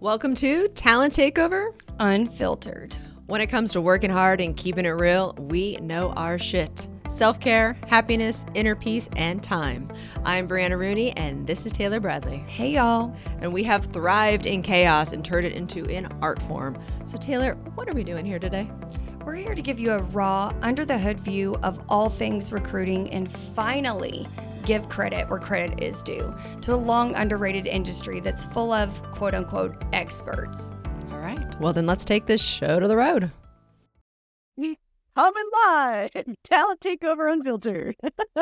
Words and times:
Welcome 0.00 0.34
to 0.36 0.68
Talent 0.68 1.12
Takeover. 1.12 1.74
Unfiltered. 1.98 2.96
When 3.26 3.42
it 3.42 3.48
comes 3.48 3.70
to 3.72 3.82
working 3.82 4.08
hard 4.08 4.40
and 4.40 4.56
keeping 4.56 4.86
it 4.86 4.92
real, 4.92 5.34
we 5.38 5.76
know 5.76 6.12
our 6.12 6.38
shit. 6.38 6.88
Self 7.10 7.38
care, 7.38 7.76
happiness, 7.86 8.46
inner 8.54 8.74
peace, 8.74 9.10
and 9.16 9.42
time. 9.42 9.92
I'm 10.24 10.48
Brianna 10.48 10.78
Rooney, 10.78 11.14
and 11.18 11.46
this 11.46 11.66
is 11.66 11.72
Taylor 11.72 12.00
Bradley. 12.00 12.38
Hey, 12.38 12.70
y'all. 12.70 13.14
And 13.42 13.52
we 13.52 13.62
have 13.64 13.92
thrived 13.92 14.46
in 14.46 14.62
chaos 14.62 15.12
and 15.12 15.22
turned 15.22 15.44
it 15.44 15.52
into 15.52 15.84
an 15.94 16.08
art 16.22 16.40
form. 16.44 16.78
So, 17.04 17.18
Taylor, 17.18 17.56
what 17.74 17.86
are 17.86 17.94
we 17.94 18.02
doing 18.02 18.24
here 18.24 18.38
today? 18.38 18.70
We're 19.26 19.34
here 19.34 19.54
to 19.54 19.60
give 19.60 19.78
you 19.78 19.92
a 19.92 19.98
raw, 19.98 20.50
under 20.62 20.86
the 20.86 20.96
hood 20.96 21.20
view 21.20 21.56
of 21.62 21.78
all 21.90 22.08
things 22.08 22.52
recruiting 22.52 23.10
and 23.10 23.30
finally 23.30 24.26
give 24.64 24.88
credit 24.88 25.28
where 25.28 25.38
credit 25.40 25.82
is 25.82 26.02
due 26.02 26.34
to 26.62 26.74
a 26.74 26.76
long 26.76 27.14
underrated 27.14 27.66
industry 27.66 28.20
that's 28.20 28.46
full 28.46 28.72
of 28.72 29.02
quote 29.12 29.34
unquote 29.34 29.74
experts. 29.92 30.72
All 31.12 31.18
right. 31.18 31.60
Well, 31.60 31.72
then 31.72 31.86
let's 31.86 32.04
take 32.04 32.26
this 32.26 32.40
show 32.40 32.80
to 32.80 32.88
the 32.88 32.96
road. 32.96 33.30
Coming 35.20 35.50
live, 35.66 36.10
Talent 36.44 36.80
Takeover 36.80 37.30
Unfiltered. 37.30 37.94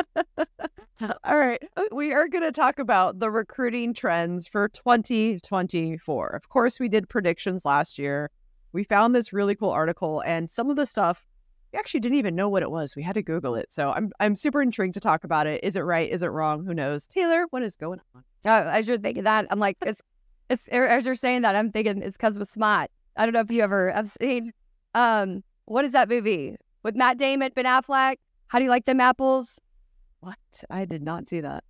All 1.25 1.37
right. 1.37 1.61
Uh, 1.75 1.83
we 1.91 2.13
are 2.13 2.29
going 2.29 2.45
to 2.45 2.53
talk 2.53 2.79
about 2.79 3.19
the 3.19 3.29
recruiting 3.29 3.93
trends 3.93 4.47
for 4.47 4.69
2024. 4.69 6.27
Of 6.27 6.47
course, 6.47 6.79
we 6.79 6.87
did 6.87 7.09
predictions 7.09 7.65
last 7.65 7.99
year. 7.99 8.31
We 8.71 8.85
found 8.85 9.13
this 9.13 9.33
really 9.33 9.55
cool 9.55 9.71
article, 9.71 10.21
and 10.21 10.49
some 10.49 10.69
of 10.69 10.77
the 10.77 10.85
stuff 10.85 11.25
we 11.71 11.79
actually 11.79 11.99
didn't 11.99 12.17
even 12.17 12.35
know 12.35 12.49
what 12.49 12.63
it 12.63 12.71
was. 12.71 12.95
We 12.95 13.03
had 13.03 13.13
to 13.13 13.21
Google 13.21 13.55
it. 13.55 13.71
So 13.71 13.91
I'm 13.91 14.11
I'm 14.19 14.35
super 14.35 14.61
intrigued 14.61 14.95
to 14.95 14.99
talk 14.99 15.23
about 15.23 15.47
it. 15.47 15.63
Is 15.63 15.75
it 15.75 15.81
right? 15.81 16.09
Is 16.09 16.21
it 16.21 16.27
wrong? 16.27 16.65
Who 16.65 16.73
knows? 16.73 17.07
Taylor, 17.07 17.45
what 17.51 17.63
is 17.63 17.75
going 17.75 17.99
on? 18.15 18.23
Uh, 18.45 18.69
as 18.71 18.87
you're 18.87 18.97
thinking 18.97 19.23
that, 19.23 19.45
I'm 19.49 19.59
like, 19.59 19.77
it's 19.85 20.01
it's 20.49 20.67
as 20.69 21.05
you're 21.05 21.15
saying 21.15 21.43
that, 21.43 21.55
I'm 21.55 21.71
thinking 21.71 22.01
it's 22.01 22.17
because 22.17 22.39
with 22.39 22.49
Smart. 22.49 22.89
I 23.17 23.25
don't 23.25 23.33
know 23.33 23.41
if 23.41 23.51
you 23.51 23.61
ever 23.61 23.91
have 23.91 24.09
seen 24.09 24.53
um 24.95 25.43
what 25.65 25.85
is 25.85 25.91
that 25.91 26.09
movie 26.09 26.55
with 26.83 26.95
Matt 26.95 27.17
Damon, 27.17 27.51
Ben 27.53 27.65
Affleck? 27.65 28.15
How 28.47 28.57
do 28.57 28.63
you 28.63 28.71
like 28.71 28.85
them 28.85 28.99
apples? 28.99 29.59
What? 30.21 30.37
I 30.69 30.85
did 30.85 31.03
not 31.03 31.29
see 31.29 31.41
that. 31.41 31.63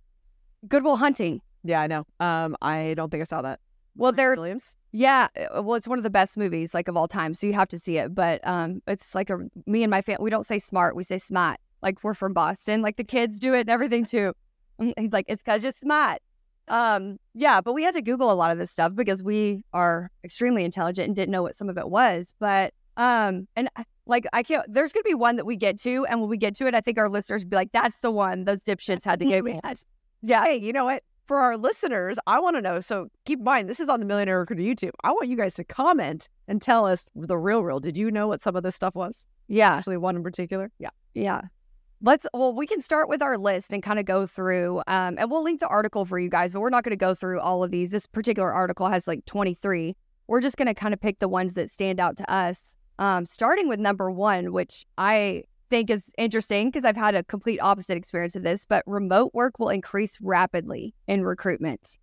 Good 0.66 0.82
Will 0.82 0.96
Hunting. 0.96 1.42
Yeah, 1.62 1.82
I 1.82 1.86
know. 1.86 2.06
Um, 2.20 2.56
I 2.62 2.94
don't 2.96 3.10
think 3.10 3.20
I 3.20 3.24
saw 3.24 3.42
that. 3.42 3.60
Well, 3.96 4.12
they're 4.12 4.34
Williams. 4.34 4.76
Yeah, 4.92 5.28
uh, 5.36 5.62
well, 5.62 5.76
it's 5.76 5.86
one 5.86 5.98
of 5.98 6.02
the 6.02 6.10
best 6.10 6.36
movies 6.36 6.74
like 6.74 6.88
of 6.88 6.96
all 6.96 7.06
time, 7.08 7.34
so 7.34 7.46
you 7.46 7.52
have 7.52 7.68
to 7.68 7.78
see 7.78 7.98
it. 7.98 8.14
But 8.14 8.46
um, 8.46 8.82
it's 8.86 9.14
like 9.14 9.30
a 9.30 9.38
me 9.66 9.82
and 9.82 9.90
my 9.90 10.02
family. 10.02 10.24
We 10.24 10.30
don't 10.30 10.46
say 10.46 10.58
smart, 10.58 10.96
we 10.96 11.04
say 11.04 11.18
smart. 11.18 11.58
Like 11.82 12.02
we're 12.02 12.14
from 12.14 12.32
Boston, 12.32 12.82
like 12.82 12.96
the 12.96 13.04
kids 13.04 13.38
do 13.38 13.54
it 13.54 13.60
and 13.60 13.70
everything 13.70 14.04
too. 14.04 14.32
And 14.78 14.92
he's 14.98 15.12
like, 15.12 15.26
it's 15.28 15.42
cause 15.42 15.62
you're 15.62 15.72
smart. 15.72 16.20
Um, 16.68 17.18
yeah, 17.34 17.60
but 17.60 17.72
we 17.72 17.82
had 17.82 17.94
to 17.94 18.02
Google 18.02 18.30
a 18.30 18.34
lot 18.34 18.50
of 18.50 18.58
this 18.58 18.70
stuff 18.70 18.94
because 18.94 19.22
we 19.22 19.64
are 19.72 20.10
extremely 20.24 20.64
intelligent 20.64 21.06
and 21.06 21.16
didn't 21.16 21.32
know 21.32 21.42
what 21.42 21.56
some 21.56 21.68
of 21.68 21.78
it 21.78 21.88
was. 21.88 22.34
But 22.38 22.74
um, 22.96 23.48
and 23.56 23.68
like 24.06 24.26
I 24.32 24.42
can't. 24.42 24.72
There's 24.72 24.92
gonna 24.92 25.04
be 25.04 25.14
one 25.14 25.36
that 25.36 25.46
we 25.46 25.56
get 25.56 25.80
to, 25.80 26.04
and 26.06 26.20
when 26.20 26.28
we 26.28 26.36
get 26.36 26.54
to 26.56 26.66
it, 26.66 26.74
I 26.74 26.80
think 26.80 26.98
our 26.98 27.08
listeners 27.08 27.44
be 27.44 27.56
like, 27.56 27.72
"That's 27.72 28.00
the 28.00 28.10
one 28.10 28.44
those 28.44 28.62
dipshits 28.62 29.04
had 29.04 29.20
to 29.20 29.26
with." 29.40 29.84
Yeah. 30.22 30.44
Hey, 30.44 30.56
you 30.58 30.74
know 30.74 30.84
what? 30.84 31.02
For 31.30 31.38
our 31.38 31.56
listeners, 31.56 32.18
I 32.26 32.40
want 32.40 32.56
to 32.56 32.60
know. 32.60 32.80
So 32.80 33.06
keep 33.24 33.38
in 33.38 33.44
mind, 33.44 33.68
this 33.68 33.78
is 33.78 33.88
on 33.88 34.00
the 34.00 34.04
Millionaire 34.04 34.40
Recruiter 34.40 34.62
YouTube. 34.62 34.90
I 35.04 35.12
want 35.12 35.28
you 35.28 35.36
guys 35.36 35.54
to 35.54 35.64
comment 35.64 36.28
and 36.48 36.60
tell 36.60 36.88
us 36.88 37.08
the 37.14 37.38
real, 37.38 37.62
real. 37.62 37.78
Did 37.78 37.96
you 37.96 38.10
know 38.10 38.26
what 38.26 38.40
some 38.40 38.56
of 38.56 38.64
this 38.64 38.74
stuff 38.74 38.96
was? 38.96 39.28
Yeah. 39.46 39.76
Actually, 39.76 39.98
one 39.98 40.16
in 40.16 40.24
particular. 40.24 40.72
Yeah. 40.80 40.90
Yeah. 41.14 41.42
Let's, 42.02 42.26
well, 42.34 42.52
we 42.52 42.66
can 42.66 42.80
start 42.80 43.08
with 43.08 43.22
our 43.22 43.38
list 43.38 43.72
and 43.72 43.80
kind 43.80 44.00
of 44.00 44.06
go 44.06 44.26
through, 44.26 44.78
um, 44.88 45.18
and 45.18 45.30
we'll 45.30 45.44
link 45.44 45.60
the 45.60 45.68
article 45.68 46.04
for 46.04 46.18
you 46.18 46.28
guys, 46.28 46.52
but 46.52 46.62
we're 46.62 46.68
not 46.68 46.82
going 46.82 46.90
to 46.90 46.96
go 46.96 47.14
through 47.14 47.38
all 47.38 47.62
of 47.62 47.70
these. 47.70 47.90
This 47.90 48.08
particular 48.08 48.52
article 48.52 48.88
has 48.88 49.06
like 49.06 49.24
23. 49.26 49.94
We're 50.26 50.40
just 50.40 50.56
going 50.56 50.66
to 50.66 50.74
kind 50.74 50.92
of 50.92 51.00
pick 51.00 51.20
the 51.20 51.28
ones 51.28 51.54
that 51.54 51.70
stand 51.70 52.00
out 52.00 52.16
to 52.16 52.28
us. 52.28 52.74
Um, 52.98 53.24
starting 53.24 53.68
with 53.68 53.78
number 53.78 54.10
one, 54.10 54.50
which 54.50 54.84
I 54.98 55.44
think 55.70 55.88
is 55.88 56.12
interesting 56.18 56.68
because 56.68 56.84
I've 56.84 56.96
had 56.96 57.14
a 57.14 57.24
complete 57.24 57.60
opposite 57.60 57.96
experience 57.96 58.36
of 58.36 58.42
this, 58.42 58.66
but 58.66 58.84
remote 58.86 59.32
work 59.32 59.58
will 59.58 59.70
increase 59.70 60.18
rapidly 60.20 60.94
in 61.06 61.24
recruitment. 61.24 61.98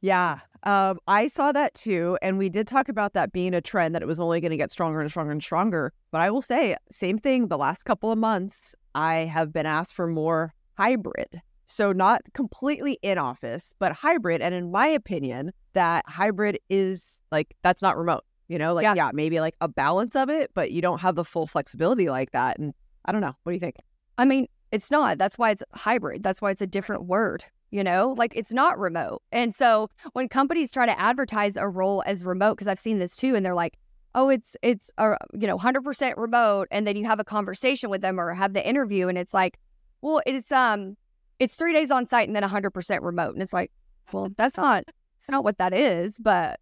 yeah. 0.00 0.40
Um, 0.64 0.98
I 1.06 1.28
saw 1.28 1.52
that 1.52 1.74
too. 1.74 2.18
And 2.22 2.38
we 2.38 2.48
did 2.48 2.66
talk 2.66 2.88
about 2.88 3.12
that 3.12 3.32
being 3.32 3.54
a 3.54 3.60
trend 3.60 3.94
that 3.94 4.02
it 4.02 4.06
was 4.06 4.18
only 4.18 4.40
going 4.40 4.50
to 4.50 4.56
get 4.56 4.72
stronger 4.72 5.00
and 5.00 5.08
stronger 5.08 5.32
and 5.32 5.42
stronger. 5.42 5.92
But 6.10 6.20
I 6.20 6.30
will 6.30 6.42
say, 6.42 6.76
same 6.90 7.18
thing 7.18 7.48
the 7.48 7.58
last 7.58 7.84
couple 7.84 8.10
of 8.10 8.18
months, 8.18 8.74
I 8.94 9.18
have 9.18 9.52
been 9.52 9.66
asked 9.66 9.94
for 9.94 10.06
more 10.06 10.52
hybrid. 10.76 11.40
So, 11.68 11.92
not 11.92 12.22
completely 12.32 12.98
in 13.02 13.18
office, 13.18 13.74
but 13.80 13.92
hybrid. 13.92 14.40
And 14.40 14.54
in 14.54 14.70
my 14.70 14.86
opinion, 14.86 15.52
that 15.72 16.04
hybrid 16.06 16.60
is 16.70 17.18
like, 17.32 17.56
that's 17.62 17.82
not 17.82 17.98
remote. 17.98 18.24
You 18.48 18.58
know, 18.58 18.72
like, 18.74 18.84
yeah. 18.84 18.94
yeah, 18.94 19.10
maybe 19.12 19.40
like 19.40 19.56
a 19.60 19.66
balance 19.66 20.14
of 20.14 20.30
it, 20.30 20.52
but 20.54 20.70
you 20.70 20.80
don't 20.80 21.00
have 21.00 21.16
the 21.16 21.24
full 21.24 21.48
flexibility 21.48 22.08
like 22.08 22.30
that. 22.30 22.58
And 22.58 22.72
I 23.06 23.12
don't 23.12 23.20
know. 23.20 23.34
What 23.42 23.52
do 23.52 23.54
you 23.54 23.60
think? 23.60 23.76
I 24.18 24.24
mean, 24.24 24.48
it's 24.72 24.90
not. 24.90 25.18
That's 25.18 25.38
why 25.38 25.50
it's 25.50 25.62
hybrid. 25.74 26.22
That's 26.22 26.42
why 26.42 26.50
it's 26.50 26.62
a 26.62 26.66
different 26.66 27.04
word. 27.04 27.44
You 27.70 27.82
know, 27.82 28.14
like 28.16 28.32
it's 28.36 28.52
not 28.52 28.78
remote. 28.78 29.22
And 29.32 29.54
so 29.54 29.90
when 30.12 30.28
companies 30.28 30.70
try 30.70 30.86
to 30.86 30.98
advertise 30.98 31.56
a 31.56 31.68
role 31.68 32.02
as 32.06 32.24
remote, 32.24 32.54
because 32.54 32.68
I've 32.68 32.78
seen 32.78 32.98
this 32.98 33.16
too, 33.16 33.34
and 33.34 33.44
they're 33.44 33.54
like, 33.54 33.76
oh, 34.14 34.28
it's 34.28 34.56
it's 34.62 34.90
a 34.98 35.16
you 35.32 35.46
know 35.46 35.58
hundred 35.58 35.82
percent 35.82 36.16
remote, 36.16 36.68
and 36.70 36.86
then 36.86 36.96
you 36.96 37.04
have 37.06 37.20
a 37.20 37.24
conversation 37.24 37.90
with 37.90 38.02
them 38.02 38.20
or 38.20 38.32
have 38.34 38.52
the 38.52 38.66
interview, 38.66 39.08
and 39.08 39.18
it's 39.18 39.34
like, 39.34 39.58
well, 40.00 40.22
it's 40.26 40.52
um, 40.52 40.96
it's 41.38 41.56
three 41.56 41.72
days 41.72 41.90
on 41.90 42.06
site 42.06 42.28
and 42.28 42.36
then 42.36 42.42
hundred 42.44 42.70
percent 42.70 43.02
remote, 43.02 43.34
and 43.34 43.42
it's 43.42 43.52
like, 43.52 43.72
well, 44.12 44.30
that's 44.36 44.56
not 44.56 44.84
it's 45.18 45.28
not 45.28 45.44
what 45.44 45.58
that 45.58 45.74
is, 45.74 46.18
but 46.18 46.60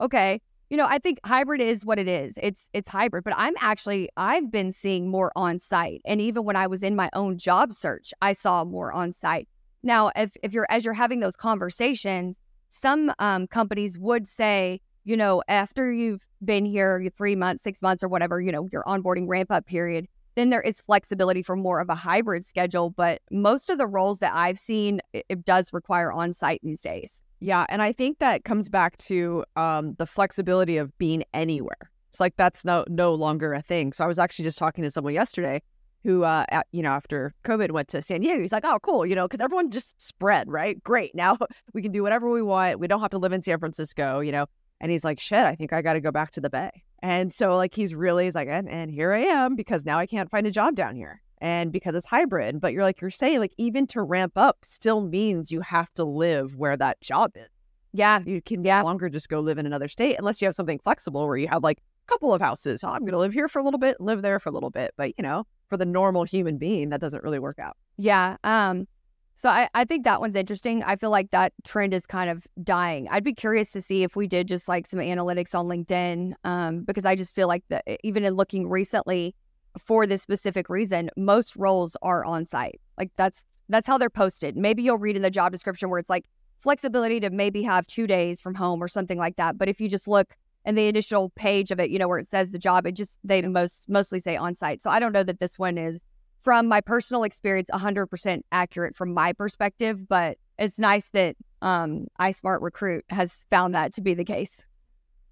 okay 0.00 0.40
you 0.70 0.76
know, 0.76 0.86
I 0.86 0.98
think 0.98 1.20
hybrid 1.24 1.60
is 1.60 1.84
what 1.84 1.98
it 1.98 2.08
is. 2.08 2.34
It's 2.42 2.68
it's 2.72 2.88
hybrid, 2.88 3.24
but 3.24 3.34
I'm 3.36 3.54
actually 3.60 4.08
I've 4.16 4.50
been 4.50 4.72
seeing 4.72 5.08
more 5.08 5.30
on 5.36 5.58
site. 5.58 6.02
And 6.04 6.20
even 6.20 6.44
when 6.44 6.56
I 6.56 6.66
was 6.66 6.82
in 6.82 6.96
my 6.96 7.08
own 7.12 7.38
job 7.38 7.72
search, 7.72 8.12
I 8.20 8.32
saw 8.32 8.64
more 8.64 8.92
on 8.92 9.12
site. 9.12 9.48
Now, 9.82 10.10
if 10.16 10.36
if 10.42 10.52
you're 10.52 10.66
as 10.68 10.84
you're 10.84 10.94
having 10.94 11.20
those 11.20 11.36
conversations, 11.36 12.36
some 12.68 13.12
um, 13.20 13.46
companies 13.46 13.98
would 13.98 14.26
say, 14.26 14.80
you 15.04 15.16
know, 15.16 15.42
after 15.46 15.92
you've 15.92 16.26
been 16.44 16.64
here 16.64 17.08
three 17.16 17.36
months, 17.36 17.62
six 17.62 17.80
months, 17.80 18.02
or 18.02 18.08
whatever, 18.08 18.40
you 18.40 18.50
know, 18.50 18.68
your 18.72 18.82
onboarding 18.84 19.28
ramp 19.28 19.52
up 19.52 19.66
period, 19.66 20.08
then 20.34 20.50
there 20.50 20.60
is 20.60 20.80
flexibility 20.80 21.44
for 21.44 21.54
more 21.54 21.80
of 21.80 21.88
a 21.88 21.94
hybrid 21.94 22.44
schedule. 22.44 22.90
But 22.90 23.22
most 23.30 23.70
of 23.70 23.78
the 23.78 23.86
roles 23.86 24.18
that 24.18 24.34
I've 24.34 24.58
seen, 24.58 25.00
it, 25.12 25.24
it 25.28 25.44
does 25.44 25.72
require 25.72 26.10
on 26.10 26.32
site 26.32 26.60
these 26.64 26.82
days. 26.82 27.22
Yeah, 27.40 27.66
and 27.68 27.82
I 27.82 27.92
think 27.92 28.18
that 28.18 28.44
comes 28.44 28.68
back 28.68 28.96
to 28.98 29.44
um, 29.56 29.94
the 29.98 30.06
flexibility 30.06 30.76
of 30.78 30.96
being 30.98 31.24
anywhere. 31.34 31.90
It's 32.10 32.20
like 32.20 32.36
that's 32.36 32.64
no 32.64 32.84
no 32.88 33.12
longer 33.14 33.52
a 33.52 33.60
thing. 33.60 33.92
So 33.92 34.04
I 34.04 34.06
was 34.06 34.18
actually 34.18 34.44
just 34.44 34.58
talking 34.58 34.82
to 34.84 34.90
someone 34.90 35.12
yesterday 35.12 35.60
who, 36.06 36.22
uh, 36.22 36.44
at, 36.50 36.66
you 36.70 36.82
know, 36.82 36.92
after 36.92 37.34
COVID 37.44 37.72
went 37.72 37.88
to 37.88 38.00
San 38.00 38.20
Diego. 38.20 38.40
He's 38.40 38.52
like, 38.52 38.64
oh, 38.64 38.78
cool, 38.80 39.04
you 39.04 39.16
know, 39.16 39.26
because 39.26 39.40
everyone 39.40 39.70
just 39.70 40.00
spread, 40.00 40.48
right? 40.48 40.82
Great. 40.84 41.14
Now 41.14 41.36
we 41.74 41.82
can 41.82 41.90
do 41.90 42.02
whatever 42.02 42.30
we 42.30 42.42
want. 42.42 42.78
We 42.78 42.86
don't 42.86 43.00
have 43.00 43.10
to 43.10 43.18
live 43.18 43.32
in 43.32 43.42
San 43.42 43.58
Francisco, 43.58 44.20
you 44.20 44.32
know. 44.32 44.46
And 44.80 44.90
he's 44.90 45.04
like, 45.04 45.18
shit, 45.18 45.44
I 45.44 45.56
think 45.56 45.72
I 45.72 45.82
got 45.82 45.94
to 45.94 46.00
go 46.00 46.12
back 46.12 46.30
to 46.32 46.40
the 46.40 46.50
Bay. 46.50 46.70
And 47.02 47.32
so, 47.32 47.56
like, 47.56 47.74
he's 47.74 47.94
really, 47.94 48.26
he's 48.26 48.34
like, 48.34 48.48
and, 48.48 48.68
and 48.68 48.90
here 48.90 49.12
I 49.12 49.20
am 49.20 49.56
because 49.56 49.84
now 49.84 49.98
I 49.98 50.06
can't 50.06 50.30
find 50.30 50.46
a 50.46 50.50
job 50.50 50.74
down 50.76 50.96
here 50.96 51.22
and 51.38 51.72
because 51.72 51.94
it's 51.94 52.06
hybrid. 52.06 52.60
But 52.60 52.72
you're 52.72 52.82
like, 52.82 53.00
you're 53.00 53.10
saying, 53.10 53.40
like, 53.40 53.54
even 53.56 53.86
to 53.88 54.02
ramp 54.02 54.32
up 54.36 54.58
still 54.62 55.00
means 55.00 55.50
you 55.50 55.60
have 55.60 55.92
to 55.94 56.04
live 56.04 56.56
where 56.56 56.76
that 56.76 57.00
job 57.00 57.32
is. 57.36 57.48
Yeah. 57.92 58.20
You 58.26 58.42
can 58.42 58.64
yeah. 58.64 58.82
longer 58.82 59.08
just 59.08 59.28
go 59.28 59.40
live 59.40 59.58
in 59.58 59.66
another 59.66 59.88
state 59.88 60.16
unless 60.18 60.42
you 60.42 60.46
have 60.46 60.54
something 60.54 60.78
flexible 60.78 61.26
where 61.26 61.36
you 61.36 61.48
have 61.48 61.62
like 61.62 61.78
a 61.78 62.12
couple 62.12 62.34
of 62.34 62.42
houses. 62.42 62.84
Oh, 62.84 62.88
I'm 62.88 63.00
going 63.00 63.12
to 63.12 63.18
live 63.18 63.32
here 63.32 63.48
for 63.48 63.58
a 63.58 63.62
little 63.62 63.80
bit, 63.80 64.00
live 64.00 64.22
there 64.22 64.38
for 64.38 64.50
a 64.50 64.52
little 64.52 64.70
bit. 64.70 64.92
But, 64.96 65.14
you 65.16 65.22
know, 65.22 65.44
for 65.68 65.76
the 65.76 65.86
normal 65.86 66.24
human 66.24 66.58
being, 66.58 66.90
that 66.90 67.00
doesn't 67.00 67.22
really 67.22 67.38
work 67.38 67.58
out. 67.58 67.76
Yeah. 67.96 68.36
Um, 68.44 68.86
so 69.34 69.48
I, 69.48 69.68
I 69.74 69.84
think 69.84 70.04
that 70.04 70.20
one's 70.20 70.34
interesting. 70.34 70.82
I 70.82 70.96
feel 70.96 71.10
like 71.10 71.30
that 71.30 71.52
trend 71.64 71.92
is 71.92 72.06
kind 72.06 72.30
of 72.30 72.46
dying. 72.62 73.08
I'd 73.10 73.24
be 73.24 73.34
curious 73.34 73.70
to 73.72 73.82
see 73.82 74.02
if 74.02 74.16
we 74.16 74.26
did 74.26 74.48
just 74.48 74.66
like 74.68 74.86
some 74.86 75.00
analytics 75.00 75.54
on 75.54 75.66
LinkedIn, 75.66 76.32
um, 76.44 76.84
because 76.84 77.04
I 77.04 77.16
just 77.16 77.34
feel 77.34 77.48
like 77.48 77.62
that 77.68 77.84
even 78.02 78.24
in 78.24 78.34
looking 78.34 78.68
recently, 78.68 79.34
for 79.78 80.06
this 80.06 80.22
specific 80.22 80.68
reason, 80.68 81.10
most 81.16 81.56
roles 81.56 81.96
are 82.02 82.24
on 82.24 82.44
site. 82.44 82.80
Like 82.98 83.10
that's 83.16 83.44
that's 83.68 83.86
how 83.86 83.98
they're 83.98 84.10
posted. 84.10 84.56
Maybe 84.56 84.82
you'll 84.82 84.98
read 84.98 85.16
in 85.16 85.22
the 85.22 85.30
job 85.30 85.52
description 85.52 85.90
where 85.90 85.98
it's 85.98 86.10
like 86.10 86.26
flexibility 86.60 87.20
to 87.20 87.30
maybe 87.30 87.62
have 87.62 87.86
two 87.86 88.06
days 88.06 88.40
from 88.40 88.54
home 88.54 88.82
or 88.82 88.88
something 88.88 89.18
like 89.18 89.36
that. 89.36 89.58
But 89.58 89.68
if 89.68 89.80
you 89.80 89.88
just 89.88 90.08
look 90.08 90.36
in 90.64 90.74
the 90.74 90.88
initial 90.88 91.30
page 91.36 91.70
of 91.70 91.80
it, 91.80 91.90
you 91.90 91.98
know, 91.98 92.08
where 92.08 92.18
it 92.18 92.28
says 92.28 92.50
the 92.50 92.58
job, 92.58 92.86
it 92.86 92.92
just 92.92 93.18
they 93.24 93.42
most 93.42 93.88
mostly 93.88 94.18
say 94.18 94.36
on 94.36 94.54
site. 94.54 94.82
So 94.82 94.90
I 94.90 94.98
don't 94.98 95.12
know 95.12 95.24
that 95.24 95.40
this 95.40 95.58
one 95.58 95.78
is 95.78 95.98
from 96.42 96.68
my 96.68 96.80
personal 96.80 97.24
experience 97.24 97.68
100% 97.72 98.40
accurate 98.52 98.96
from 98.96 99.12
my 99.12 99.32
perspective, 99.32 100.08
but 100.08 100.38
it's 100.58 100.78
nice 100.78 101.10
that 101.10 101.36
um 101.62 102.06
iSmart 102.20 102.60
Recruit 102.60 103.04
has 103.08 103.46
found 103.50 103.74
that 103.74 103.92
to 103.94 104.00
be 104.00 104.14
the 104.14 104.24
case. 104.24 104.64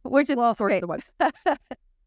Which 0.03 0.29
is 0.29 0.37
well, 0.37 0.55
sort 0.55 0.73
of 0.73 0.81
the 0.83 0.87
ones. 0.87 1.11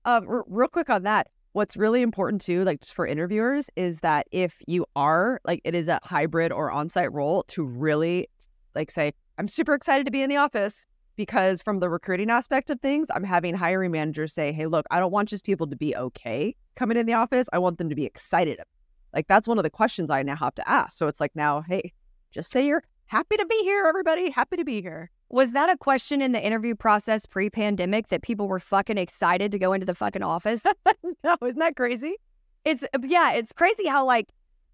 um, 0.06 0.28
r- 0.28 0.46
real 0.48 0.68
quick 0.68 0.90
on 0.90 1.04
that 1.04 1.28
what's 1.58 1.76
really 1.76 2.04
important 2.04 2.40
too, 2.40 2.64
like 2.64 2.82
just 2.82 2.94
for 2.94 3.08
interviewers, 3.08 3.68
is 3.76 4.02
that 4.02 4.28
if 4.32 4.62
you 4.68 4.86
are 4.96 5.42
like 5.44 5.60
it 5.66 5.74
is 5.74 5.88
a 5.88 6.00
hybrid 6.04 6.52
or 6.52 6.72
on-site 6.72 7.12
role, 7.12 7.42
to 7.48 7.66
really 7.66 8.28
like 8.76 8.92
say, 8.92 9.12
I'm 9.40 9.48
super 9.48 9.74
excited 9.74 10.06
to 10.06 10.12
be 10.12 10.22
in 10.22 10.30
the 10.30 10.38
office, 10.38 10.86
because 11.16 11.64
from 11.64 11.80
the 11.80 11.90
recruiting 11.90 12.30
aspect 12.30 12.70
of 12.70 12.80
things, 12.80 13.08
I'm 13.10 13.24
having 13.24 13.56
hiring 13.56 13.92
managers 13.92 14.34
say, 14.34 14.52
"Hey, 14.52 14.68
look, 14.68 14.86
I 14.92 15.00
don't 15.00 15.12
want 15.12 15.30
just 15.30 15.44
people 15.44 15.66
to 15.66 15.76
be 15.76 15.96
okay 15.96 16.56
coming 16.76 16.96
in 16.96 17.08
the 17.08 17.14
office. 17.14 17.48
I 17.52 17.58
want 17.58 17.80
them 17.80 17.90
to 17.90 17.96
be 17.96 18.06
excited." 18.06 18.60
Like 19.16 19.28
that's 19.28 19.48
one 19.48 19.58
of 19.58 19.64
the 19.64 19.72
questions 19.72 20.12
I 20.12 20.22
now 20.22 20.36
have 20.36 20.54
to 20.56 20.70
ask. 20.70 20.96
So 20.96 21.08
it's 21.08 21.20
like 21.20 21.36
now, 21.36 21.62
hey, 21.62 21.92
just 22.32 22.52
say 22.52 22.68
you're 22.68 22.84
happy 23.08 23.36
to 23.36 23.46
be 23.48 23.60
here, 23.64 23.86
everybody. 23.88 24.30
Happy 24.30 24.58
to 24.58 24.64
be 24.64 24.80
here. 24.80 25.10
Was 25.30 25.52
that 25.52 25.70
a 25.70 25.78
question 25.78 26.22
in 26.22 26.32
the 26.32 26.46
interview 26.46 26.74
process 26.74 27.26
pre-pandemic 27.26 28.08
that 28.08 28.22
people 28.22 28.48
were 28.48 28.60
fucking 28.60 28.98
excited 28.98 29.52
to 29.52 29.60
go 29.60 29.74
into 29.74 29.86
the 29.86 29.96
fucking 29.96 30.24
office? 30.24 30.64
no, 31.24 31.36
isn't 31.44 31.60
that 31.60 31.76
crazy? 31.76 32.16
It's 32.64 32.84
uh, 32.84 33.00
yeah, 33.04 33.34
it's 33.34 33.52
crazy 33.52 33.88
how 33.88 34.06
like 34.06 34.30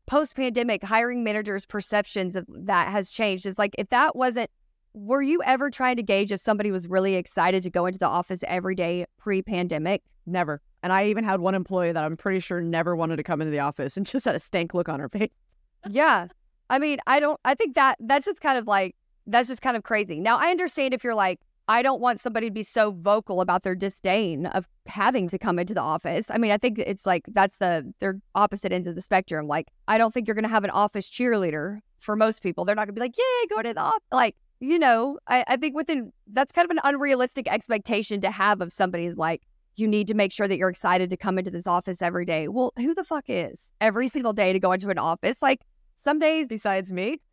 post-pandemic 0.05 0.83
hiring 0.83 1.23
managers' 1.23 1.65
perceptions 1.65 2.35
of 2.35 2.45
that 2.49 2.91
has 2.91 3.09
changed. 3.09 3.45
It's 3.45 3.57
like 3.57 3.73
if 3.77 3.89
that 3.89 4.15
wasn't 4.15 4.49
were 4.93 5.23
you 5.23 5.41
ever 5.43 5.71
trying 5.71 5.95
to 5.95 6.03
gauge 6.03 6.31
if 6.31 6.39
somebody 6.39 6.71
was 6.71 6.87
really 6.87 7.15
excited 7.15 7.63
to 7.63 7.69
go 7.71 7.87
into 7.87 7.97
the 7.97 8.07
office 8.07 8.43
every 8.47 8.75
day 8.75 9.05
pre-pandemic? 9.17 10.03
Never. 10.27 10.61
And 10.83 10.93
I 10.93 11.07
even 11.07 11.23
had 11.23 11.39
one 11.39 11.55
employee 11.55 11.91
that 11.91 12.03
I'm 12.03 12.15
pretty 12.15 12.39
sure 12.39 12.61
never 12.61 12.95
wanted 12.95 13.15
to 13.15 13.23
come 13.23 13.41
into 13.41 13.49
the 13.49 13.59
office 13.59 13.97
and 13.97 14.05
just 14.07 14.25
had 14.25 14.35
a 14.35 14.39
stank 14.39 14.75
look 14.75 14.89
on 14.89 14.99
her 14.99 15.09
face. 15.09 15.31
yeah. 15.89 16.27
I 16.69 16.79
mean, 16.79 16.99
I 17.07 17.19
don't 17.19 17.39
I 17.43 17.55
think 17.55 17.75
that 17.75 17.97
that's 17.99 18.25
just 18.25 18.39
kind 18.39 18.57
of 18.57 18.67
like 18.67 18.95
that's 19.27 19.47
just 19.47 19.61
kind 19.61 19.77
of 19.77 19.83
crazy. 19.83 20.19
Now, 20.19 20.37
I 20.37 20.49
understand 20.49 20.93
if 20.93 21.03
you're 21.03 21.15
like 21.15 21.39
I 21.67 21.81
don't 21.81 22.01
want 22.01 22.19
somebody 22.19 22.47
to 22.47 22.53
be 22.53 22.63
so 22.63 22.91
vocal 22.91 23.39
about 23.39 23.63
their 23.63 23.75
disdain 23.75 24.47
of 24.47 24.67
having 24.85 25.29
to 25.29 25.37
come 25.37 25.59
into 25.59 25.73
the 25.73 25.81
office. 25.81 26.29
I 26.29 26.37
mean, 26.37 26.51
I 26.51 26.57
think 26.57 26.77
it's 26.77 27.05
like 27.05 27.23
that's 27.29 27.57
the 27.57 27.93
they're 27.99 28.19
opposite 28.35 28.73
ends 28.73 28.87
of 28.87 28.95
the 28.95 29.01
spectrum. 29.01 29.47
Like, 29.47 29.69
I 29.87 29.97
don't 29.97 30.13
think 30.13 30.27
you're 30.27 30.35
going 30.35 30.43
to 30.43 30.49
have 30.49 30.65
an 30.65 30.71
office 30.71 31.09
cheerleader 31.09 31.79
for 31.99 32.15
most 32.15 32.43
people. 32.43 32.65
They're 32.65 32.75
not 32.75 32.87
going 32.87 32.95
to 32.95 32.99
be 32.99 33.01
like, 33.01 33.17
"Yay, 33.17 33.47
go 33.49 33.61
to 33.61 33.73
the 33.73 33.79
office." 33.79 34.01
Like, 34.11 34.35
you 34.59 34.77
know, 34.77 35.19
I, 35.27 35.45
I 35.47 35.57
think 35.57 35.75
within 35.75 36.11
that's 36.27 36.51
kind 36.51 36.65
of 36.65 36.71
an 36.71 36.81
unrealistic 36.83 37.47
expectation 37.47 38.19
to 38.21 38.31
have 38.31 38.59
of 38.59 38.73
somebody's 38.73 39.15
like, 39.15 39.43
you 39.75 39.87
need 39.87 40.07
to 40.07 40.13
make 40.13 40.33
sure 40.33 40.49
that 40.49 40.57
you're 40.57 40.69
excited 40.69 41.09
to 41.09 41.17
come 41.17 41.37
into 41.37 41.49
this 41.51 41.65
office 41.65 42.01
every 42.01 42.25
day. 42.25 42.49
Well, 42.49 42.73
who 42.77 42.93
the 42.93 43.05
fuck 43.05 43.25
is 43.29 43.71
every 43.79 44.09
single 44.09 44.33
day 44.33 44.51
to 44.51 44.59
go 44.59 44.73
into 44.73 44.89
an 44.89 44.97
office? 44.97 45.41
Like, 45.41 45.61
some 46.03 46.19
days, 46.19 46.47
besides 46.47 46.91
me, 46.91 47.21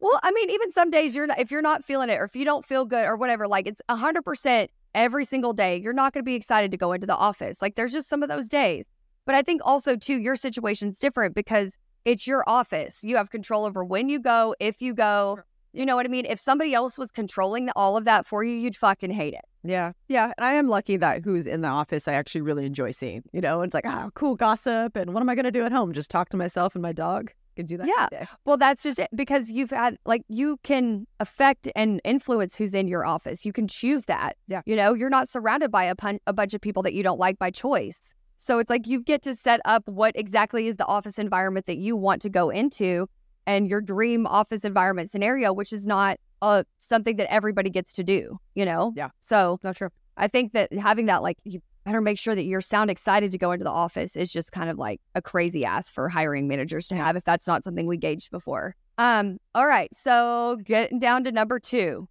well, 0.00 0.20
I 0.22 0.32
mean, 0.32 0.50
even 0.50 0.72
some 0.72 0.90
days 0.90 1.14
you're 1.14 1.26
not, 1.26 1.38
if 1.38 1.50
you're 1.50 1.62
not 1.62 1.84
feeling 1.84 2.10
it 2.10 2.18
or 2.18 2.24
if 2.24 2.34
you 2.34 2.44
don't 2.44 2.64
feel 2.64 2.84
good 2.84 3.04
or 3.04 3.16
whatever, 3.16 3.46
like 3.46 3.66
it's 3.66 3.80
a 3.88 3.96
hundred 3.96 4.24
percent 4.24 4.70
every 4.94 5.24
single 5.24 5.52
day. 5.52 5.76
You're 5.76 5.92
not 5.92 6.12
going 6.12 6.22
to 6.22 6.24
be 6.24 6.34
excited 6.34 6.70
to 6.72 6.76
go 6.76 6.92
into 6.92 7.06
the 7.06 7.16
office. 7.16 7.62
Like 7.62 7.76
there's 7.76 7.92
just 7.92 8.08
some 8.08 8.22
of 8.22 8.28
those 8.28 8.48
days. 8.48 8.84
But 9.24 9.34
I 9.34 9.42
think 9.42 9.62
also 9.64 9.96
too, 9.96 10.16
your 10.16 10.36
situation's 10.36 10.98
different 10.98 11.34
because 11.34 11.76
it's 12.04 12.26
your 12.26 12.42
office. 12.48 13.04
You 13.04 13.16
have 13.16 13.30
control 13.30 13.64
over 13.64 13.84
when 13.84 14.08
you 14.08 14.18
go, 14.18 14.54
if 14.58 14.82
you 14.82 14.94
go. 14.94 15.38
You 15.72 15.86
know 15.86 15.96
what 15.96 16.04
I 16.04 16.10
mean? 16.10 16.26
If 16.26 16.38
somebody 16.38 16.74
else 16.74 16.98
was 16.98 17.10
controlling 17.10 17.70
all 17.70 17.96
of 17.96 18.04
that 18.04 18.26
for 18.26 18.44
you, 18.44 18.54
you'd 18.54 18.76
fucking 18.76 19.10
hate 19.10 19.32
it. 19.32 19.44
Yeah. 19.64 19.92
Yeah. 20.08 20.32
And 20.36 20.44
I 20.44 20.54
am 20.54 20.68
lucky 20.68 20.98
that 20.98 21.24
who's 21.24 21.46
in 21.46 21.62
the 21.62 21.68
office 21.68 22.06
I 22.08 22.14
actually 22.14 22.42
really 22.42 22.66
enjoy 22.66 22.90
seeing. 22.90 23.22
You 23.32 23.40
know, 23.40 23.62
it's 23.62 23.72
like, 23.72 23.86
oh, 23.86 24.10
cool 24.14 24.34
gossip. 24.34 24.96
And 24.96 25.14
what 25.14 25.22
am 25.22 25.30
I 25.30 25.34
going 25.34 25.44
to 25.44 25.52
do 25.52 25.64
at 25.64 25.72
home? 25.72 25.92
Just 25.92 26.10
talk 26.10 26.28
to 26.30 26.36
myself 26.36 26.74
and 26.74 26.82
my 26.82 26.92
dog? 26.92 27.32
Can 27.56 27.66
do 27.66 27.76
that. 27.76 27.86
Yeah. 27.86 28.26
Well, 28.44 28.56
that's 28.56 28.82
just 28.82 28.98
it 28.98 29.08
because 29.14 29.50
you've 29.50 29.70
had 29.70 29.98
like 30.06 30.22
you 30.28 30.58
can 30.62 31.06
affect 31.20 31.68
and 31.76 32.00
influence 32.04 32.56
who's 32.56 32.72
in 32.72 32.88
your 32.88 33.04
office. 33.04 33.44
You 33.44 33.52
can 33.52 33.68
choose 33.68 34.04
that. 34.06 34.36
Yeah. 34.48 34.62
You 34.64 34.74
know, 34.74 34.94
you're 34.94 35.10
not 35.10 35.28
surrounded 35.28 35.70
by 35.70 35.84
a, 35.84 35.94
pun- 35.94 36.20
a 36.26 36.32
bunch 36.32 36.54
of 36.54 36.60
people 36.60 36.82
that 36.84 36.94
you 36.94 37.02
don't 37.02 37.18
like 37.18 37.38
by 37.38 37.50
choice. 37.50 38.14
So 38.38 38.58
it's 38.58 38.70
like 38.70 38.88
you 38.88 39.02
get 39.02 39.22
to 39.22 39.36
set 39.36 39.60
up 39.66 39.86
what 39.86 40.16
exactly 40.16 40.66
is 40.66 40.76
the 40.76 40.86
office 40.86 41.18
environment 41.18 41.66
that 41.66 41.76
you 41.76 41.94
want 41.94 42.22
to 42.22 42.30
go 42.30 42.50
into 42.50 43.08
and 43.46 43.68
your 43.68 43.80
dream 43.80 44.26
office 44.26 44.64
environment 44.64 45.10
scenario, 45.10 45.52
which 45.52 45.72
is 45.72 45.86
not 45.86 46.18
uh, 46.40 46.64
something 46.80 47.16
that 47.16 47.32
everybody 47.32 47.70
gets 47.70 47.92
to 47.92 48.02
do, 48.02 48.38
you 48.54 48.64
know? 48.64 48.92
Yeah. 48.96 49.10
So 49.20 49.60
not 49.62 49.76
true. 49.76 49.90
I 50.16 50.26
think 50.26 50.52
that 50.54 50.72
having 50.72 51.06
that, 51.06 51.22
like, 51.22 51.38
you 51.44 51.60
better 51.84 52.00
make 52.00 52.18
sure 52.18 52.34
that 52.34 52.44
you 52.44 52.60
sound 52.60 52.90
excited 52.90 53.32
to 53.32 53.38
go 53.38 53.52
into 53.52 53.64
the 53.64 53.70
office 53.70 54.16
is 54.16 54.32
just 54.32 54.52
kind 54.52 54.70
of 54.70 54.78
like 54.78 55.00
a 55.14 55.22
crazy 55.22 55.64
ass 55.64 55.90
for 55.90 56.08
hiring 56.08 56.46
managers 56.48 56.88
to 56.88 56.94
have 56.94 57.16
if 57.16 57.24
that's 57.24 57.46
not 57.46 57.64
something 57.64 57.86
we 57.86 57.96
gauged 57.96 58.30
before. 58.30 58.76
Um, 58.98 59.38
all 59.54 59.66
right, 59.66 59.88
so 59.94 60.58
getting 60.64 60.98
down 60.98 61.24
to 61.24 61.32
number 61.32 61.58
two. 61.58 62.08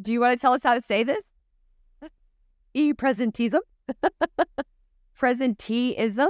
Do 0.00 0.12
you 0.12 0.20
want 0.20 0.38
to 0.38 0.40
tell 0.40 0.52
us 0.52 0.62
how 0.62 0.74
to 0.74 0.80
say 0.80 1.02
this? 1.04 1.24
E 2.74 2.92
presentism. 2.92 3.60
Presenteeism? 5.18 6.28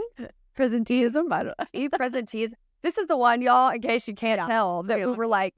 Presenteeism? 0.57 1.33
I 1.33 1.43
don't 1.43 1.47
know. 1.59 1.67
E 1.73 1.89
presenteeism. 1.89 2.53
This 2.83 2.97
is 2.97 3.07
the 3.07 3.17
one, 3.17 3.43
y'all, 3.43 3.71
in 3.71 3.83
case 3.83 4.07
you 4.09 4.15
can't 4.15 4.39
Yeah. 4.41 4.47
tell, 4.47 4.83
that 4.85 4.99
we 4.99 5.07
were 5.07 5.27
like, 5.27 5.55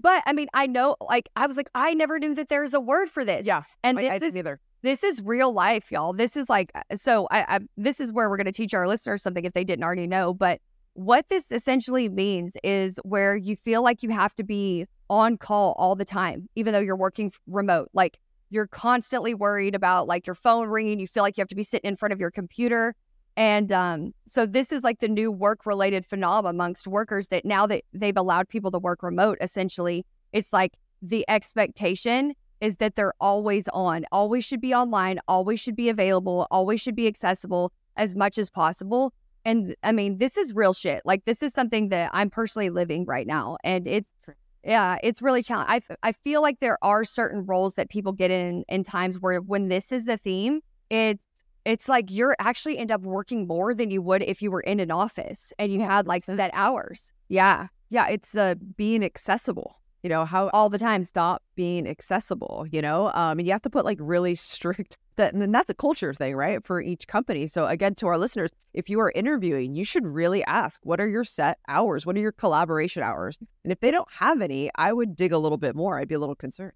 but 0.00 0.22
I 0.26 0.32
mean, 0.32 0.48
I 0.54 0.66
know, 0.66 0.96
like, 1.00 1.28
I 1.34 1.46
was 1.46 1.56
like, 1.56 1.70
I 1.74 1.94
never 1.94 2.18
knew 2.18 2.34
that 2.34 2.48
there's 2.48 2.74
a 2.74 2.78
word 2.80 3.08
for 3.10 3.24
this. 3.24 3.46
Yeah. 3.46 3.62
And 3.82 3.98
I, 3.98 4.02
this 4.02 4.10
I 4.10 4.14
is 4.16 4.20
didn't 4.20 4.36
either. 4.38 4.60
This 4.82 5.02
is 5.02 5.20
real 5.22 5.52
life, 5.52 5.90
y'all. 5.90 6.12
This 6.12 6.36
is 6.36 6.48
like 6.48 6.70
uh, 6.74 6.96
so. 6.96 7.26
I, 7.30 7.56
I 7.56 7.60
this 7.76 8.00
is 8.00 8.12
where 8.12 8.28
we're 8.30 8.36
going 8.36 8.46
to 8.46 8.52
teach 8.52 8.74
our 8.74 8.86
listeners 8.86 9.22
something 9.22 9.44
if 9.44 9.52
they 9.52 9.64
didn't 9.64 9.84
already 9.84 10.06
know. 10.06 10.32
But 10.32 10.60
what 10.94 11.28
this 11.28 11.50
essentially 11.52 12.08
means 12.08 12.56
is 12.62 12.98
where 13.04 13.36
you 13.36 13.56
feel 13.56 13.82
like 13.82 14.02
you 14.02 14.10
have 14.10 14.34
to 14.36 14.44
be 14.44 14.86
on 15.10 15.36
call 15.36 15.74
all 15.78 15.94
the 15.94 16.04
time, 16.04 16.48
even 16.54 16.72
though 16.72 16.80
you're 16.80 16.96
working 16.96 17.32
remote. 17.46 17.88
Like 17.92 18.18
you're 18.50 18.66
constantly 18.66 19.34
worried 19.34 19.74
about 19.74 20.06
like 20.06 20.26
your 20.26 20.34
phone 20.34 20.68
ringing. 20.68 21.00
You 21.00 21.06
feel 21.06 21.22
like 21.22 21.36
you 21.36 21.42
have 21.42 21.48
to 21.48 21.56
be 21.56 21.62
sitting 21.62 21.88
in 21.88 21.96
front 21.96 22.12
of 22.12 22.20
your 22.20 22.30
computer. 22.30 22.94
And 23.36 23.70
um, 23.70 24.14
so 24.26 24.46
this 24.46 24.72
is 24.72 24.82
like 24.82 24.98
the 24.98 25.08
new 25.08 25.30
work 25.30 25.66
related 25.66 26.04
phenomenon 26.04 26.56
amongst 26.56 26.88
workers 26.88 27.28
that 27.28 27.44
now 27.44 27.66
that 27.66 27.84
they've 27.92 28.16
allowed 28.16 28.48
people 28.48 28.72
to 28.72 28.78
work 28.78 29.02
remote, 29.02 29.38
essentially, 29.40 30.04
it's 30.32 30.52
like 30.52 30.72
the 31.00 31.24
expectation 31.28 32.34
is 32.60 32.76
that 32.76 32.96
they're 32.96 33.14
always 33.20 33.68
on, 33.68 34.04
always 34.12 34.44
should 34.44 34.60
be 34.60 34.74
online, 34.74 35.20
always 35.28 35.60
should 35.60 35.76
be 35.76 35.88
available, 35.88 36.46
always 36.50 36.80
should 36.80 36.96
be 36.96 37.06
accessible 37.06 37.72
as 37.96 38.14
much 38.14 38.38
as 38.38 38.50
possible. 38.50 39.12
And 39.44 39.74
I 39.82 39.92
mean, 39.92 40.18
this 40.18 40.36
is 40.36 40.54
real 40.54 40.72
shit. 40.72 41.02
Like 41.04 41.24
this 41.24 41.42
is 41.42 41.52
something 41.52 41.88
that 41.88 42.10
I'm 42.12 42.30
personally 42.30 42.70
living 42.70 43.04
right 43.06 43.26
now, 43.26 43.56
and 43.64 43.86
it's 43.86 44.30
yeah, 44.64 44.98
it's 45.02 45.22
really 45.22 45.42
challenging. 45.42 45.82
I, 46.02 46.08
I 46.08 46.12
feel 46.12 46.42
like 46.42 46.60
there 46.60 46.78
are 46.82 47.04
certain 47.04 47.46
roles 47.46 47.74
that 47.74 47.88
people 47.88 48.12
get 48.12 48.30
in 48.30 48.64
in 48.68 48.82
times 48.82 49.18
where 49.18 49.40
when 49.40 49.68
this 49.68 49.92
is 49.92 50.04
the 50.04 50.16
theme, 50.16 50.60
it's 50.90 51.22
it's 51.64 51.88
like 51.88 52.10
you're 52.10 52.36
actually 52.38 52.78
end 52.78 52.90
up 52.90 53.02
working 53.02 53.46
more 53.46 53.74
than 53.74 53.90
you 53.90 54.00
would 54.02 54.22
if 54.22 54.40
you 54.42 54.50
were 54.50 54.60
in 54.60 54.80
an 54.80 54.90
office 54.90 55.52
and 55.58 55.72
you 55.72 55.80
had 55.80 56.06
like 56.06 56.24
set 56.24 56.50
hours. 56.54 57.12
Yeah, 57.28 57.68
Yeah. 57.90 58.08
It's 58.08 58.32
the 58.32 58.58
being 58.76 59.04
accessible. 59.04 59.76
You 60.02 60.10
know, 60.10 60.24
how 60.24 60.48
all 60.52 60.68
the 60.68 60.78
time. 60.78 61.04
stop 61.04 61.42
being 61.54 61.88
accessible, 61.88 62.66
you 62.70 62.80
know? 62.80 63.08
Um, 63.14 63.38
and 63.38 63.46
you 63.46 63.52
have 63.52 63.62
to 63.62 63.70
put 63.70 63.84
like 63.84 63.98
really 64.00 64.34
strict 64.36 64.96
that 65.16 65.34
and 65.34 65.54
that's 65.54 65.68
a 65.68 65.74
culture 65.74 66.14
thing, 66.14 66.34
right? 66.34 66.64
For 66.64 66.80
each 66.80 67.06
company. 67.06 67.46
So 67.46 67.66
again, 67.66 67.94
to 67.96 68.06
our 68.06 68.16
listeners, 68.16 68.50
if 68.72 68.88
you 68.88 69.00
are 69.00 69.12
interviewing, 69.14 69.74
you 69.74 69.84
should 69.84 70.06
really 70.06 70.42
ask, 70.44 70.80
what 70.84 71.00
are 71.00 71.08
your 71.08 71.24
set 71.24 71.58
hours? 71.68 72.06
What 72.06 72.16
are 72.16 72.20
your 72.20 72.32
collaboration 72.32 73.02
hours? 73.02 73.38
And 73.64 73.72
if 73.72 73.80
they 73.80 73.90
don't 73.90 74.10
have 74.12 74.40
any, 74.40 74.70
I 74.76 74.92
would 74.92 75.16
dig 75.16 75.32
a 75.32 75.38
little 75.38 75.58
bit 75.58 75.74
more. 75.74 75.98
I'd 75.98 76.08
be 76.08 76.14
a 76.14 76.18
little 76.18 76.34
concerned. 76.34 76.72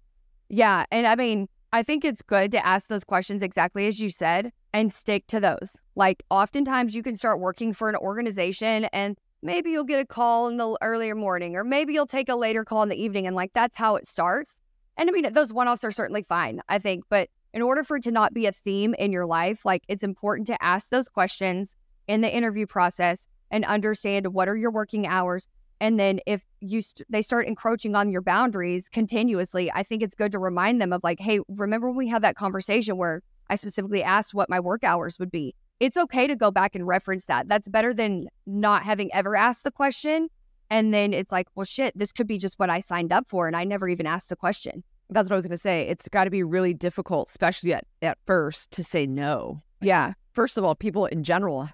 Yeah. 0.49 0.85
And 0.91 1.07
I 1.07 1.15
mean, 1.15 1.47
I 1.71 1.81
think 1.81 2.05
it's 2.05 2.21
good 2.21 2.51
to 2.51 2.63
ask 2.63 2.87
those 2.87 3.03
questions 3.03 3.41
exactly 3.41 3.87
as 3.87 3.99
you 3.99 4.09
said 4.09 4.51
and 4.73 4.93
stick 4.93 5.25
to 5.27 5.39
those. 5.39 5.77
Like, 5.95 6.21
oftentimes 6.29 6.93
you 6.95 7.01
can 7.01 7.15
start 7.15 7.39
working 7.39 7.73
for 7.73 7.89
an 7.89 7.95
organization 7.95 8.85
and 8.85 9.17
maybe 9.43 9.71
you'll 9.71 9.83
get 9.83 9.99
a 9.99 10.05
call 10.05 10.47
in 10.47 10.57
the 10.57 10.77
earlier 10.81 11.15
morning, 11.15 11.55
or 11.55 11.63
maybe 11.63 11.93
you'll 11.93 12.07
take 12.07 12.29
a 12.29 12.35
later 12.35 12.63
call 12.63 12.83
in 12.83 12.89
the 12.89 13.01
evening. 13.01 13.27
And 13.27 13.35
like, 13.35 13.53
that's 13.53 13.75
how 13.75 13.95
it 13.95 14.07
starts. 14.07 14.57
And 14.97 15.09
I 15.09 15.13
mean, 15.13 15.31
those 15.33 15.53
one 15.53 15.67
offs 15.67 15.83
are 15.83 15.91
certainly 15.91 16.23
fine, 16.23 16.61
I 16.69 16.79
think. 16.79 17.05
But 17.09 17.29
in 17.53 17.61
order 17.61 17.83
for 17.83 17.97
it 17.97 18.03
to 18.03 18.11
not 18.11 18.33
be 18.33 18.45
a 18.45 18.51
theme 18.51 18.93
in 18.95 19.11
your 19.11 19.25
life, 19.25 19.65
like, 19.65 19.83
it's 19.87 20.03
important 20.03 20.47
to 20.47 20.63
ask 20.63 20.89
those 20.89 21.09
questions 21.09 21.75
in 22.07 22.21
the 22.21 22.35
interview 22.35 22.65
process 22.65 23.27
and 23.51 23.65
understand 23.65 24.33
what 24.33 24.47
are 24.47 24.55
your 24.55 24.71
working 24.71 25.05
hours 25.05 25.47
and 25.83 25.99
then 25.99 26.21
if 26.25 26.45
you 26.61 26.81
st- 26.81 27.05
they 27.09 27.21
start 27.21 27.45
encroaching 27.45 27.93
on 27.93 28.09
your 28.09 28.21
boundaries 28.21 28.87
continuously, 28.87 29.69
I 29.69 29.83
think 29.83 30.01
it's 30.01 30.15
good 30.15 30.31
to 30.31 30.39
remind 30.39 30.79
them 30.79 30.93
of 30.93 31.03
like, 31.03 31.19
hey, 31.19 31.41
remember 31.49 31.89
when 31.89 31.97
we 31.97 32.07
had 32.07 32.21
that 32.21 32.37
conversation 32.37 32.95
where 32.95 33.21
I 33.49 33.55
specifically 33.55 34.01
asked 34.01 34.33
what 34.33 34.49
my 34.49 34.61
work 34.61 34.85
hours 34.85 35.19
would 35.19 35.29
be? 35.29 35.55
It's 35.79 35.97
okay 35.97 36.27
to 36.27 36.35
go 36.35 36.51
back 36.51 36.75
and 36.75 36.87
reference 36.87 37.25
that. 37.25 37.49
That's 37.49 37.67
better 37.67 37.93
than 37.93 38.27
not 38.45 38.83
having 38.83 39.13
ever 39.13 39.35
asked 39.35 39.63
the 39.63 39.71
question. 39.71 40.29
And 40.69 40.93
then 40.93 41.13
it's 41.13 41.31
like, 41.31 41.47
well, 41.55 41.65
shit, 41.65 41.97
this 41.97 42.11
could 42.11 42.27
be 42.27 42.37
just 42.37 42.57
what 42.57 42.69
I 42.69 42.79
signed 42.79 43.11
up 43.11 43.27
for. 43.27 43.47
And 43.47 43.55
I 43.55 43.63
never 43.63 43.87
even 43.87 44.07
asked 44.07 44.29
the 44.29 44.35
question. 44.35 44.83
That's 45.09 45.29
what 45.29 45.35
I 45.35 45.37
was 45.37 45.45
going 45.45 45.51
to 45.51 45.57
say. 45.57 45.87
It's 45.87 46.07
got 46.09 46.23
to 46.23 46.29
be 46.29 46.41
really 46.43 46.73
difficult, 46.73 47.27
especially 47.27 47.73
at, 47.73 47.85
at 48.01 48.17
first, 48.25 48.71
to 48.71 48.83
say 48.83 49.05
no. 49.05 49.61
Yeah. 49.81 50.13
First 50.33 50.57
of 50.57 50.63
all, 50.63 50.73
people 50.73 51.05
in 51.05 51.23
general, 51.23 51.69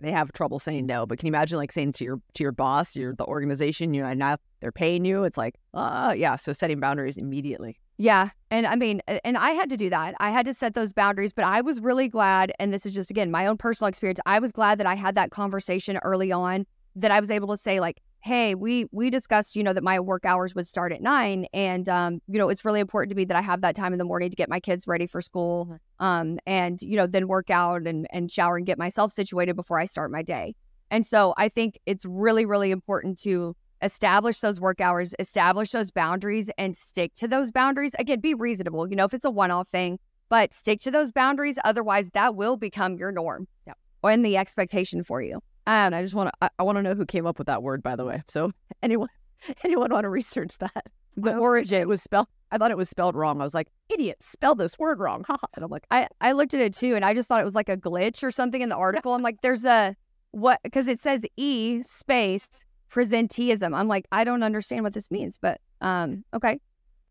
they 0.00 0.10
have 0.10 0.32
trouble 0.32 0.58
saying 0.58 0.86
no. 0.86 1.06
But 1.06 1.18
can 1.18 1.26
you 1.26 1.30
imagine 1.30 1.56
like 1.56 1.72
saying 1.72 1.92
to 1.92 2.04
your 2.04 2.20
to 2.34 2.42
your 2.42 2.52
boss, 2.52 2.96
your 2.96 3.14
the 3.14 3.24
organization, 3.24 3.94
you 3.94 4.02
know, 4.02 4.12
now 4.12 4.36
they're 4.60 4.72
paying 4.72 5.04
you. 5.04 5.24
It's 5.24 5.38
like, 5.38 5.54
uh 5.72 6.12
yeah. 6.16 6.36
So 6.36 6.52
setting 6.52 6.80
boundaries 6.80 7.16
immediately. 7.16 7.78
Yeah. 8.02 8.30
And 8.50 8.66
I 8.66 8.74
mean, 8.74 9.00
and 9.06 9.36
I 9.38 9.52
had 9.52 9.70
to 9.70 9.76
do 9.76 9.88
that. 9.90 10.16
I 10.18 10.32
had 10.32 10.44
to 10.46 10.54
set 10.54 10.74
those 10.74 10.92
boundaries, 10.92 11.32
but 11.32 11.44
I 11.44 11.60
was 11.60 11.80
really 11.80 12.08
glad. 12.08 12.52
And 12.58 12.74
this 12.74 12.84
is 12.84 12.94
just, 12.94 13.12
again, 13.12 13.30
my 13.30 13.46
own 13.46 13.56
personal 13.56 13.88
experience. 13.88 14.18
I 14.26 14.40
was 14.40 14.50
glad 14.50 14.78
that 14.78 14.88
I 14.88 14.96
had 14.96 15.14
that 15.14 15.30
conversation 15.30 15.98
early 15.98 16.32
on, 16.32 16.66
that 16.96 17.12
I 17.12 17.20
was 17.20 17.30
able 17.30 17.46
to 17.46 17.56
say, 17.56 17.78
like, 17.78 18.02
hey, 18.18 18.56
we 18.56 18.86
we 18.90 19.08
discussed, 19.08 19.54
you 19.54 19.62
know, 19.62 19.72
that 19.72 19.84
my 19.84 20.00
work 20.00 20.24
hours 20.24 20.52
would 20.52 20.66
start 20.66 20.92
at 20.92 21.00
nine, 21.00 21.46
and 21.52 21.88
um, 21.88 22.20
you 22.26 22.38
know, 22.38 22.48
it's 22.48 22.64
really 22.64 22.80
important 22.80 23.10
to 23.10 23.16
me 23.16 23.24
that 23.24 23.36
I 23.36 23.40
have 23.40 23.60
that 23.60 23.76
time 23.76 23.92
in 23.92 23.98
the 23.98 24.04
morning 24.04 24.30
to 24.30 24.36
get 24.36 24.48
my 24.48 24.58
kids 24.58 24.88
ready 24.88 25.06
for 25.06 25.20
school, 25.20 25.66
Mm-hmm. 25.66 26.04
um, 26.04 26.38
and 26.44 26.82
you 26.82 26.96
know, 26.96 27.06
then 27.06 27.28
work 27.28 27.50
out 27.50 27.86
and 27.86 28.08
and 28.10 28.32
shower 28.32 28.56
and 28.56 28.66
get 28.66 28.78
myself 28.78 29.12
situated 29.12 29.54
before 29.54 29.78
I 29.78 29.84
start 29.86 30.10
my 30.10 30.22
day. 30.22 30.56
And 30.90 31.06
so 31.06 31.34
I 31.36 31.48
think 31.48 31.78
it's 31.86 32.04
really, 32.04 32.46
really 32.46 32.72
important 32.72 33.20
to 33.22 33.54
establish 33.82 34.40
those 34.40 34.60
work 34.60 34.80
hours, 34.80 35.14
establish 35.18 35.72
those 35.72 35.90
boundaries, 35.90 36.50
and 36.58 36.76
stick 36.76 37.14
to 37.16 37.28
those 37.28 37.50
boundaries. 37.50 37.94
Again, 37.98 38.20
be 38.20 38.34
reasonable. 38.34 38.88
You 38.88 38.96
know, 38.96 39.04
if 39.04 39.14
it's 39.14 39.24
a 39.24 39.30
one-off 39.30 39.68
thing, 39.68 39.98
but 40.28 40.54
stick 40.54 40.80
to 40.80 40.90
those 40.90 41.12
boundaries. 41.12 41.58
Otherwise, 41.64 42.10
that 42.14 42.34
will 42.36 42.56
become 42.56 42.96
your 42.96 43.12
norm. 43.12 43.46
Yep. 43.66 43.76
And 44.04 44.24
the 44.24 44.36
expectation 44.36 45.04
for 45.04 45.20
you. 45.20 45.42
And 45.66 45.94
I 45.94 46.02
just 46.02 46.14
want 46.14 46.30
to 46.40 46.50
I, 46.58 46.62
want 46.62 46.76
to 46.76 46.82
know 46.82 46.94
who 46.94 47.06
came 47.06 47.26
up 47.26 47.38
with 47.38 47.46
that 47.46 47.62
word, 47.62 47.82
by 47.82 47.96
the 47.96 48.04
way. 48.04 48.22
So 48.28 48.50
anyone 48.82 49.08
anyone 49.64 49.90
want 49.92 50.04
to 50.04 50.08
research 50.08 50.58
that? 50.58 50.86
The 51.16 51.36
origin. 51.36 51.82
It 51.82 51.88
was 51.88 52.02
spelled. 52.02 52.28
I 52.50 52.58
thought 52.58 52.70
it 52.70 52.76
was 52.76 52.88
spelled 52.88 53.14
wrong. 53.14 53.40
I 53.40 53.44
was 53.44 53.54
like, 53.54 53.68
idiot, 53.90 54.22
spell 54.22 54.54
this 54.54 54.78
word 54.78 54.98
wrong. 54.98 55.24
and 55.54 55.64
I'm 55.64 55.70
like, 55.70 55.84
I, 55.90 56.08
I 56.20 56.32
looked 56.32 56.54
at 56.54 56.60
it 56.60 56.74
too 56.74 56.94
and 56.94 57.04
I 57.04 57.14
just 57.14 57.28
thought 57.28 57.40
it 57.40 57.44
was 57.44 57.54
like 57.54 57.68
a 57.68 57.76
glitch 57.76 58.22
or 58.22 58.30
something 58.30 58.62
in 58.62 58.68
the 58.70 58.76
article. 58.76 59.14
I'm 59.14 59.22
like, 59.22 59.40
there's 59.42 59.64
a 59.64 59.94
what 60.30 60.60
because 60.64 60.88
it 60.88 60.98
says 60.98 61.24
E 61.36 61.82
space 61.82 62.48
presenteeism. 62.92 63.74
I'm 63.74 63.88
like, 63.88 64.06
I 64.12 64.24
don't 64.24 64.42
understand 64.42 64.84
what 64.84 64.92
this 64.92 65.10
means, 65.10 65.38
but 65.40 65.60
um 65.80 66.24
okay. 66.34 66.60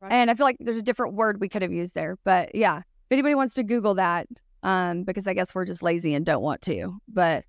Right. 0.02 0.12
And 0.12 0.32
I 0.32 0.34
feel 0.34 0.46
like 0.46 0.58
there's 0.60 0.78
a 0.78 0.82
different 0.82 1.14
word 1.16 1.40
we 1.40 1.50
could 1.50 1.62
have 1.62 1.72
used 1.72 1.96
there. 1.96 2.18
But 2.24 2.56
yeah. 2.56 2.78
If 2.80 3.14
anybody 3.14 3.36
wants 3.36 3.56
to 3.56 3.64
Google 3.64 3.96
that, 3.96 4.28
um, 4.64 5.04
because 5.04 5.28
I 5.28 5.34
guess 5.34 5.54
we're 5.54 5.66
just 5.66 5.84
lazy 5.84 6.14
and 6.14 6.26
don't 6.26 6.42
want 6.42 6.62
to. 6.62 6.98
But 7.08 7.44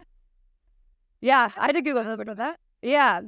yeah, 1.21 1.49
I 1.57 1.67
had 1.67 1.77
to 1.77 1.83
Google 1.83 2.03
a 2.03 2.05
little 2.05 2.17
bit 2.17 2.29
of 2.29 2.39
that. 2.39 2.59
yeah. 2.83 3.21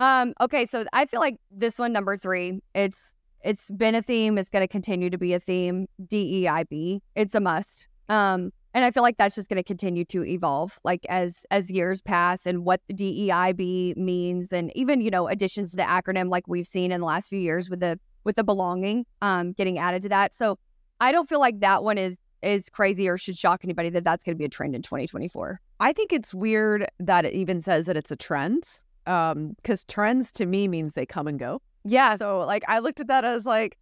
Um, 0.00 0.34
okay, 0.40 0.64
so 0.64 0.84
I 0.92 1.06
feel 1.06 1.20
like 1.20 1.36
this 1.50 1.78
one, 1.78 1.92
number 1.92 2.16
three, 2.16 2.60
it's 2.74 3.14
it's 3.44 3.70
been 3.70 3.94
a 3.94 4.02
theme. 4.02 4.38
It's 4.38 4.50
gonna 4.50 4.68
continue 4.68 5.10
to 5.10 5.18
be 5.18 5.34
a 5.34 5.40
theme. 5.40 5.86
DEIB. 6.06 7.00
It's 7.14 7.34
a 7.34 7.40
must. 7.40 7.86
Um, 8.08 8.52
and 8.74 8.84
I 8.84 8.90
feel 8.90 9.02
like 9.02 9.16
that's 9.16 9.34
just 9.34 9.48
gonna 9.48 9.62
continue 9.62 10.04
to 10.06 10.24
evolve, 10.24 10.78
like 10.84 11.04
as 11.08 11.44
as 11.50 11.70
years 11.70 12.00
pass 12.00 12.46
and 12.46 12.64
what 12.64 12.80
the 12.88 12.94
DEIB 12.94 13.96
means, 13.96 14.52
and 14.52 14.72
even, 14.74 15.00
you 15.00 15.10
know, 15.10 15.28
additions 15.28 15.70
to 15.72 15.76
the 15.76 15.82
acronym 15.82 16.30
like 16.30 16.48
we've 16.48 16.66
seen 16.66 16.92
in 16.92 17.00
the 17.00 17.06
last 17.06 17.28
few 17.28 17.40
years 17.40 17.68
with 17.68 17.80
the 17.80 17.98
with 18.24 18.36
the 18.36 18.44
belonging, 18.44 19.04
um, 19.20 19.52
getting 19.52 19.78
added 19.78 20.02
to 20.02 20.08
that. 20.08 20.32
So 20.32 20.58
I 21.00 21.12
don't 21.12 21.28
feel 21.28 21.40
like 21.40 21.60
that 21.60 21.82
one 21.82 21.98
is 21.98 22.16
is 22.42 22.68
crazy 22.68 23.08
or 23.08 23.16
should 23.16 23.36
shock 23.36 23.60
anybody 23.64 23.88
that 23.90 24.04
that's 24.04 24.24
going 24.24 24.34
to 24.34 24.38
be 24.38 24.44
a 24.44 24.48
trend 24.48 24.74
in 24.74 24.82
2024. 24.82 25.60
I 25.80 25.92
think 25.92 26.12
it's 26.12 26.34
weird 26.34 26.86
that 26.98 27.24
it 27.24 27.34
even 27.34 27.60
says 27.60 27.86
that 27.86 27.96
it's 27.96 28.10
a 28.10 28.16
trend. 28.16 28.80
Um, 29.06 29.54
because 29.56 29.84
trends 29.84 30.30
to 30.32 30.46
me 30.46 30.68
means 30.68 30.94
they 30.94 31.06
come 31.06 31.26
and 31.26 31.38
go. 31.38 31.60
Yeah. 31.84 32.14
So 32.16 32.40
like 32.40 32.62
I 32.68 32.78
looked 32.78 33.00
at 33.00 33.08
that 33.08 33.24
as 33.24 33.46
like 33.46 33.76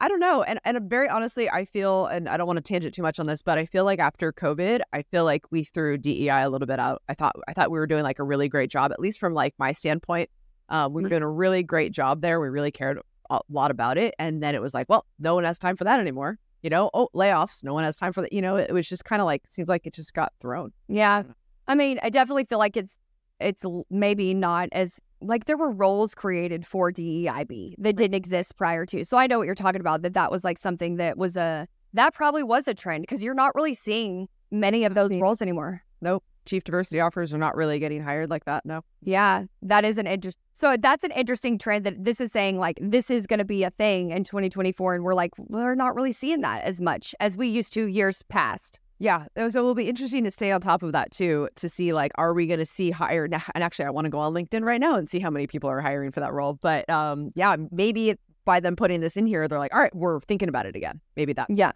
I 0.00 0.08
don't 0.08 0.20
know. 0.20 0.42
And 0.42 0.58
and 0.64 0.76
uh, 0.76 0.80
very 0.84 1.08
honestly, 1.08 1.48
I 1.48 1.64
feel 1.64 2.06
and 2.06 2.28
I 2.28 2.36
don't 2.36 2.46
want 2.46 2.56
to 2.56 2.62
tangent 2.62 2.94
too 2.94 3.02
much 3.02 3.18
on 3.18 3.26
this, 3.26 3.42
but 3.42 3.58
I 3.58 3.66
feel 3.66 3.84
like 3.84 3.98
after 3.98 4.32
COVID, 4.32 4.80
I 4.92 5.02
feel 5.02 5.24
like 5.24 5.44
we 5.50 5.64
threw 5.64 5.96
DEI 5.96 6.42
a 6.42 6.48
little 6.48 6.66
bit 6.66 6.78
out. 6.78 7.02
I 7.08 7.14
thought 7.14 7.36
I 7.48 7.52
thought 7.52 7.70
we 7.70 7.78
were 7.78 7.86
doing 7.86 8.02
like 8.02 8.18
a 8.18 8.24
really 8.24 8.48
great 8.48 8.70
job, 8.70 8.92
at 8.92 9.00
least 9.00 9.20
from 9.20 9.34
like 9.34 9.54
my 9.58 9.72
standpoint. 9.72 10.30
Um, 10.68 10.92
we 10.92 11.02
were 11.02 11.08
doing 11.08 11.22
a 11.22 11.28
really 11.28 11.62
great 11.62 11.92
job 11.92 12.22
there. 12.22 12.40
We 12.40 12.48
really 12.48 12.70
cared 12.70 12.98
a 13.30 13.40
lot 13.48 13.70
about 13.70 13.98
it. 13.98 14.14
And 14.18 14.42
then 14.42 14.54
it 14.54 14.62
was 14.62 14.74
like, 14.74 14.88
well, 14.88 15.06
no 15.18 15.34
one 15.34 15.44
has 15.44 15.58
time 15.58 15.76
for 15.76 15.84
that 15.84 16.00
anymore. 16.00 16.38
You 16.62 16.70
know, 16.70 16.90
oh, 16.94 17.08
layoffs. 17.14 17.62
No 17.62 17.74
one 17.74 17.84
has 17.84 17.96
time 17.96 18.12
for 18.12 18.22
that. 18.22 18.32
You 18.32 18.40
know, 18.40 18.56
it 18.56 18.72
was 18.72 18.88
just 18.88 19.04
kind 19.04 19.20
of 19.20 19.26
like 19.26 19.42
seems 19.50 19.68
like 19.68 19.86
it 19.86 19.94
just 19.94 20.14
got 20.14 20.32
thrown. 20.40 20.72
Yeah. 20.88 21.22
Mm. 21.22 21.34
I 21.68 21.74
mean, 21.74 21.98
I 22.02 22.10
definitely 22.10 22.44
feel 22.44 22.58
like 22.58 22.76
it's 22.76 22.94
it's 23.40 23.64
maybe 23.90 24.32
not 24.32 24.68
as 24.72 24.98
like 25.26 25.46
there 25.46 25.56
were 25.56 25.70
roles 25.70 26.14
created 26.14 26.66
for 26.66 26.92
DEIB 26.92 27.74
that 27.78 27.96
didn't 27.96 28.14
exist 28.14 28.56
prior 28.56 28.86
to. 28.86 29.04
So 29.04 29.16
I 29.16 29.26
know 29.26 29.38
what 29.38 29.46
you're 29.46 29.54
talking 29.54 29.80
about 29.80 30.02
that 30.02 30.14
that 30.14 30.30
was 30.30 30.44
like 30.44 30.58
something 30.58 30.96
that 30.96 31.16
was 31.16 31.36
a 31.36 31.66
that 31.92 32.12
probably 32.12 32.42
was 32.42 32.68
a 32.68 32.74
trend 32.74 33.02
because 33.02 33.22
you're 33.22 33.34
not 33.34 33.54
really 33.54 33.74
seeing 33.74 34.28
many 34.50 34.84
of 34.84 34.94
those 34.94 35.14
roles 35.14 35.40
anymore. 35.40 35.82
Nope. 36.00 36.24
Chief 36.44 36.62
diversity 36.62 37.00
offers 37.00 37.32
are 37.32 37.38
not 37.38 37.56
really 37.56 37.78
getting 37.78 38.02
hired 38.02 38.28
like 38.28 38.44
that. 38.44 38.66
No. 38.66 38.82
Yeah, 39.02 39.44
that 39.62 39.84
is 39.84 39.96
an 39.96 40.06
interest. 40.06 40.36
So 40.52 40.76
that's 40.78 41.02
an 41.02 41.10
interesting 41.12 41.56
trend 41.56 41.86
that 41.86 42.04
this 42.04 42.20
is 42.20 42.30
saying 42.32 42.58
like 42.58 42.78
this 42.82 43.10
is 43.10 43.26
going 43.26 43.38
to 43.38 43.44
be 43.46 43.62
a 43.62 43.70
thing 43.70 44.10
in 44.10 44.24
2024 44.24 44.96
and 44.96 45.04
we're 45.04 45.14
like 45.14 45.30
we're 45.38 45.74
not 45.74 45.94
really 45.94 46.12
seeing 46.12 46.42
that 46.42 46.62
as 46.62 46.80
much 46.80 47.14
as 47.20 47.36
we 47.36 47.48
used 47.48 47.72
to 47.74 47.86
years 47.86 48.22
past. 48.28 48.78
Yeah, 49.00 49.26
so 49.36 49.60
it 49.60 49.62
will 49.62 49.74
be 49.74 49.88
interesting 49.88 50.22
to 50.24 50.30
stay 50.30 50.52
on 50.52 50.60
top 50.60 50.82
of 50.82 50.92
that 50.92 51.10
too, 51.10 51.48
to 51.56 51.68
see 51.68 51.92
like, 51.92 52.12
are 52.14 52.32
we 52.32 52.46
going 52.46 52.60
to 52.60 52.66
see 52.66 52.92
hire? 52.92 53.24
And 53.24 53.34
actually, 53.64 53.86
I 53.86 53.90
want 53.90 54.04
to 54.04 54.10
go 54.10 54.20
on 54.20 54.32
LinkedIn 54.32 54.62
right 54.62 54.80
now 54.80 54.94
and 54.96 55.08
see 55.08 55.18
how 55.18 55.30
many 55.30 55.46
people 55.48 55.68
are 55.68 55.80
hiring 55.80 56.12
for 56.12 56.20
that 56.20 56.32
role. 56.32 56.58
But 56.62 56.88
um, 56.88 57.32
yeah, 57.34 57.56
maybe 57.72 58.14
by 58.44 58.60
them 58.60 58.76
putting 58.76 59.00
this 59.00 59.16
in 59.16 59.26
here, 59.26 59.48
they're 59.48 59.58
like, 59.58 59.74
all 59.74 59.80
right, 59.80 59.94
we're 59.94 60.20
thinking 60.20 60.48
about 60.48 60.66
it 60.66 60.76
again. 60.76 61.00
Maybe 61.16 61.32
that. 61.32 61.48
Yeah. 61.50 61.72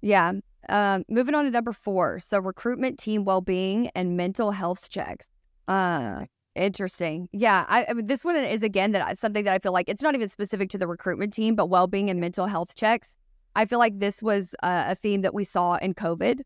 Yeah. 0.00 0.32
Um, 0.68 1.04
moving 1.08 1.34
on 1.34 1.44
to 1.44 1.50
number 1.50 1.72
four. 1.72 2.18
So 2.18 2.38
recruitment, 2.38 2.98
team 2.98 3.24
well-being, 3.24 3.90
and 3.94 4.16
mental 4.16 4.52
health 4.52 4.88
checks. 4.88 5.28
Uh, 5.68 6.24
interesting. 6.54 7.28
Yeah. 7.32 7.66
I, 7.68 7.86
I 7.88 7.92
mean, 7.92 8.06
this 8.06 8.24
one 8.24 8.36
is 8.36 8.62
again 8.62 8.92
that 8.92 9.18
something 9.18 9.44
that 9.44 9.52
I 9.52 9.58
feel 9.58 9.72
like 9.72 9.88
it's 9.88 10.02
not 10.02 10.14
even 10.14 10.28
specific 10.30 10.70
to 10.70 10.78
the 10.78 10.86
recruitment 10.86 11.34
team, 11.34 11.54
but 11.54 11.66
well-being 11.66 12.08
and 12.08 12.20
mental 12.20 12.46
health 12.46 12.74
checks. 12.74 13.16
I 13.56 13.66
feel 13.66 13.78
like 13.78 13.98
this 13.98 14.22
was 14.22 14.54
uh, 14.62 14.84
a 14.88 14.94
theme 14.94 15.22
that 15.22 15.34
we 15.34 15.44
saw 15.44 15.76
in 15.76 15.94
COVID. 15.94 16.40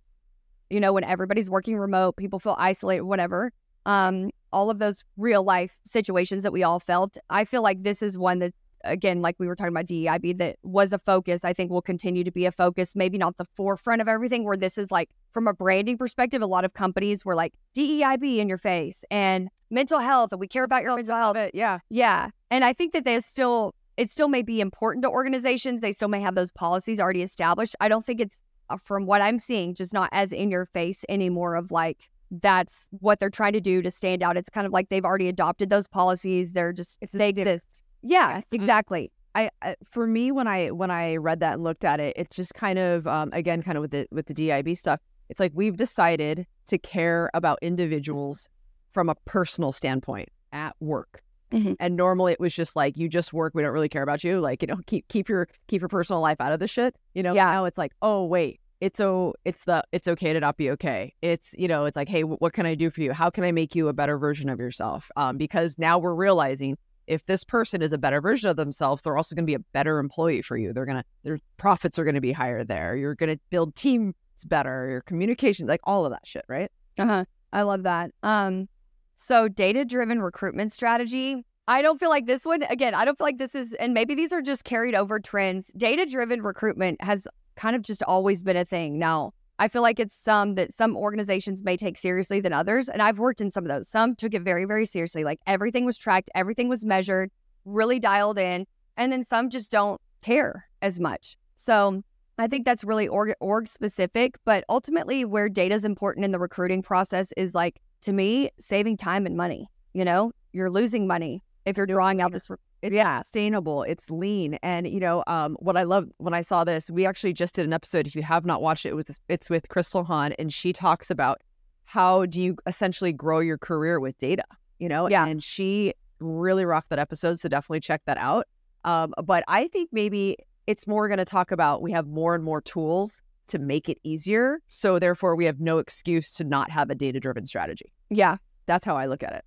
You 0.70 0.80
know, 0.80 0.92
when 0.92 1.04
everybody's 1.04 1.50
working 1.50 1.76
remote, 1.76 2.16
people 2.16 2.38
feel 2.38 2.56
isolated, 2.58 3.02
whatever. 3.02 3.52
Um, 3.87 4.30
all 4.52 4.70
of 4.70 4.78
those 4.78 5.04
real 5.16 5.42
life 5.42 5.80
situations 5.84 6.42
that 6.42 6.52
we 6.52 6.62
all 6.62 6.80
felt. 6.80 7.18
I 7.28 7.44
feel 7.44 7.62
like 7.62 7.82
this 7.82 8.02
is 8.02 8.16
one 8.16 8.38
that 8.38 8.54
again, 8.84 9.23
like 9.23 9.37
we 9.38 9.46
were 9.46 9.56
talking 9.56 9.73
about 9.73 9.87
DEIB, 9.87 10.38
that 10.38 10.56
was 10.62 10.92
a 10.92 10.99
focus. 10.99 11.44
I 11.44 11.52
think 11.52 11.70
will 11.70 11.82
continue 11.82 12.23
to 12.25 12.30
be 12.30 12.46
a 12.46 12.52
focus. 12.52 12.94
Maybe 12.94 13.18
not 13.18 13.37
the 13.37 13.46
forefront 13.56 14.00
of 14.00 14.08
everything, 14.08 14.44
where 14.44 14.56
this 14.56 14.78
is 14.78 14.90
like 14.90 15.11
from 15.32 15.49
a 15.49 15.54
branding 15.54 15.99
perspective, 15.99 16.42
a 16.42 16.46
lot 16.46 16.64
of 16.64 16.75
companies 16.75 17.25
were 17.25 17.34
like 17.34 17.52
DEIB 17.76 18.38
in 18.38 18.49
your 18.49 18.58
face 18.58 19.04
and 19.11 19.49
mental 19.70 19.99
health, 19.99 20.32
and 20.32 20.40
we 20.40 20.46
care 20.46 20.64
about 20.64 20.82
your 20.82 20.94
mental 20.94 21.16
health. 21.16 21.37
Yeah. 21.52 21.80
Yeah, 21.88 22.30
and 22.50 22.64
I 22.64 22.73
think 22.73 22.92
that 22.92 23.04
there's 23.04 23.26
still 23.26 23.75
it 23.96 24.10
still 24.10 24.28
may 24.28 24.42
be 24.42 24.60
important 24.60 25.02
to 25.04 25.08
organizations. 25.08 25.80
They 25.80 25.92
still 25.92 26.08
may 26.08 26.20
have 26.20 26.34
those 26.34 26.50
policies 26.50 26.98
already 26.98 27.22
established. 27.22 27.76
I 27.80 27.88
don't 27.88 28.04
think 28.04 28.20
it's 28.20 28.38
uh, 28.70 28.76
from 28.76 29.06
what 29.06 29.22
I'm 29.22 29.38
seeing, 29.38 29.74
just 29.74 29.92
not 29.92 30.08
as 30.12 30.32
in 30.32 30.50
your 30.50 30.66
face 30.66 31.04
anymore. 31.08 31.54
Of 31.54 31.70
like 31.70 32.08
that's 32.30 32.86
what 32.90 33.20
they're 33.20 33.30
trying 33.30 33.52
to 33.52 33.60
do 33.60 33.82
to 33.82 33.90
stand 33.90 34.22
out. 34.22 34.36
It's 34.36 34.50
kind 34.50 34.66
of 34.66 34.72
like 34.72 34.88
they've 34.88 35.04
already 35.04 35.28
adopted 35.28 35.70
those 35.70 35.86
policies. 35.86 36.52
They're 36.52 36.72
just 36.72 36.98
they 37.12 37.28
exist. 37.30 37.64
Yeah, 38.02 38.42
exactly. 38.52 39.10
I, 39.34 39.50
I 39.62 39.76
for 39.84 40.06
me 40.06 40.30
when 40.30 40.46
I 40.46 40.70
when 40.70 40.90
I 40.90 41.16
read 41.16 41.40
that 41.40 41.54
and 41.54 41.64
looked 41.64 41.84
at 41.84 42.00
it, 42.00 42.14
it's 42.16 42.36
just 42.36 42.54
kind 42.54 42.78
of 42.78 43.06
um, 43.06 43.30
again 43.32 43.62
kind 43.62 43.76
of 43.76 43.82
with 43.82 43.90
the 43.92 44.06
with 44.10 44.26
the 44.26 44.34
DIB 44.34 44.76
stuff. 44.76 45.00
It's 45.28 45.40
like 45.40 45.52
we've 45.54 45.76
decided 45.76 46.46
to 46.66 46.78
care 46.78 47.30
about 47.34 47.58
individuals 47.62 48.48
from 48.92 49.08
a 49.08 49.14
personal 49.24 49.72
standpoint 49.72 50.28
at 50.52 50.76
work. 50.80 51.22
Mhm. 51.54 51.76
And 51.80 51.96
normally 51.96 52.32
it 52.32 52.40
was 52.40 52.54
just 52.54 52.75
like 52.76 52.96
you 52.96 53.08
just 53.08 53.32
work, 53.32 53.52
we 53.54 53.62
don't 53.62 53.73
really 53.73 53.88
care 53.88 54.02
about 54.02 54.25
you. 54.25 54.40
Like, 54.40 54.62
you 54.62 54.66
know, 54.66 54.76
keep 54.87 55.06
keep 55.08 55.28
your 55.28 55.49
keep 55.68 55.80
your 55.80 55.88
personal 55.88 56.20
life 56.20 56.40
out 56.40 56.52
of 56.52 56.58
the 56.61 56.68
shit. 56.68 56.96
You 57.14 57.23
know, 57.23 57.34
Yeah. 57.34 57.44
now 57.50 57.64
it's 57.66 57.78
like, 57.78 57.92
oh 58.02 58.25
wait, 58.25 58.61
it's 58.80 59.00
oh 59.00 59.34
it's 59.44 59.64
the 59.64 59.82
it's 59.92 60.08
okay 60.08 60.32
to 60.32 60.40
not 60.40 60.56
be 60.56 60.70
okay. 60.73 61.14
It's 61.23 61.54
you 61.56 61.68
know, 61.68 61.84
it's 61.84 61.96
like, 61.96 62.08
hey, 62.08 62.23
wh- 62.23 62.40
what 62.42 62.52
can 62.52 62.66
I 62.66 62.75
do 62.75 62.90
for 62.90 63.00
you? 63.02 63.12
How 63.12 63.30
can 63.30 63.44
I 63.44 63.52
make 63.52 63.75
you 63.75 63.88
a 63.88 63.92
better 63.92 64.18
version 64.18 64.49
of 64.50 64.58
yourself? 64.58 65.11
Um, 65.16 65.37
because 65.38 65.78
now 65.78 65.99
we're 65.99 66.14
realizing 66.14 66.76
if 67.06 67.25
this 67.26 67.44
person 67.44 67.82
is 67.82 67.92
a 67.92 67.99
better 67.99 68.20
version 68.20 68.49
of 68.49 68.56
themselves, 68.56 69.02
they're 69.02 69.16
also 69.16 69.34
going 69.37 69.44
to 69.44 69.50
be 69.50 69.54
a 69.54 69.58
better 69.75 69.99
employee 69.99 70.40
for 70.42 70.56
you. 70.56 70.73
They're 70.73 70.87
gonna 70.87 71.04
their 71.23 71.38
profits 71.58 71.99
are 71.99 72.04
going 72.04 72.14
to 72.14 72.20
be 72.20 72.32
higher 72.32 72.64
there. 72.64 72.96
You're 72.96 73.14
going 73.14 73.34
to 73.37 73.40
build 73.50 73.75
teams 73.76 74.14
better, 74.46 74.88
your 74.88 75.00
communication, 75.02 75.66
like 75.66 75.80
all 75.84 76.04
of 76.06 76.12
that 76.12 76.26
shit, 76.26 76.44
right? 76.49 76.70
Uh 76.99 77.06
huh. 77.06 77.25
I 77.52 77.62
love 77.62 77.82
that. 77.84 78.11
Um, 78.23 78.68
so 79.16 79.49
data 79.49 79.85
driven 79.85 80.21
recruitment 80.21 80.73
strategy. 80.73 81.44
I 81.66 81.80
don't 81.80 81.99
feel 81.99 82.11
like 82.11 82.26
this 82.26 82.44
one, 82.44 82.62
again, 82.64 82.94
I 82.94 83.04
don't 83.04 83.16
feel 83.16 83.26
like 83.26 83.38
this 83.38 83.54
is, 83.54 83.73
and 83.75 83.94
maybe 83.94 84.14
these 84.14 84.33
are 84.33 84.42
just 84.42 84.64
carried 84.64 84.94
over 84.94 85.18
trends. 85.18 85.71
Data 85.76 86.04
driven 86.04 86.42
recruitment 86.42 87.00
has 87.00 87.26
kind 87.56 87.75
of 87.75 87.83
just 87.83 88.02
always 88.02 88.42
been 88.42 88.56
a 88.56 88.64
thing. 88.64 88.99
Now, 88.99 89.33
I 89.59 89.68
feel 89.68 89.83
like 89.83 90.00
it's 90.00 90.14
some 90.14 90.56
that 90.56 90.75
some 90.75 90.97
organizations 90.97 91.62
may 91.62 91.76
take 91.76 91.97
seriously 91.97 92.40
than 92.40 92.52
others. 92.52 92.88
And 92.88 93.00
I've 93.00 93.18
worked 93.18 93.40
in 93.40 93.50
some 93.50 93.64
of 93.64 93.68
those. 93.68 93.88
Some 93.88 94.14
took 94.16 94.35
it 94.35 94.42
very, 94.42 94.64
very 94.64 94.85
seriously. 94.85 95.25
Like 95.25 95.38
everything 95.47 95.85
was 95.85 95.97
tracked, 95.97 96.28
everything 96.35 96.68
was 96.68 96.85
measured, 96.85 97.30
really 97.64 97.99
dialed 97.99 98.38
in. 98.38 98.66
And 98.97 99.12
then 99.12 99.23
some 99.23 99.50
just 99.50 99.71
don't 99.71 100.00
care 100.23 100.66
as 100.83 100.99
much. 100.99 101.37
So 101.56 102.02
I 102.37 102.49
think 102.49 102.64
that's 102.64 102.83
really 102.83 103.06
org, 103.06 103.35
org 103.40 103.68
specific, 103.68 104.37
but 104.44 104.64
ultimately, 104.68 105.25
where 105.25 105.49
data 105.49 105.75
is 105.75 105.85
important 105.85 106.25
in 106.25 106.33
the 106.33 106.38
recruiting 106.38 106.83
process 106.83 107.33
is 107.37 107.54
like 107.54 107.80
to 108.04 108.12
me 108.12 108.50
saving 108.58 108.96
time 108.96 109.26
and 109.26 109.37
money. 109.37 109.68
You 109.92 110.04
know, 110.04 110.32
you're 110.52 110.70
losing 110.70 111.06
money 111.06 111.42
if 111.66 111.76
you're 111.76 111.87
drawing 111.87 112.20
out 112.20 112.32
this. 112.32 112.49
re- 112.49 112.56
yeah, 112.82 113.23
sustainable 113.23 113.82
it's 113.84 114.11
lean 114.11 114.58
and 114.62 114.87
you 114.87 115.00
know 115.00 115.25
um 115.26 115.56
what 115.61 115.75
i 115.75 115.84
love 115.84 116.06
when 116.18 116.34
i 116.34 116.42
saw 116.42 116.64
this 116.64 116.90
we 116.90 117.06
actually 117.06 117.32
just 117.32 117.54
did 117.54 117.64
an 117.64 117.73
episode 117.73 118.06
if 118.06 118.14
you 118.14 118.23
have 118.23 118.44
not 118.44 118.61
watched 118.61 118.84
it, 118.84 118.90
it 118.90 118.94
was 118.94 119.18
it's 119.30 119.49
with 119.49 119.70
crystal 119.70 120.04
hahn 120.04 120.32
and 120.38 120.52
she 120.52 120.70
talks 120.70 121.11
about 121.11 121.40
how 121.87 122.26
do 122.26 122.42
you 122.42 122.56
essentially 122.66 123.11
grow 123.11 123.38
your 123.38 123.56
career 123.56 123.99
with 124.00 124.18
data 124.18 124.44
you 124.78 124.88
know? 124.90 125.08
Yeah. 125.08 125.26
And 125.26 125.42
she 125.42 125.94
really 126.20 126.66
rocked 126.66 126.90
that 126.90 126.99
episode. 126.99 127.40
So 127.40 127.49
definitely 127.49 127.80
check 127.80 128.02
that 128.04 128.18
out. 128.18 128.46
Um, 128.84 129.14
but 129.25 129.44
I 129.49 129.68
think 129.68 129.88
maybe 129.92 130.37
it's 130.66 130.87
more 130.87 131.08
going 131.08 131.16
to 131.16 131.25
talk 131.25 131.50
about 131.50 131.80
we 131.80 131.92
have 131.92 132.06
more 132.06 132.34
and 132.34 132.44
more 132.44 132.61
tools 132.61 133.23
to 133.46 133.58
make 133.58 133.88
it 133.88 133.99
easier. 134.04 134.61
So 134.68 134.99
therefore, 134.99 135.37
we 135.37 135.46
have 135.46 135.58
no 135.58 135.78
excuse 135.78 136.30
to 136.32 136.44
not 136.44 136.70
have 136.70 136.90
a 136.90 136.94
data 136.94 137.18
driven 137.18 137.46
strategy. 137.46 137.93
Yeah. 138.11 138.37
That's 138.66 138.84
how 138.84 138.96
I 138.96 139.06
look 139.06 139.23
at 139.23 139.32
it. 139.32 139.44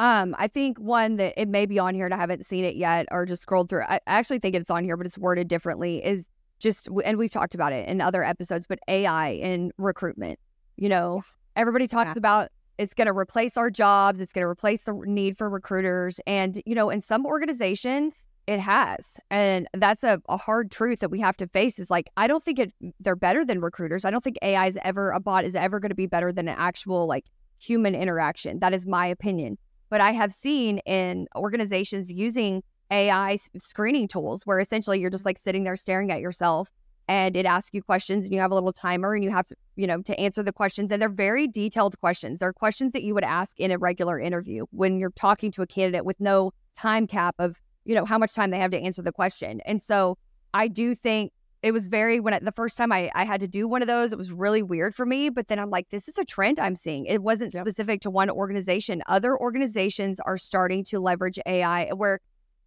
Um, 0.00 0.36
I 0.38 0.46
think 0.46 0.78
one 0.78 1.16
that 1.16 1.34
it 1.36 1.48
may 1.48 1.66
be 1.66 1.78
on 1.78 1.94
here 1.94 2.04
and 2.04 2.14
I 2.14 2.18
haven't 2.18 2.46
seen 2.46 2.64
it 2.64 2.76
yet 2.76 3.06
or 3.10 3.26
just 3.26 3.42
scrolled 3.42 3.68
through. 3.68 3.82
I 3.82 4.00
actually 4.06 4.38
think 4.38 4.54
it's 4.54 4.70
on 4.70 4.84
here, 4.84 4.96
but 4.96 5.06
it's 5.06 5.18
worded 5.18 5.48
differently. 5.48 6.04
Is 6.04 6.28
just 6.60 6.88
and 7.04 7.18
we've 7.18 7.30
talked 7.30 7.54
about 7.54 7.72
it 7.72 7.88
in 7.88 8.00
other 8.00 8.22
episodes, 8.22 8.66
but 8.66 8.78
AI 8.88 9.30
in 9.30 9.72
recruitment. 9.76 10.38
You 10.76 10.88
know, 10.88 11.22
everybody 11.56 11.88
talks 11.88 12.16
about 12.16 12.50
it's 12.78 12.94
going 12.94 13.06
to 13.06 13.12
replace 13.12 13.56
our 13.56 13.70
jobs. 13.70 14.20
It's 14.20 14.32
going 14.32 14.44
to 14.44 14.48
replace 14.48 14.84
the 14.84 14.92
need 15.04 15.36
for 15.36 15.50
recruiters, 15.50 16.20
and 16.26 16.62
you 16.64 16.76
know, 16.76 16.90
in 16.90 17.00
some 17.00 17.26
organizations, 17.26 18.24
it 18.46 18.60
has, 18.60 19.18
and 19.30 19.66
that's 19.74 20.04
a, 20.04 20.22
a 20.28 20.36
hard 20.36 20.70
truth 20.70 21.00
that 21.00 21.10
we 21.10 21.20
have 21.20 21.36
to 21.38 21.48
face. 21.48 21.80
Is 21.80 21.90
like 21.90 22.08
I 22.16 22.28
don't 22.28 22.44
think 22.44 22.60
it 22.60 22.72
they're 23.00 23.16
better 23.16 23.44
than 23.44 23.60
recruiters. 23.60 24.04
I 24.04 24.12
don't 24.12 24.22
think 24.22 24.38
AI 24.42 24.66
is 24.68 24.78
ever 24.82 25.10
a 25.10 25.18
bot 25.18 25.44
is 25.44 25.56
ever 25.56 25.80
going 25.80 25.90
to 25.90 25.96
be 25.96 26.06
better 26.06 26.32
than 26.32 26.46
an 26.46 26.56
actual 26.56 27.06
like 27.06 27.24
human 27.58 27.94
interaction. 27.94 28.58
That 28.60 28.72
is 28.72 28.86
my 28.86 29.06
opinion. 29.06 29.58
But 29.90 30.00
I 30.00 30.12
have 30.12 30.32
seen 30.32 30.78
in 30.78 31.26
organizations 31.34 32.12
using 32.12 32.62
AI 32.90 33.36
screening 33.56 34.08
tools 34.08 34.42
where 34.44 34.60
essentially 34.60 35.00
you're 35.00 35.10
just 35.10 35.24
like 35.24 35.38
sitting 35.38 35.64
there 35.64 35.76
staring 35.76 36.10
at 36.10 36.20
yourself 36.20 36.70
and 37.06 37.36
it 37.36 37.46
asks 37.46 37.70
you 37.72 37.82
questions 37.82 38.26
and 38.26 38.34
you 38.34 38.40
have 38.40 38.50
a 38.50 38.54
little 38.54 38.72
timer 38.72 39.14
and 39.14 39.24
you 39.24 39.30
have 39.30 39.46
you 39.78 39.86
know, 39.86 40.02
to 40.02 40.20
answer 40.20 40.42
the 40.42 40.52
questions. 40.52 40.90
And 40.90 41.00
they're 41.00 41.08
very 41.08 41.46
detailed 41.46 41.98
questions. 42.00 42.40
They're 42.40 42.52
questions 42.52 42.92
that 42.92 43.04
you 43.04 43.14
would 43.14 43.24
ask 43.24 43.58
in 43.60 43.70
a 43.70 43.78
regular 43.78 44.18
interview 44.18 44.66
when 44.72 44.98
you're 44.98 45.12
talking 45.12 45.52
to 45.52 45.62
a 45.62 45.66
candidate 45.68 46.04
with 46.04 46.18
no 46.18 46.52
time 46.76 47.06
cap 47.06 47.36
of, 47.38 47.60
you 47.84 47.94
know, 47.94 48.04
how 48.04 48.18
much 48.18 48.34
time 48.34 48.50
they 48.50 48.58
have 48.58 48.72
to 48.72 48.78
answer 48.78 49.02
the 49.02 49.12
question. 49.12 49.60
And 49.64 49.80
so 49.80 50.18
I 50.52 50.66
do 50.66 50.96
think 50.96 51.32
it 51.68 51.72
was 51.72 51.88
very 51.88 52.18
when 52.18 52.32
I, 52.32 52.38
the 52.38 52.52
first 52.52 52.78
time 52.78 52.90
I, 52.90 53.10
I 53.14 53.26
had 53.26 53.40
to 53.40 53.46
do 53.46 53.68
one 53.68 53.82
of 53.82 53.88
those 53.88 54.10
it 54.10 54.16
was 54.16 54.32
really 54.32 54.62
weird 54.62 54.94
for 54.94 55.04
me 55.04 55.28
but 55.28 55.48
then 55.48 55.58
i'm 55.58 55.68
like 55.68 55.90
this 55.90 56.08
is 56.08 56.16
a 56.16 56.24
trend 56.24 56.58
i'm 56.58 56.74
seeing. 56.74 57.04
It 57.04 57.22
wasn't 57.22 57.52
Yep. 57.52 57.62
specific 57.62 58.00
to 58.02 58.10
one 58.10 58.30
organization. 58.30 59.02
Other 59.06 59.38
organizations 59.38 60.18
are 60.20 60.38
starting 60.38 60.82
to 60.84 60.98
leverage 60.98 61.38
ai 61.44 61.90
where 61.94 62.20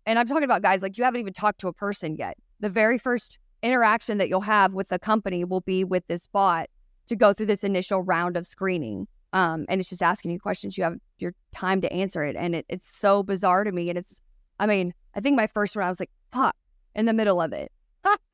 and 0.06 0.20
i'm 0.20 0.28
talking 0.28 0.44
about 0.44 0.62
guys 0.62 0.84
like 0.84 0.98
you 0.98 1.04
haven't 1.04 1.20
even 1.20 1.34
talked 1.34 1.60
to 1.62 1.68
a 1.68 1.74
person 1.74 2.16
yet. 2.16 2.38
The 2.60 2.70
very 2.70 3.00
first 3.00 3.40
interaction 3.64 4.20
that 4.20 4.30
you'll 4.30 4.42
have 4.42 4.74
with 4.74 4.90
the 4.90 5.00
company 5.00 5.44
will 5.44 5.62
be 5.62 5.84
with 5.84 6.06
this 6.08 6.28
bot 6.28 6.68
to 7.08 7.16
go 7.16 7.34
through 7.34 7.48
this 7.48 7.64
initial 7.64 8.04
round 8.04 8.38
of 8.38 8.46
screening 8.46 9.08
um, 9.34 9.66
and 9.68 9.82
it's 9.82 9.90
just 9.90 10.04
asking 10.04 10.32
you 10.32 10.40
questions. 10.40 10.78
You 10.78 10.84
have 10.84 10.98
your 11.18 11.34
time 11.52 11.82
to 11.82 11.92
answer 11.92 12.24
it 12.24 12.36
and 12.36 12.56
it, 12.56 12.66
it's 12.70 12.96
so 12.96 13.24
bizarre 13.24 13.64
to 13.64 13.72
me 13.72 13.90
and 13.90 13.98
it's 13.98 14.22
i 14.60 14.68
mean 14.68 14.94
i 15.16 15.20
think 15.20 15.36
my 15.36 15.48
first 15.48 15.76
round 15.76 15.88
I 15.88 15.90
was 15.90 16.00
like 16.00 16.12
fuck 16.32 16.56
in 16.96 17.06
the 17.06 17.14
middle 17.14 17.42
of 17.42 17.52
it 17.54 17.72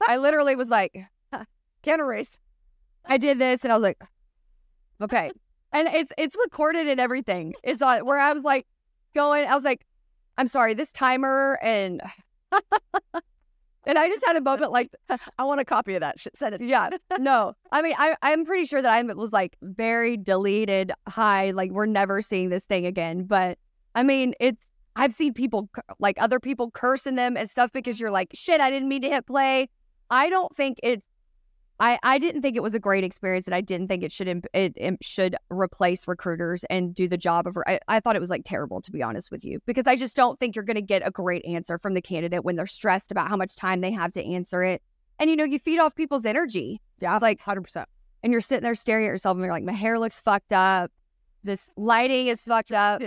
I 0.07 0.17
literally 0.17 0.55
was 0.55 0.69
like, 0.69 0.93
can't 1.83 2.01
erase. 2.01 2.39
I 3.05 3.17
did 3.17 3.39
this 3.39 3.63
and 3.63 3.71
I 3.71 3.75
was 3.75 3.83
like, 3.83 4.01
okay. 5.01 5.31
And 5.73 5.87
it's 5.87 6.11
it's 6.17 6.35
recorded 6.43 6.87
and 6.87 6.99
everything. 6.99 7.53
It's 7.63 7.81
on 7.81 8.05
where 8.05 8.19
I 8.19 8.33
was 8.33 8.43
like 8.43 8.65
going, 9.13 9.47
I 9.47 9.55
was 9.55 9.63
like, 9.63 9.85
I'm 10.37 10.47
sorry, 10.47 10.73
this 10.73 10.91
timer 10.91 11.59
and 11.61 12.01
and 12.51 13.97
I 13.97 14.09
just 14.09 14.25
had 14.25 14.35
a 14.35 14.41
moment 14.41 14.71
like 14.71 14.89
I 15.37 15.43
want 15.43 15.61
a 15.61 15.65
copy 15.65 15.95
of 15.95 16.01
that. 16.01 16.19
Shit, 16.19 16.35
send 16.35 16.55
it. 16.55 16.61
yeah, 16.61 16.89
no. 17.19 17.53
I 17.71 17.81
mean, 17.81 17.95
I 17.97 18.15
I'm 18.21 18.45
pretty 18.45 18.65
sure 18.65 18.81
that 18.81 18.91
I 18.91 19.01
was 19.13 19.31
like 19.31 19.55
very 19.61 20.17
deleted 20.17 20.91
high, 21.07 21.51
like 21.51 21.71
we're 21.71 21.85
never 21.85 22.21
seeing 22.21 22.49
this 22.49 22.65
thing 22.65 22.85
again. 22.85 23.23
But 23.23 23.57
I 23.95 24.03
mean, 24.03 24.33
it's 24.39 24.67
I've 24.97 25.13
seen 25.13 25.33
people 25.33 25.69
like 25.99 26.19
other 26.19 26.39
people 26.39 26.71
cursing 26.71 27.15
them 27.15 27.37
and 27.37 27.49
stuff 27.49 27.71
because 27.71 27.99
you're 27.99 28.11
like, 28.11 28.31
shit, 28.33 28.59
I 28.59 28.71
didn't 28.71 28.89
mean 28.89 29.03
to 29.03 29.09
hit 29.09 29.27
play. 29.27 29.69
I 30.09 30.29
don't 30.29 30.53
think 30.55 30.79
it's. 30.83 31.03
I, 31.79 31.99
I 32.01 32.17
didn't 32.17 32.41
think 32.41 32.57
it 32.57 32.63
was 32.63 32.73
a 32.73 32.79
great 32.79 33.03
experience, 33.03 33.45
and 33.45 33.53
I 33.53 33.61
didn't 33.61 33.87
think 33.87 34.01
it 34.01 34.11
should 34.11 34.27
imp- 34.27 34.47
it, 34.51 34.73
it 34.75 34.97
should 35.01 35.35
replace 35.51 36.07
recruiters 36.07 36.63
and 36.71 36.95
do 36.95 37.07
the 37.07 37.17
job 37.17 37.45
of. 37.45 37.55
I, 37.67 37.79
I 37.87 37.99
thought 37.99 38.15
it 38.15 38.19
was 38.19 38.31
like 38.31 38.41
terrible 38.45 38.81
to 38.81 38.91
be 38.91 39.03
honest 39.03 39.29
with 39.29 39.45
you 39.45 39.59
because 39.67 39.85
I 39.85 39.95
just 39.95 40.15
don't 40.15 40.39
think 40.39 40.55
you're 40.55 40.65
going 40.65 40.75
to 40.75 40.81
get 40.81 41.03
a 41.05 41.11
great 41.11 41.45
answer 41.45 41.77
from 41.77 41.93
the 41.93 42.01
candidate 42.01 42.43
when 42.43 42.55
they're 42.55 42.65
stressed 42.65 43.11
about 43.11 43.27
how 43.27 43.37
much 43.37 43.55
time 43.55 43.81
they 43.81 43.91
have 43.91 44.11
to 44.13 44.25
answer 44.25 44.63
it, 44.63 44.81
and 45.19 45.29
you 45.29 45.35
know 45.35 45.43
you 45.43 45.59
feed 45.59 45.77
off 45.79 45.93
people's 45.93 46.25
energy. 46.25 46.81
Yeah. 46.99 47.13
It's 47.13 47.21
like 47.21 47.39
hundred 47.39 47.61
percent. 47.61 47.87
and 48.23 48.31
you're 48.31 48.41
sitting 48.41 48.63
there 48.63 48.73
staring 48.73 49.05
at 49.05 49.09
yourself 49.09 49.35
and 49.35 49.43
you're 49.45 49.53
like, 49.53 49.63
my 49.63 49.71
hair 49.71 49.99
looks 49.99 50.19
fucked 50.19 50.53
up. 50.53 50.91
This 51.43 51.69
lighting 51.77 52.25
is 52.25 52.43
fucked 52.43 52.73
up. 52.73 53.03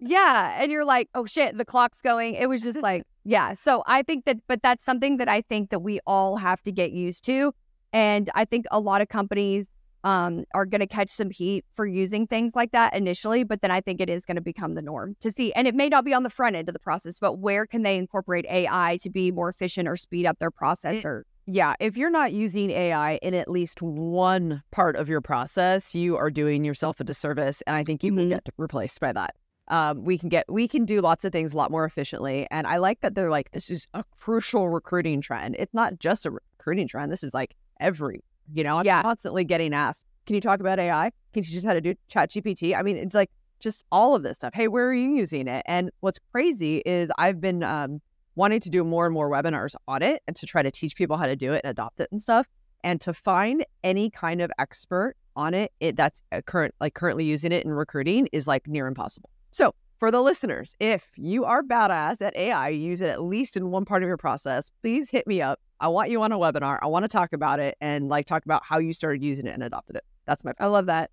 Yeah. 0.00 0.56
And 0.60 0.72
you're 0.72 0.84
like, 0.84 1.08
oh 1.14 1.26
shit, 1.26 1.56
the 1.56 1.64
clock's 1.64 2.00
going. 2.00 2.34
It 2.34 2.48
was 2.48 2.62
just 2.62 2.82
like, 2.82 3.04
yeah. 3.24 3.52
So 3.52 3.82
I 3.86 4.02
think 4.02 4.24
that, 4.24 4.38
but 4.48 4.62
that's 4.62 4.84
something 4.84 5.18
that 5.18 5.28
I 5.28 5.42
think 5.42 5.70
that 5.70 5.80
we 5.80 6.00
all 6.06 6.36
have 6.36 6.62
to 6.62 6.72
get 6.72 6.92
used 6.92 7.24
to. 7.26 7.52
And 7.92 8.30
I 8.34 8.44
think 8.44 8.66
a 8.70 8.80
lot 8.80 9.02
of 9.02 9.08
companies 9.08 9.66
um, 10.02 10.44
are 10.54 10.64
going 10.64 10.80
to 10.80 10.86
catch 10.86 11.10
some 11.10 11.28
heat 11.30 11.66
for 11.74 11.86
using 11.86 12.26
things 12.26 12.52
like 12.54 12.72
that 12.72 12.94
initially, 12.94 13.44
but 13.44 13.60
then 13.60 13.70
I 13.70 13.82
think 13.82 14.00
it 14.00 14.08
is 14.08 14.24
going 14.24 14.36
to 14.36 14.40
become 14.40 14.74
the 14.74 14.80
norm 14.80 15.16
to 15.20 15.30
see. 15.30 15.52
And 15.52 15.68
it 15.68 15.74
may 15.74 15.90
not 15.90 16.06
be 16.06 16.14
on 16.14 16.22
the 16.22 16.30
front 16.30 16.56
end 16.56 16.68
of 16.68 16.72
the 16.72 16.78
process, 16.80 17.18
but 17.18 17.38
where 17.38 17.66
can 17.66 17.82
they 17.82 17.98
incorporate 17.98 18.46
AI 18.48 18.98
to 19.02 19.10
be 19.10 19.30
more 19.30 19.50
efficient 19.50 19.86
or 19.86 19.96
speed 19.96 20.24
up 20.24 20.38
their 20.38 20.50
process 20.50 21.04
or 21.04 21.26
Yeah, 21.44 21.74
if 21.80 21.98
you're 21.98 22.08
not 22.10 22.32
using 22.32 22.70
AI 22.70 23.16
in 23.16 23.34
at 23.34 23.50
least 23.50 23.82
one 23.82 24.62
part 24.70 24.96
of 24.96 25.10
your 25.10 25.20
process, 25.20 25.94
you 25.94 26.16
are 26.16 26.30
doing 26.30 26.64
yourself 26.64 27.00
a 27.00 27.04
disservice, 27.04 27.60
and 27.66 27.76
I 27.76 27.84
think 27.84 28.02
you 28.02 28.12
Mhm. 28.12 28.16
can 28.16 28.28
get 28.30 28.48
replaced 28.56 29.00
by 29.00 29.12
that. 29.12 29.34
Um, 29.70 30.04
we 30.04 30.18
can 30.18 30.28
get 30.28 30.44
we 30.48 30.66
can 30.68 30.84
do 30.84 31.00
lots 31.00 31.24
of 31.24 31.32
things 31.32 31.52
a 31.52 31.56
lot 31.56 31.70
more 31.70 31.84
efficiently, 31.84 32.46
and 32.50 32.66
I 32.66 32.76
like 32.76 33.00
that 33.00 33.14
they're 33.14 33.30
like 33.30 33.52
this 33.52 33.70
is 33.70 33.86
a 33.94 34.04
crucial 34.18 34.68
recruiting 34.68 35.20
trend. 35.20 35.56
It's 35.58 35.72
not 35.72 35.98
just 35.98 36.26
a 36.26 36.30
recruiting 36.30 36.88
trend. 36.88 37.10
This 37.10 37.22
is 37.22 37.32
like 37.32 37.54
every 37.78 38.22
you 38.52 38.64
know. 38.64 38.78
I'm 38.78 38.84
Yeah. 38.84 39.00
constantly 39.02 39.44
getting 39.44 39.72
asked, 39.72 40.04
"Can 40.26 40.34
you 40.34 40.40
talk 40.40 40.58
about 40.60 40.78
AI? 40.80 41.10
Can 41.32 41.42
you 41.42 41.44
teach 41.44 41.56
us 41.56 41.64
how 41.64 41.74
to 41.74 41.80
do 41.80 41.94
Chat 42.08 42.30
GPT?" 42.30 42.74
I 42.74 42.82
mean, 42.82 42.96
it's 42.96 43.14
like 43.14 43.30
just 43.60 43.84
all 43.92 44.16
of 44.16 44.22
this 44.24 44.36
stuff. 44.36 44.54
Hey, 44.54 44.66
where 44.68 44.88
are 44.88 44.94
you 44.94 45.14
using 45.14 45.46
it? 45.46 45.62
And 45.66 45.90
what's 46.00 46.18
crazy 46.32 46.78
is 46.84 47.10
I've 47.16 47.40
been 47.40 47.62
um, 47.62 48.00
wanting 48.34 48.58
to 48.60 48.70
do 48.70 48.82
more 48.82 49.06
and 49.06 49.14
more 49.14 49.30
webinars 49.30 49.74
on 49.86 50.02
it 50.02 50.22
and 50.26 50.34
to 50.36 50.46
try 50.46 50.62
to 50.62 50.70
teach 50.70 50.96
people 50.96 51.16
how 51.16 51.26
to 51.26 51.36
do 51.36 51.52
it 51.52 51.60
and 51.62 51.70
adopt 51.70 52.00
it 52.00 52.08
and 52.10 52.20
stuff 52.20 52.48
and 52.82 53.00
to 53.02 53.12
find 53.12 53.64
any 53.84 54.08
kind 54.10 54.40
of 54.40 54.50
expert 54.58 55.14
on 55.36 55.54
it, 55.54 55.72
it 55.78 55.94
that's 55.96 56.22
uh, 56.32 56.40
current 56.40 56.74
like 56.80 56.94
currently 56.94 57.24
using 57.24 57.52
it 57.52 57.64
in 57.64 57.70
recruiting 57.70 58.28
is 58.32 58.46
like 58.46 58.66
near 58.66 58.86
impossible 58.86 59.30
so 59.50 59.74
for 59.98 60.10
the 60.10 60.20
listeners 60.22 60.74
if 60.80 61.08
you 61.16 61.44
are 61.44 61.62
badass 61.62 62.20
at 62.22 62.36
ai 62.36 62.68
use 62.68 63.00
it 63.00 63.08
at 63.08 63.22
least 63.22 63.56
in 63.56 63.70
one 63.70 63.84
part 63.84 64.02
of 64.02 64.06
your 64.06 64.16
process 64.16 64.70
please 64.82 65.10
hit 65.10 65.26
me 65.26 65.42
up 65.42 65.60
i 65.80 65.88
want 65.88 66.10
you 66.10 66.22
on 66.22 66.32
a 66.32 66.38
webinar 66.38 66.78
i 66.82 66.86
want 66.86 67.04
to 67.04 67.08
talk 67.08 67.32
about 67.32 67.60
it 67.60 67.76
and 67.80 68.08
like 68.08 68.26
talk 68.26 68.44
about 68.44 68.64
how 68.64 68.78
you 68.78 68.92
started 68.92 69.22
using 69.22 69.46
it 69.46 69.54
and 69.54 69.62
adopted 69.62 69.96
it 69.96 70.04
that's 70.30 70.44
my 70.44 70.52
I 70.60 70.66
love 70.66 70.86
that. 70.86 71.10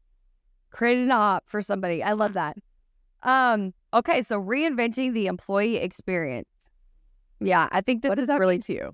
Created 0.70 1.06
an 1.06 1.12
op 1.12 1.50
for 1.50 1.62
somebody. 1.62 2.04
I 2.04 2.14
love 2.14 2.34
that. 2.34 2.56
Um, 3.24 3.74
okay, 3.92 4.22
so 4.22 4.40
reinventing 4.40 5.14
the 5.14 5.26
employee 5.26 5.78
experience. 5.78 6.48
Yeah, 7.40 7.68
I 7.72 7.82
think 7.82 8.04
this 8.04 8.10
what 8.10 8.20
is 8.20 8.28
really 8.30 8.56
mean 8.56 8.62
to 8.62 8.74
you 8.74 8.82
yeah 8.82 8.92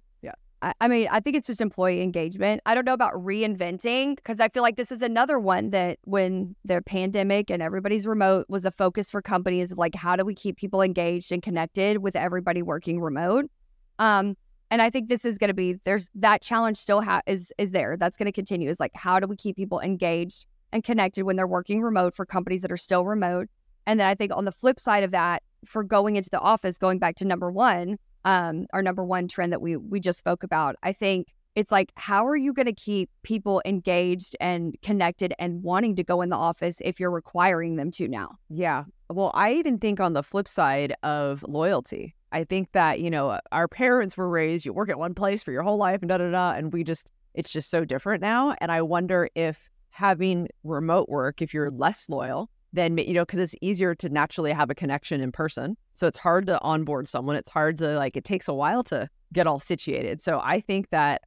I, 0.63 0.73
I 0.79 0.87
mean, 0.87 1.07
I 1.11 1.19
think 1.19 1.35
it's 1.35 1.47
just 1.47 1.61
employee 1.61 2.01
engagement. 2.01 2.61
I 2.65 2.73
don't 2.73 2.85
know 2.85 2.93
about 2.93 3.13
reinventing 3.13 4.15
because 4.15 4.39
I 4.39 4.47
feel 4.47 4.63
like 4.63 4.77
this 4.77 4.91
is 4.91 5.01
another 5.01 5.37
one 5.37 5.71
that 5.71 5.99
when 6.05 6.55
the 6.63 6.81
pandemic 6.81 7.51
and 7.51 7.61
everybody's 7.61 8.07
remote 8.07 8.45
was 8.47 8.65
a 8.65 8.71
focus 8.71 9.11
for 9.11 9.21
companies 9.21 9.73
of 9.73 9.77
like 9.77 9.93
how 9.93 10.15
do 10.15 10.23
we 10.23 10.33
keep 10.33 10.57
people 10.57 10.81
engaged 10.81 11.31
and 11.31 11.43
connected 11.43 11.97
with 11.97 12.15
everybody 12.15 12.61
working 12.61 13.01
remote. 13.01 13.51
Um, 13.99 14.37
and 14.71 14.81
I 14.81 14.89
think 14.89 15.09
this 15.09 15.25
is 15.25 15.37
going 15.37 15.49
to 15.49 15.53
be 15.53 15.75
there's 15.83 16.09
that 16.15 16.41
challenge 16.41 16.77
still 16.77 17.01
ha- 17.01 17.21
is 17.27 17.53
is 17.57 17.71
there. 17.71 17.97
That's 17.97 18.17
going 18.17 18.25
to 18.25 18.31
continue. 18.31 18.69
Is 18.69 18.79
like 18.79 18.95
how 18.95 19.19
do 19.19 19.27
we 19.27 19.35
keep 19.35 19.57
people 19.57 19.81
engaged 19.81 20.45
and 20.71 20.83
connected 20.83 21.23
when 21.23 21.35
they're 21.35 21.45
working 21.45 21.81
remote 21.81 22.15
for 22.15 22.25
companies 22.25 22.61
that 22.61 22.71
are 22.71 22.77
still 22.77 23.05
remote. 23.05 23.49
And 23.85 23.99
then 23.99 24.07
I 24.07 24.15
think 24.15 24.31
on 24.33 24.45
the 24.45 24.51
flip 24.51 24.79
side 24.79 25.03
of 25.03 25.11
that, 25.11 25.43
for 25.65 25.83
going 25.83 26.15
into 26.15 26.29
the 26.29 26.39
office, 26.39 26.77
going 26.77 26.99
back 26.99 27.15
to 27.17 27.25
number 27.25 27.51
one, 27.51 27.97
um, 28.25 28.67
our 28.73 28.81
number 28.81 29.03
one 29.03 29.27
trend 29.27 29.51
that 29.51 29.61
we 29.61 29.77
we 29.77 29.99
just 29.99 30.19
spoke 30.19 30.43
about. 30.43 30.75
I 30.83 30.93
think 30.93 31.27
it's 31.55 31.71
like 31.71 31.91
how 31.95 32.25
are 32.25 32.35
you 32.35 32.53
going 32.53 32.65
to 32.65 32.73
keep 32.73 33.09
people 33.21 33.61
engaged 33.65 34.35
and 34.41 34.75
connected 34.81 35.33
and 35.37 35.61
wanting 35.61 35.95
to 35.95 36.03
go 36.03 36.21
in 36.21 36.29
the 36.29 36.35
office 36.35 36.81
if 36.83 36.99
you're 36.99 37.11
requiring 37.11 37.75
them 37.75 37.91
to 37.91 38.07
now? 38.07 38.35
Yeah. 38.49 38.85
Well, 39.09 39.31
I 39.33 39.53
even 39.53 39.77
think 39.77 39.99
on 39.99 40.13
the 40.13 40.23
flip 40.23 40.47
side 40.47 40.95
of 41.03 41.43
loyalty, 41.47 42.15
I 42.31 42.43
think 42.43 42.71
that, 42.71 42.99
you 42.99 43.11
know, 43.11 43.39
our 43.51 43.67
parents 43.67 44.17
were 44.17 44.27
raised, 44.27 44.65
you 44.65 44.73
work 44.73 44.89
at 44.89 44.97
one 44.97 45.13
place 45.13 45.43
for 45.43 45.51
your 45.51 45.61
whole 45.61 45.77
life 45.77 46.01
and 46.01 46.09
da 46.09 46.17
da 46.17 46.31
da. 46.31 46.53
And 46.53 46.73
we 46.73 46.83
just, 46.83 47.11
it's 47.35 47.51
just 47.51 47.69
so 47.69 47.85
different 47.85 48.21
now. 48.21 48.55
And 48.59 48.71
I 48.71 48.81
wonder 48.81 49.29
if 49.35 49.69
having 49.91 50.47
remote 50.63 51.09
work, 51.09 51.43
if 51.43 51.53
you're 51.53 51.69
less 51.69 52.09
loyal, 52.09 52.49
then, 52.73 52.97
you 52.97 53.13
know, 53.13 53.21
because 53.23 53.39
it's 53.39 53.55
easier 53.61 53.95
to 53.95 54.09
naturally 54.09 54.51
have 54.51 54.69
a 54.69 54.75
connection 54.75 55.21
in 55.21 55.31
person. 55.31 55.77
So 55.93 56.07
it's 56.07 56.17
hard 56.17 56.47
to 56.47 56.59
onboard 56.61 57.07
someone. 57.07 57.35
It's 57.35 57.49
hard 57.49 57.77
to, 57.77 57.95
like, 57.95 58.17
it 58.17 58.23
takes 58.23 58.47
a 58.47 58.53
while 58.53 58.83
to 58.85 59.07
get 59.31 59.47
all 59.47 59.59
situated. 59.59 60.21
So 60.21 60.41
I 60.43 60.59
think 60.59 60.89
that 60.89 61.21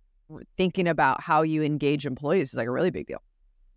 thinking 0.56 0.88
about 0.88 1.22
how 1.22 1.42
you 1.42 1.62
engage 1.62 2.04
employees 2.04 2.50
is 2.50 2.54
like 2.54 2.66
a 2.66 2.72
really 2.72 2.90
big 2.90 3.06
deal. 3.06 3.22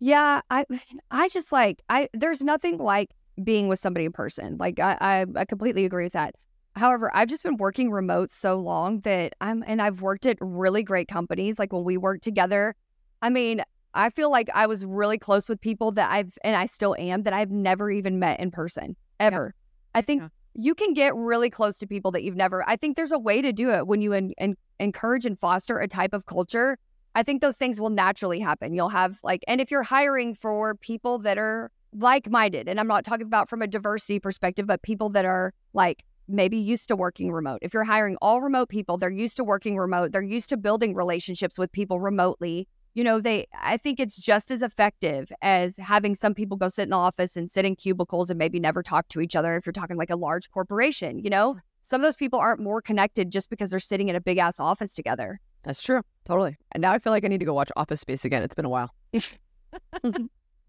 Yeah, 0.00 0.40
I 0.50 0.64
I 1.10 1.28
just 1.28 1.52
like 1.52 1.82
I 1.88 2.08
there's 2.12 2.42
nothing 2.42 2.78
like 2.78 3.10
being 3.42 3.68
with 3.68 3.78
somebody 3.78 4.04
in 4.04 4.12
person. 4.12 4.56
Like 4.58 4.78
I, 4.78 4.96
I, 5.00 5.26
I 5.36 5.44
completely 5.44 5.84
agree 5.84 6.04
with 6.04 6.12
that. 6.12 6.34
However, 6.76 7.10
I've 7.14 7.28
just 7.28 7.42
been 7.42 7.56
working 7.56 7.90
remote 7.90 8.30
so 8.30 8.56
long 8.58 9.00
that 9.00 9.34
I'm, 9.40 9.64
and 9.66 9.82
I've 9.82 10.02
worked 10.02 10.24
at 10.26 10.38
really 10.40 10.82
great 10.82 11.08
companies. 11.08 11.58
Like 11.58 11.72
when 11.72 11.84
we 11.84 11.96
worked 11.96 12.22
together, 12.22 12.76
I 13.22 13.30
mean, 13.30 13.62
I 13.94 14.10
feel 14.10 14.30
like 14.30 14.48
I 14.54 14.66
was 14.66 14.84
really 14.84 15.18
close 15.18 15.48
with 15.48 15.60
people 15.60 15.92
that 15.92 16.10
I've, 16.10 16.38
and 16.44 16.56
I 16.56 16.66
still 16.66 16.94
am, 16.98 17.22
that 17.22 17.32
I've 17.32 17.50
never 17.50 17.90
even 17.90 18.18
met 18.18 18.40
in 18.40 18.50
person 18.50 18.96
ever. 19.18 19.54
Yeah. 19.54 19.98
I 19.98 20.02
think 20.02 20.22
yeah. 20.22 20.28
you 20.54 20.74
can 20.74 20.94
get 20.94 21.14
really 21.16 21.50
close 21.50 21.78
to 21.78 21.86
people 21.86 22.10
that 22.12 22.22
you've 22.22 22.36
never, 22.36 22.68
I 22.68 22.76
think 22.76 22.96
there's 22.96 23.12
a 23.12 23.18
way 23.18 23.42
to 23.42 23.52
do 23.52 23.70
it 23.70 23.86
when 23.86 24.00
you 24.00 24.12
en- 24.12 24.32
en- 24.38 24.56
encourage 24.78 25.26
and 25.26 25.38
foster 25.38 25.78
a 25.78 25.88
type 25.88 26.12
of 26.12 26.26
culture. 26.26 26.78
I 27.14 27.24
think 27.24 27.40
those 27.40 27.56
things 27.56 27.80
will 27.80 27.90
naturally 27.90 28.38
happen. 28.38 28.72
You'll 28.72 28.88
have 28.90 29.18
like, 29.24 29.42
and 29.48 29.60
if 29.60 29.70
you're 29.70 29.82
hiring 29.82 30.34
for 30.34 30.76
people 30.76 31.18
that 31.20 31.38
are 31.38 31.72
like 31.92 32.30
minded, 32.30 32.68
and 32.68 32.78
I'm 32.78 32.86
not 32.86 33.04
talking 33.04 33.26
about 33.26 33.48
from 33.48 33.62
a 33.62 33.66
diversity 33.66 34.20
perspective, 34.20 34.66
but 34.66 34.82
people 34.82 35.08
that 35.10 35.24
are 35.24 35.52
like 35.74 36.04
maybe 36.28 36.56
used 36.56 36.86
to 36.86 36.94
working 36.94 37.32
remote. 37.32 37.58
If 37.62 37.74
you're 37.74 37.82
hiring 37.82 38.16
all 38.22 38.40
remote 38.40 38.68
people, 38.68 38.96
they're 38.96 39.10
used 39.10 39.36
to 39.38 39.44
working 39.44 39.76
remote, 39.76 40.12
they're 40.12 40.22
used 40.22 40.48
to 40.50 40.56
building 40.56 40.94
relationships 40.94 41.58
with 41.58 41.72
people 41.72 41.98
remotely 41.98 42.68
you 42.94 43.04
know, 43.04 43.20
they, 43.20 43.46
I 43.60 43.76
think 43.76 44.00
it's 44.00 44.16
just 44.16 44.50
as 44.50 44.62
effective 44.62 45.32
as 45.42 45.76
having 45.76 46.14
some 46.14 46.34
people 46.34 46.56
go 46.56 46.68
sit 46.68 46.84
in 46.84 46.90
the 46.90 46.96
office 46.96 47.36
and 47.36 47.50
sit 47.50 47.64
in 47.64 47.76
cubicles 47.76 48.30
and 48.30 48.38
maybe 48.38 48.58
never 48.58 48.82
talk 48.82 49.08
to 49.10 49.20
each 49.20 49.36
other 49.36 49.56
if 49.56 49.66
you're 49.66 49.72
talking 49.72 49.96
like 49.96 50.10
a 50.10 50.16
large 50.16 50.50
corporation, 50.50 51.18
you 51.18 51.30
know? 51.30 51.56
Some 51.82 52.00
of 52.00 52.02
those 52.02 52.16
people 52.16 52.38
aren't 52.38 52.60
more 52.60 52.82
connected 52.82 53.30
just 53.30 53.48
because 53.48 53.70
they're 53.70 53.78
sitting 53.78 54.08
in 54.08 54.16
a 54.16 54.20
big 54.20 54.38
ass 54.38 54.60
office 54.60 54.94
together. 54.94 55.40
That's 55.62 55.82
true. 55.82 56.02
Totally. 56.24 56.56
And 56.72 56.82
now 56.82 56.92
I 56.92 56.98
feel 56.98 57.12
like 57.12 57.24
I 57.24 57.28
need 57.28 57.38
to 57.38 57.44
go 57.44 57.54
watch 57.54 57.70
Office 57.76 58.00
Space 58.00 58.24
again. 58.24 58.42
It's 58.42 58.54
been 58.54 58.64
a 58.64 58.70
while. 58.70 58.94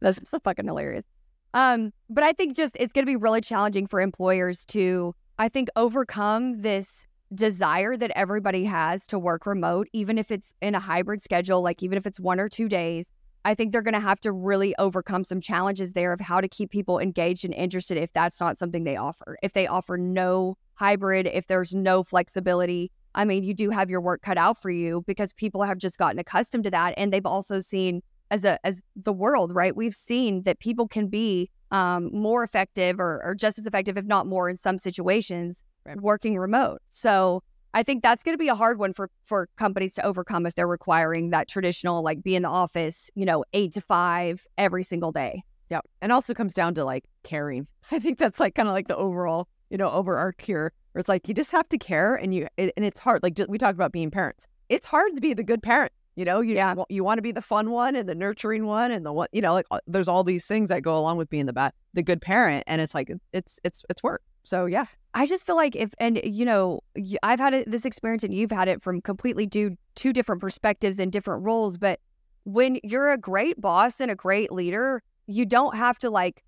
That's 0.01 0.29
so 0.29 0.39
fucking 0.39 0.65
hilarious. 0.65 1.05
Um, 1.53 1.91
but 2.09 2.23
I 2.23 2.33
think 2.33 2.55
just 2.55 2.77
it's 2.79 2.93
going 2.93 3.05
to 3.05 3.09
be 3.09 3.15
really 3.15 3.41
challenging 3.41 3.87
for 3.87 3.99
employers 3.99 4.65
to, 4.67 5.13
I 5.37 5.49
think, 5.49 5.69
overcome 5.75 6.61
this 6.61 7.05
desire 7.33 7.95
that 7.97 8.11
everybody 8.15 8.65
has 8.65 9.07
to 9.07 9.19
work 9.19 9.45
remote, 9.45 9.87
even 9.93 10.17
if 10.17 10.31
it's 10.31 10.53
in 10.61 10.75
a 10.75 10.79
hybrid 10.79 11.21
schedule, 11.21 11.61
like 11.61 11.81
even 11.81 11.97
if 11.97 12.05
it's 12.05 12.19
one 12.19 12.39
or 12.39 12.49
two 12.49 12.67
days, 12.67 13.07
I 13.43 13.55
think 13.55 13.71
they're 13.71 13.81
going 13.81 13.95
to 13.95 13.99
have 13.99 14.19
to 14.21 14.31
really 14.31 14.75
overcome 14.77 15.23
some 15.23 15.41
challenges 15.41 15.93
there 15.93 16.13
of 16.13 16.19
how 16.19 16.41
to 16.41 16.47
keep 16.47 16.69
people 16.69 16.99
engaged 16.99 17.43
and 17.43 17.53
interested 17.53 17.97
if 17.97 18.13
that's 18.13 18.39
not 18.39 18.57
something 18.57 18.83
they 18.83 18.97
offer. 18.97 19.37
If 19.41 19.53
they 19.53 19.65
offer 19.65 19.97
no 19.97 20.57
hybrid, 20.75 21.27
if 21.27 21.47
there's 21.47 21.73
no 21.73 22.03
flexibility, 22.03 22.91
I 23.15 23.25
mean, 23.25 23.43
you 23.43 23.53
do 23.53 23.71
have 23.71 23.89
your 23.89 24.01
work 24.01 24.21
cut 24.21 24.37
out 24.37 24.61
for 24.61 24.69
you 24.69 25.03
because 25.07 25.33
people 25.33 25.63
have 25.63 25.77
just 25.77 25.97
gotten 25.97 26.19
accustomed 26.19 26.65
to 26.65 26.71
that 26.71 26.93
and 26.97 27.11
they've 27.11 27.25
also 27.25 27.59
seen 27.59 28.01
as 28.29 28.45
a 28.45 28.65
as 28.65 28.81
the 28.95 29.11
world, 29.11 29.53
right? 29.53 29.75
We've 29.75 29.95
seen 29.95 30.43
that 30.43 30.59
people 30.59 30.87
can 30.87 31.07
be 31.07 31.49
um, 31.71 32.09
more 32.13 32.43
effective 32.43 32.99
or, 32.99 33.21
or 33.23 33.35
just 33.35 33.57
as 33.57 33.65
effective, 33.65 33.97
if 33.97 34.05
not 34.05 34.27
more, 34.27 34.49
in 34.49 34.57
some 34.57 34.77
situations 34.77 35.63
working 35.97 36.37
remote. 36.37 36.79
So 36.91 37.43
I 37.73 37.83
think 37.83 38.03
that's 38.03 38.23
going 38.23 38.33
to 38.33 38.39
be 38.39 38.49
a 38.49 38.55
hard 38.55 38.79
one 38.79 38.93
for 38.93 39.09
for 39.23 39.47
companies 39.57 39.93
to 39.95 40.05
overcome 40.05 40.45
if 40.45 40.55
they're 40.55 40.67
requiring 40.67 41.29
that 41.29 41.47
traditional 41.47 42.03
like 42.03 42.23
be 42.23 42.35
in 42.35 42.43
the 42.43 42.49
office, 42.49 43.09
you 43.15 43.25
know, 43.25 43.43
8 43.53 43.71
to 43.73 43.81
5 43.81 44.47
every 44.57 44.83
single 44.83 45.11
day. 45.11 45.43
Yeah. 45.69 45.79
And 46.01 46.11
also 46.11 46.33
comes 46.33 46.53
down 46.53 46.75
to 46.75 46.83
like 46.83 47.05
caring. 47.23 47.67
I 47.91 47.99
think 47.99 48.19
that's 48.19 48.39
like 48.39 48.55
kind 48.55 48.67
of 48.67 48.73
like 48.73 48.87
the 48.87 48.97
overall, 48.97 49.47
you 49.69 49.77
know, 49.77 49.89
overarch 49.89 50.41
here 50.41 50.73
where 50.91 50.99
it's 50.99 51.09
like 51.09 51.27
you 51.27 51.33
just 51.33 51.51
have 51.51 51.69
to 51.69 51.77
care 51.77 52.15
and 52.15 52.33
you 52.33 52.47
and 52.57 52.71
it's 52.75 52.99
hard. 52.99 53.23
Like 53.23 53.39
we 53.47 53.57
talk 53.57 53.73
about 53.73 53.91
being 53.91 54.11
parents. 54.11 54.47
It's 54.67 54.85
hard 54.85 55.15
to 55.15 55.21
be 55.21 55.33
the 55.33 55.43
good 55.43 55.63
parent. 55.63 55.91
You 56.15 56.25
know, 56.25 56.41
you 56.41 56.55
yeah. 56.55 56.75
you 56.89 57.05
want 57.05 57.19
to 57.19 57.21
be 57.21 57.31
the 57.31 57.41
fun 57.41 57.71
one 57.71 57.95
and 57.95 58.07
the 58.07 58.15
nurturing 58.15 58.65
one 58.65 58.91
and 58.91 59.05
the 59.05 59.13
one, 59.13 59.29
you 59.31 59.41
know, 59.41 59.53
like 59.53 59.65
there's 59.87 60.09
all 60.09 60.25
these 60.25 60.45
things 60.45 60.67
that 60.67 60.81
go 60.81 60.97
along 60.97 61.17
with 61.17 61.29
being 61.29 61.45
the 61.45 61.53
bad, 61.53 61.71
the 61.93 62.03
good 62.03 62.21
parent, 62.21 62.65
and 62.67 62.81
it's 62.81 62.93
like 62.93 63.09
it's 63.31 63.59
it's 63.63 63.83
it's 63.89 64.03
work. 64.03 64.21
So 64.43 64.65
yeah, 64.65 64.85
I 65.13 65.25
just 65.25 65.45
feel 65.45 65.55
like 65.55 65.75
if, 65.75 65.93
and 65.99 66.19
you 66.23 66.45
know, 66.45 66.81
I've 67.23 67.39
had 67.39 67.53
it, 67.53 67.69
this 67.69 67.85
experience 67.85 68.23
and 68.23 68.33
you've 68.33 68.51
had 68.51 68.67
it 68.67 68.81
from 68.81 69.01
completely 69.01 69.47
two, 69.47 69.77
two 69.95 70.13
different 70.13 70.41
perspectives 70.41 70.99
and 70.99 71.11
different 71.11 71.43
roles. 71.43 71.77
But 71.77 71.99
when 72.43 72.79
you're 72.83 73.11
a 73.11 73.17
great 73.17 73.59
boss 73.59 73.99
and 73.99 74.09
a 74.09 74.15
great 74.15 74.51
leader, 74.51 75.03
you 75.27 75.45
don't 75.45 75.75
have 75.75 75.99
to 75.99 76.09
like, 76.09 76.43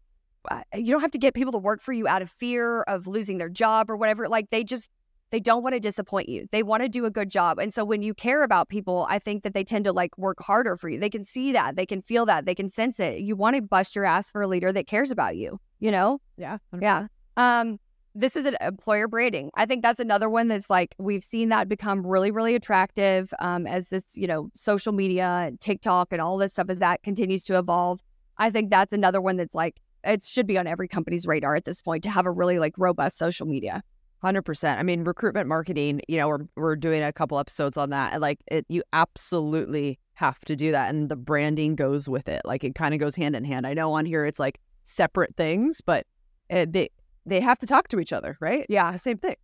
uh, 0.49 0.61
you 0.75 0.91
don't 0.91 1.01
have 1.01 1.11
to 1.11 1.17
get 1.17 1.33
people 1.33 1.51
to 1.51 1.57
work 1.57 1.81
for 1.81 1.93
you 1.93 2.07
out 2.07 2.21
of 2.21 2.29
fear 2.29 2.81
of 2.83 3.07
losing 3.07 3.37
their 3.37 3.49
job 3.49 3.89
or 3.89 3.97
whatever. 3.97 4.27
Like 4.27 4.49
they 4.49 4.63
just, 4.63 4.89
they 5.31 5.39
don't 5.39 5.63
want 5.63 5.73
to 5.73 5.79
disappoint 5.79 6.29
you. 6.29 6.47
They 6.51 6.61
want 6.61 6.83
to 6.83 6.89
do 6.89 7.05
a 7.05 7.11
good 7.11 7.29
job. 7.29 7.57
And 7.57 7.73
so 7.73 7.83
when 7.83 8.01
you 8.01 8.13
care 8.13 8.43
about 8.43 8.69
people, 8.69 9.07
I 9.09 9.19
think 9.19 9.43
that 9.43 9.53
they 9.53 9.63
tend 9.63 9.83
to 9.85 9.91
like 9.91 10.15
work 10.17 10.37
harder 10.41 10.77
for 10.77 10.89
you. 10.89 10.99
They 10.99 11.09
can 11.09 11.23
see 11.23 11.51
that, 11.53 11.75
they 11.75 11.85
can 11.85 12.01
feel 12.01 12.25
that, 12.27 12.45
they 12.45 12.53
can 12.55 12.69
sense 12.69 12.99
it. 12.99 13.19
You 13.19 13.35
want 13.35 13.55
to 13.55 13.61
bust 13.61 13.95
your 13.95 14.05
ass 14.05 14.29
for 14.29 14.41
a 14.41 14.47
leader 14.47 14.71
that 14.71 14.85
cares 14.85 15.11
about 15.11 15.35
you, 15.35 15.59
you 15.79 15.91
know? 15.91 16.21
Yeah. 16.37 16.59
100%. 16.73 16.81
Yeah. 16.81 17.07
Um, 17.35 17.79
this 18.15 18.35
is 18.35 18.45
an 18.45 18.55
employer 18.61 19.07
branding. 19.07 19.49
I 19.55 19.65
think 19.65 19.81
that's 19.81 19.99
another 19.99 20.29
one 20.29 20.47
that's 20.47 20.69
like 20.69 20.95
we've 20.97 21.23
seen 21.23 21.49
that 21.49 21.67
become 21.67 22.05
really, 22.05 22.31
really 22.31 22.55
attractive 22.55 23.33
um, 23.39 23.65
as 23.65 23.89
this, 23.89 24.03
you 24.13 24.27
know, 24.27 24.49
social 24.53 24.93
media, 24.93 25.51
TikTok, 25.59 26.09
and 26.11 26.21
all 26.21 26.37
this 26.37 26.53
stuff 26.53 26.67
as 26.69 26.79
that 26.79 27.01
continues 27.03 27.43
to 27.45 27.57
evolve. 27.57 28.01
I 28.37 28.49
think 28.49 28.69
that's 28.69 28.93
another 28.93 29.21
one 29.21 29.37
that's 29.37 29.55
like 29.55 29.79
it 30.03 30.23
should 30.23 30.47
be 30.47 30.57
on 30.57 30.67
every 30.67 30.87
company's 30.87 31.25
radar 31.25 31.55
at 31.55 31.65
this 31.65 31.81
point 31.81 32.03
to 32.03 32.09
have 32.09 32.25
a 32.25 32.31
really 32.31 32.59
like 32.59 32.73
robust 32.77 33.17
social 33.17 33.47
media. 33.47 33.83
Hundred 34.21 34.43
percent. 34.43 34.79
I 34.79 34.83
mean, 34.83 35.03
recruitment 35.03 35.47
marketing. 35.47 36.01
You 36.07 36.17
know, 36.17 36.27
we're 36.27 36.47
we're 36.55 36.75
doing 36.75 37.03
a 37.03 37.11
couple 37.11 37.39
episodes 37.39 37.77
on 37.77 37.89
that, 37.89 38.13
and 38.13 38.21
like 38.21 38.41
it, 38.47 38.65
you 38.69 38.83
absolutely 38.93 39.99
have 40.13 40.39
to 40.41 40.55
do 40.55 40.71
that, 40.71 40.93
and 40.93 41.09
the 41.09 41.15
branding 41.15 41.75
goes 41.75 42.07
with 42.07 42.29
it. 42.29 42.41
Like 42.45 42.63
it 42.63 42.75
kind 42.75 42.93
of 42.93 42.99
goes 42.99 43.15
hand 43.15 43.35
in 43.35 43.43
hand. 43.43 43.67
I 43.67 43.73
know 43.73 43.91
on 43.93 44.05
here 44.05 44.25
it's 44.25 44.39
like 44.39 44.59
separate 44.85 45.35
things, 45.35 45.81
but 45.81 46.05
it, 46.49 46.71
they 46.71 46.89
they 47.25 47.39
have 47.39 47.59
to 47.59 47.65
talk 47.65 47.87
to 47.89 47.99
each 47.99 48.13
other, 48.13 48.37
right? 48.39 48.65
Yeah. 48.69 48.95
Same 48.95 49.17
thing. 49.17 49.35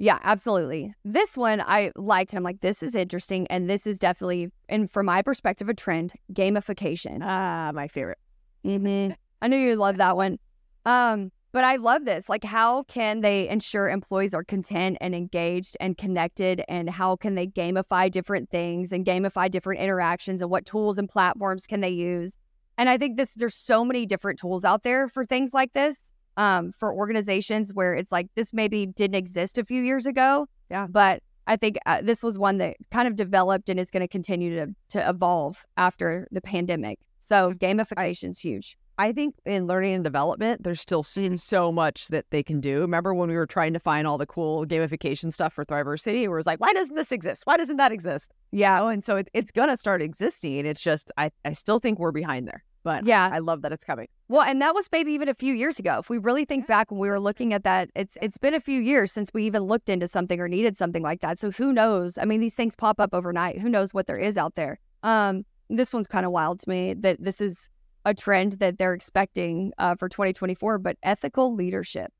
Yeah, 0.00 0.20
absolutely. 0.22 0.94
This 1.04 1.36
one 1.36 1.60
I 1.60 1.90
liked. 1.96 2.32
I'm 2.32 2.44
like, 2.44 2.60
this 2.60 2.84
is 2.84 2.94
interesting. 2.94 3.48
And 3.48 3.68
this 3.68 3.84
is 3.84 3.98
definitely, 3.98 4.52
and 4.68 4.88
from 4.88 5.06
my 5.06 5.22
perspective, 5.22 5.68
a 5.68 5.74
trend 5.74 6.12
gamification. 6.32 7.18
Ah, 7.22 7.72
my 7.74 7.88
favorite. 7.88 8.18
Mm-hmm. 8.64 9.12
I 9.42 9.48
knew 9.48 9.56
you 9.56 9.74
love 9.74 9.96
that 9.96 10.16
one. 10.16 10.38
Um, 10.86 11.32
but 11.50 11.64
I 11.64 11.76
love 11.76 12.04
this. 12.04 12.28
Like, 12.28 12.44
how 12.44 12.84
can 12.84 13.22
they 13.22 13.48
ensure 13.48 13.88
employees 13.88 14.34
are 14.34 14.44
content 14.44 14.98
and 15.00 15.14
engaged 15.14 15.76
and 15.80 15.98
connected? 15.98 16.62
And 16.68 16.88
how 16.88 17.16
can 17.16 17.34
they 17.34 17.48
gamify 17.48 18.08
different 18.08 18.50
things 18.50 18.92
and 18.92 19.04
gamify 19.04 19.50
different 19.50 19.80
interactions? 19.80 20.42
And 20.42 20.50
what 20.50 20.64
tools 20.64 20.98
and 20.98 21.08
platforms 21.08 21.66
can 21.66 21.80
they 21.80 21.90
use? 21.90 22.36
And 22.76 22.88
I 22.88 22.98
think 22.98 23.16
this, 23.16 23.32
there's 23.34 23.56
so 23.56 23.84
many 23.84 24.06
different 24.06 24.38
tools 24.38 24.64
out 24.64 24.84
there 24.84 25.08
for 25.08 25.24
things 25.24 25.52
like 25.52 25.72
this 25.72 25.96
um, 26.38 26.72
for 26.72 26.94
organizations 26.94 27.74
where 27.74 27.92
it's 27.92 28.10
like 28.10 28.28
this 28.34 28.54
maybe 28.54 28.86
didn't 28.86 29.16
exist 29.16 29.58
a 29.58 29.64
few 29.64 29.82
years 29.82 30.06
ago. 30.06 30.48
Yeah. 30.70 30.86
But 30.88 31.22
I 31.46 31.56
think 31.56 31.76
uh, 31.84 32.00
this 32.00 32.22
was 32.22 32.38
one 32.38 32.58
that 32.58 32.76
kind 32.90 33.08
of 33.08 33.16
developed 33.16 33.68
and 33.68 33.78
is 33.78 33.90
going 33.90 34.02
to 34.02 34.08
continue 34.08 34.54
to 34.56 34.74
to 34.90 35.08
evolve 35.08 35.66
after 35.76 36.26
the 36.30 36.40
pandemic. 36.40 37.00
So 37.20 37.52
gamification 37.52 38.30
is 38.30 38.38
huge. 38.38 38.78
I 39.00 39.12
think 39.12 39.36
in 39.46 39.68
learning 39.68 39.94
and 39.94 40.02
development, 40.02 40.64
there's 40.64 40.80
still 40.80 41.04
so 41.04 41.70
much 41.70 42.08
that 42.08 42.24
they 42.30 42.42
can 42.42 42.60
do. 42.60 42.80
Remember 42.80 43.14
when 43.14 43.28
we 43.28 43.36
were 43.36 43.46
trying 43.46 43.72
to 43.74 43.78
find 43.78 44.08
all 44.08 44.18
the 44.18 44.26
cool 44.26 44.66
gamification 44.66 45.32
stuff 45.32 45.52
for 45.52 45.64
Thriversity? 45.64 46.26
Where 46.26 46.36
it 46.36 46.40
was 46.40 46.46
like, 46.46 46.60
why 46.60 46.72
doesn't 46.72 46.96
this 46.96 47.12
exist? 47.12 47.42
Why 47.44 47.56
doesn't 47.56 47.76
that 47.76 47.92
exist? 47.92 48.32
Yeah. 48.50 48.82
Oh, 48.82 48.88
and 48.88 49.04
so 49.04 49.16
it, 49.16 49.28
it's 49.34 49.52
going 49.52 49.68
to 49.68 49.76
start 49.76 50.02
existing. 50.02 50.66
It's 50.66 50.82
just, 50.82 51.12
I, 51.16 51.30
I 51.44 51.52
still 51.52 51.78
think 51.78 52.00
we're 52.00 52.10
behind 52.10 52.48
there. 52.48 52.64
But 52.88 53.04
yeah, 53.04 53.28
I 53.30 53.40
love 53.40 53.60
that 53.60 53.72
it's 53.72 53.84
coming. 53.84 54.08
Well, 54.28 54.40
and 54.40 54.62
that 54.62 54.74
was 54.74 54.88
maybe 54.90 55.12
even 55.12 55.28
a 55.28 55.34
few 55.34 55.52
years 55.52 55.78
ago. 55.78 55.98
If 55.98 56.08
we 56.08 56.16
really 56.16 56.46
think 56.46 56.66
back 56.66 56.90
when 56.90 56.98
we 56.98 57.10
were 57.10 57.20
looking 57.20 57.52
at 57.52 57.62
that, 57.64 57.90
it's 57.94 58.16
it's 58.22 58.38
been 58.38 58.54
a 58.54 58.60
few 58.60 58.80
years 58.80 59.12
since 59.12 59.28
we 59.34 59.44
even 59.44 59.64
looked 59.64 59.90
into 59.90 60.08
something 60.08 60.40
or 60.40 60.48
needed 60.48 60.78
something 60.78 61.02
like 61.02 61.20
that. 61.20 61.38
So 61.38 61.50
who 61.50 61.70
knows? 61.70 62.16
I 62.16 62.24
mean, 62.24 62.40
these 62.40 62.54
things 62.54 62.74
pop 62.74 62.98
up 62.98 63.10
overnight. 63.12 63.60
Who 63.60 63.68
knows 63.68 63.92
what 63.92 64.06
there 64.06 64.16
is 64.16 64.38
out 64.38 64.54
there? 64.54 64.78
Um, 65.02 65.44
this 65.68 65.92
one's 65.92 66.06
kind 66.06 66.24
of 66.24 66.32
wild 66.32 66.60
to 66.60 66.68
me 66.70 66.94
that 66.94 67.22
this 67.22 67.42
is 67.42 67.68
a 68.06 68.14
trend 68.14 68.52
that 68.52 68.78
they're 68.78 68.94
expecting 68.94 69.70
uh, 69.76 69.94
for 69.94 70.08
2024, 70.08 70.78
but 70.78 70.96
ethical 71.02 71.54
leadership. 71.54 72.10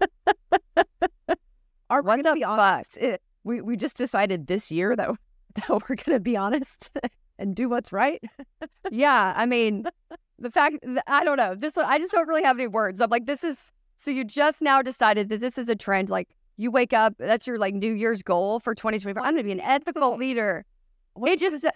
Are 1.90 2.00
we 2.00 2.06
going 2.06 2.22
to 2.24 2.32
be 2.32 2.44
honest? 2.44 2.96
It, 2.96 3.20
we 3.44 3.60
we 3.60 3.76
just 3.76 3.98
decided 3.98 4.46
this 4.46 4.72
year 4.72 4.96
that 4.96 5.10
that 5.54 5.68
we're 5.68 5.96
going 5.96 6.16
to 6.16 6.20
be 6.20 6.34
honest 6.34 6.90
and 7.38 7.54
do 7.54 7.68
what's 7.68 7.92
right. 7.92 8.22
yeah, 8.90 9.34
I 9.36 9.46
mean, 9.46 9.84
the 10.38 10.50
fact 10.50 10.76
I 11.06 11.24
don't 11.24 11.36
know 11.36 11.54
this. 11.54 11.76
I 11.76 11.98
just 11.98 12.12
don't 12.12 12.28
really 12.28 12.44
have 12.44 12.56
any 12.56 12.66
words. 12.66 13.00
I'm 13.00 13.10
like, 13.10 13.26
this 13.26 13.44
is 13.44 13.72
so 13.96 14.10
you 14.10 14.24
just 14.24 14.62
now 14.62 14.82
decided 14.82 15.28
that 15.30 15.40
this 15.40 15.58
is 15.58 15.68
a 15.68 15.76
trend. 15.76 16.10
Like 16.10 16.28
you 16.56 16.70
wake 16.70 16.92
up, 16.92 17.14
that's 17.18 17.46
your 17.46 17.58
like 17.58 17.74
New 17.74 17.92
Year's 17.92 18.22
goal 18.22 18.60
for 18.60 18.74
2024. 18.74 19.22
I'm 19.22 19.34
going 19.34 19.38
to 19.38 19.44
be 19.44 19.52
an 19.52 19.60
ethical 19.60 20.16
leader. 20.18 20.64
It 21.16 21.38
just 21.38 21.66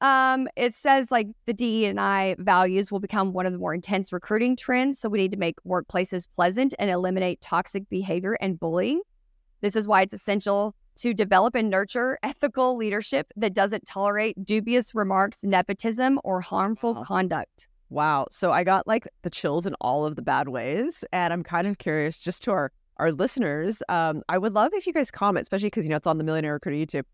um 0.00 0.48
it 0.56 0.74
says 0.74 1.10
like 1.10 1.26
the 1.46 1.52
DE 1.52 1.86
and 1.86 2.00
I 2.00 2.36
values 2.38 2.92
will 2.92 3.00
become 3.00 3.32
one 3.32 3.46
of 3.46 3.52
the 3.52 3.58
more 3.58 3.74
intense 3.74 4.12
recruiting 4.12 4.56
trends. 4.56 4.98
So 4.98 5.08
we 5.08 5.18
need 5.18 5.32
to 5.32 5.38
make 5.38 5.56
workplaces 5.66 6.26
pleasant 6.34 6.74
and 6.78 6.90
eliminate 6.90 7.40
toxic 7.40 7.88
behavior 7.88 8.38
and 8.40 8.58
bullying. 8.58 9.02
This 9.60 9.74
is 9.74 9.88
why 9.88 10.02
it's 10.02 10.14
essential 10.14 10.74
to 11.00 11.14
develop 11.14 11.54
and 11.54 11.70
nurture 11.70 12.18
ethical 12.22 12.76
leadership 12.76 13.32
that 13.36 13.54
doesn't 13.54 13.86
tolerate 13.86 14.44
dubious 14.44 14.94
remarks, 14.94 15.42
nepotism, 15.42 16.20
or 16.24 16.40
harmful 16.40 16.94
wow. 16.94 17.02
conduct. 17.02 17.68
Wow. 17.90 18.26
So 18.30 18.52
I 18.52 18.64
got 18.64 18.86
like 18.86 19.08
the 19.22 19.30
chills 19.30 19.64
in 19.64 19.74
all 19.80 20.04
of 20.04 20.16
the 20.16 20.22
bad 20.22 20.48
ways. 20.48 21.04
And 21.12 21.32
I'm 21.32 21.42
kind 21.42 21.66
of 21.66 21.78
curious 21.78 22.18
just 22.18 22.42
to 22.44 22.50
our, 22.50 22.72
our 22.98 23.12
listeners. 23.12 23.82
Um, 23.88 24.22
I 24.28 24.38
would 24.38 24.52
love 24.52 24.72
if 24.74 24.86
you 24.86 24.92
guys 24.92 25.10
comment, 25.10 25.42
especially 25.42 25.68
because, 25.68 25.84
you 25.84 25.90
know, 25.90 25.96
it's 25.96 26.06
on 26.06 26.18
the 26.18 26.24
Millionaire 26.24 26.54
Recruiter 26.54 26.76
YouTube. 26.76 27.04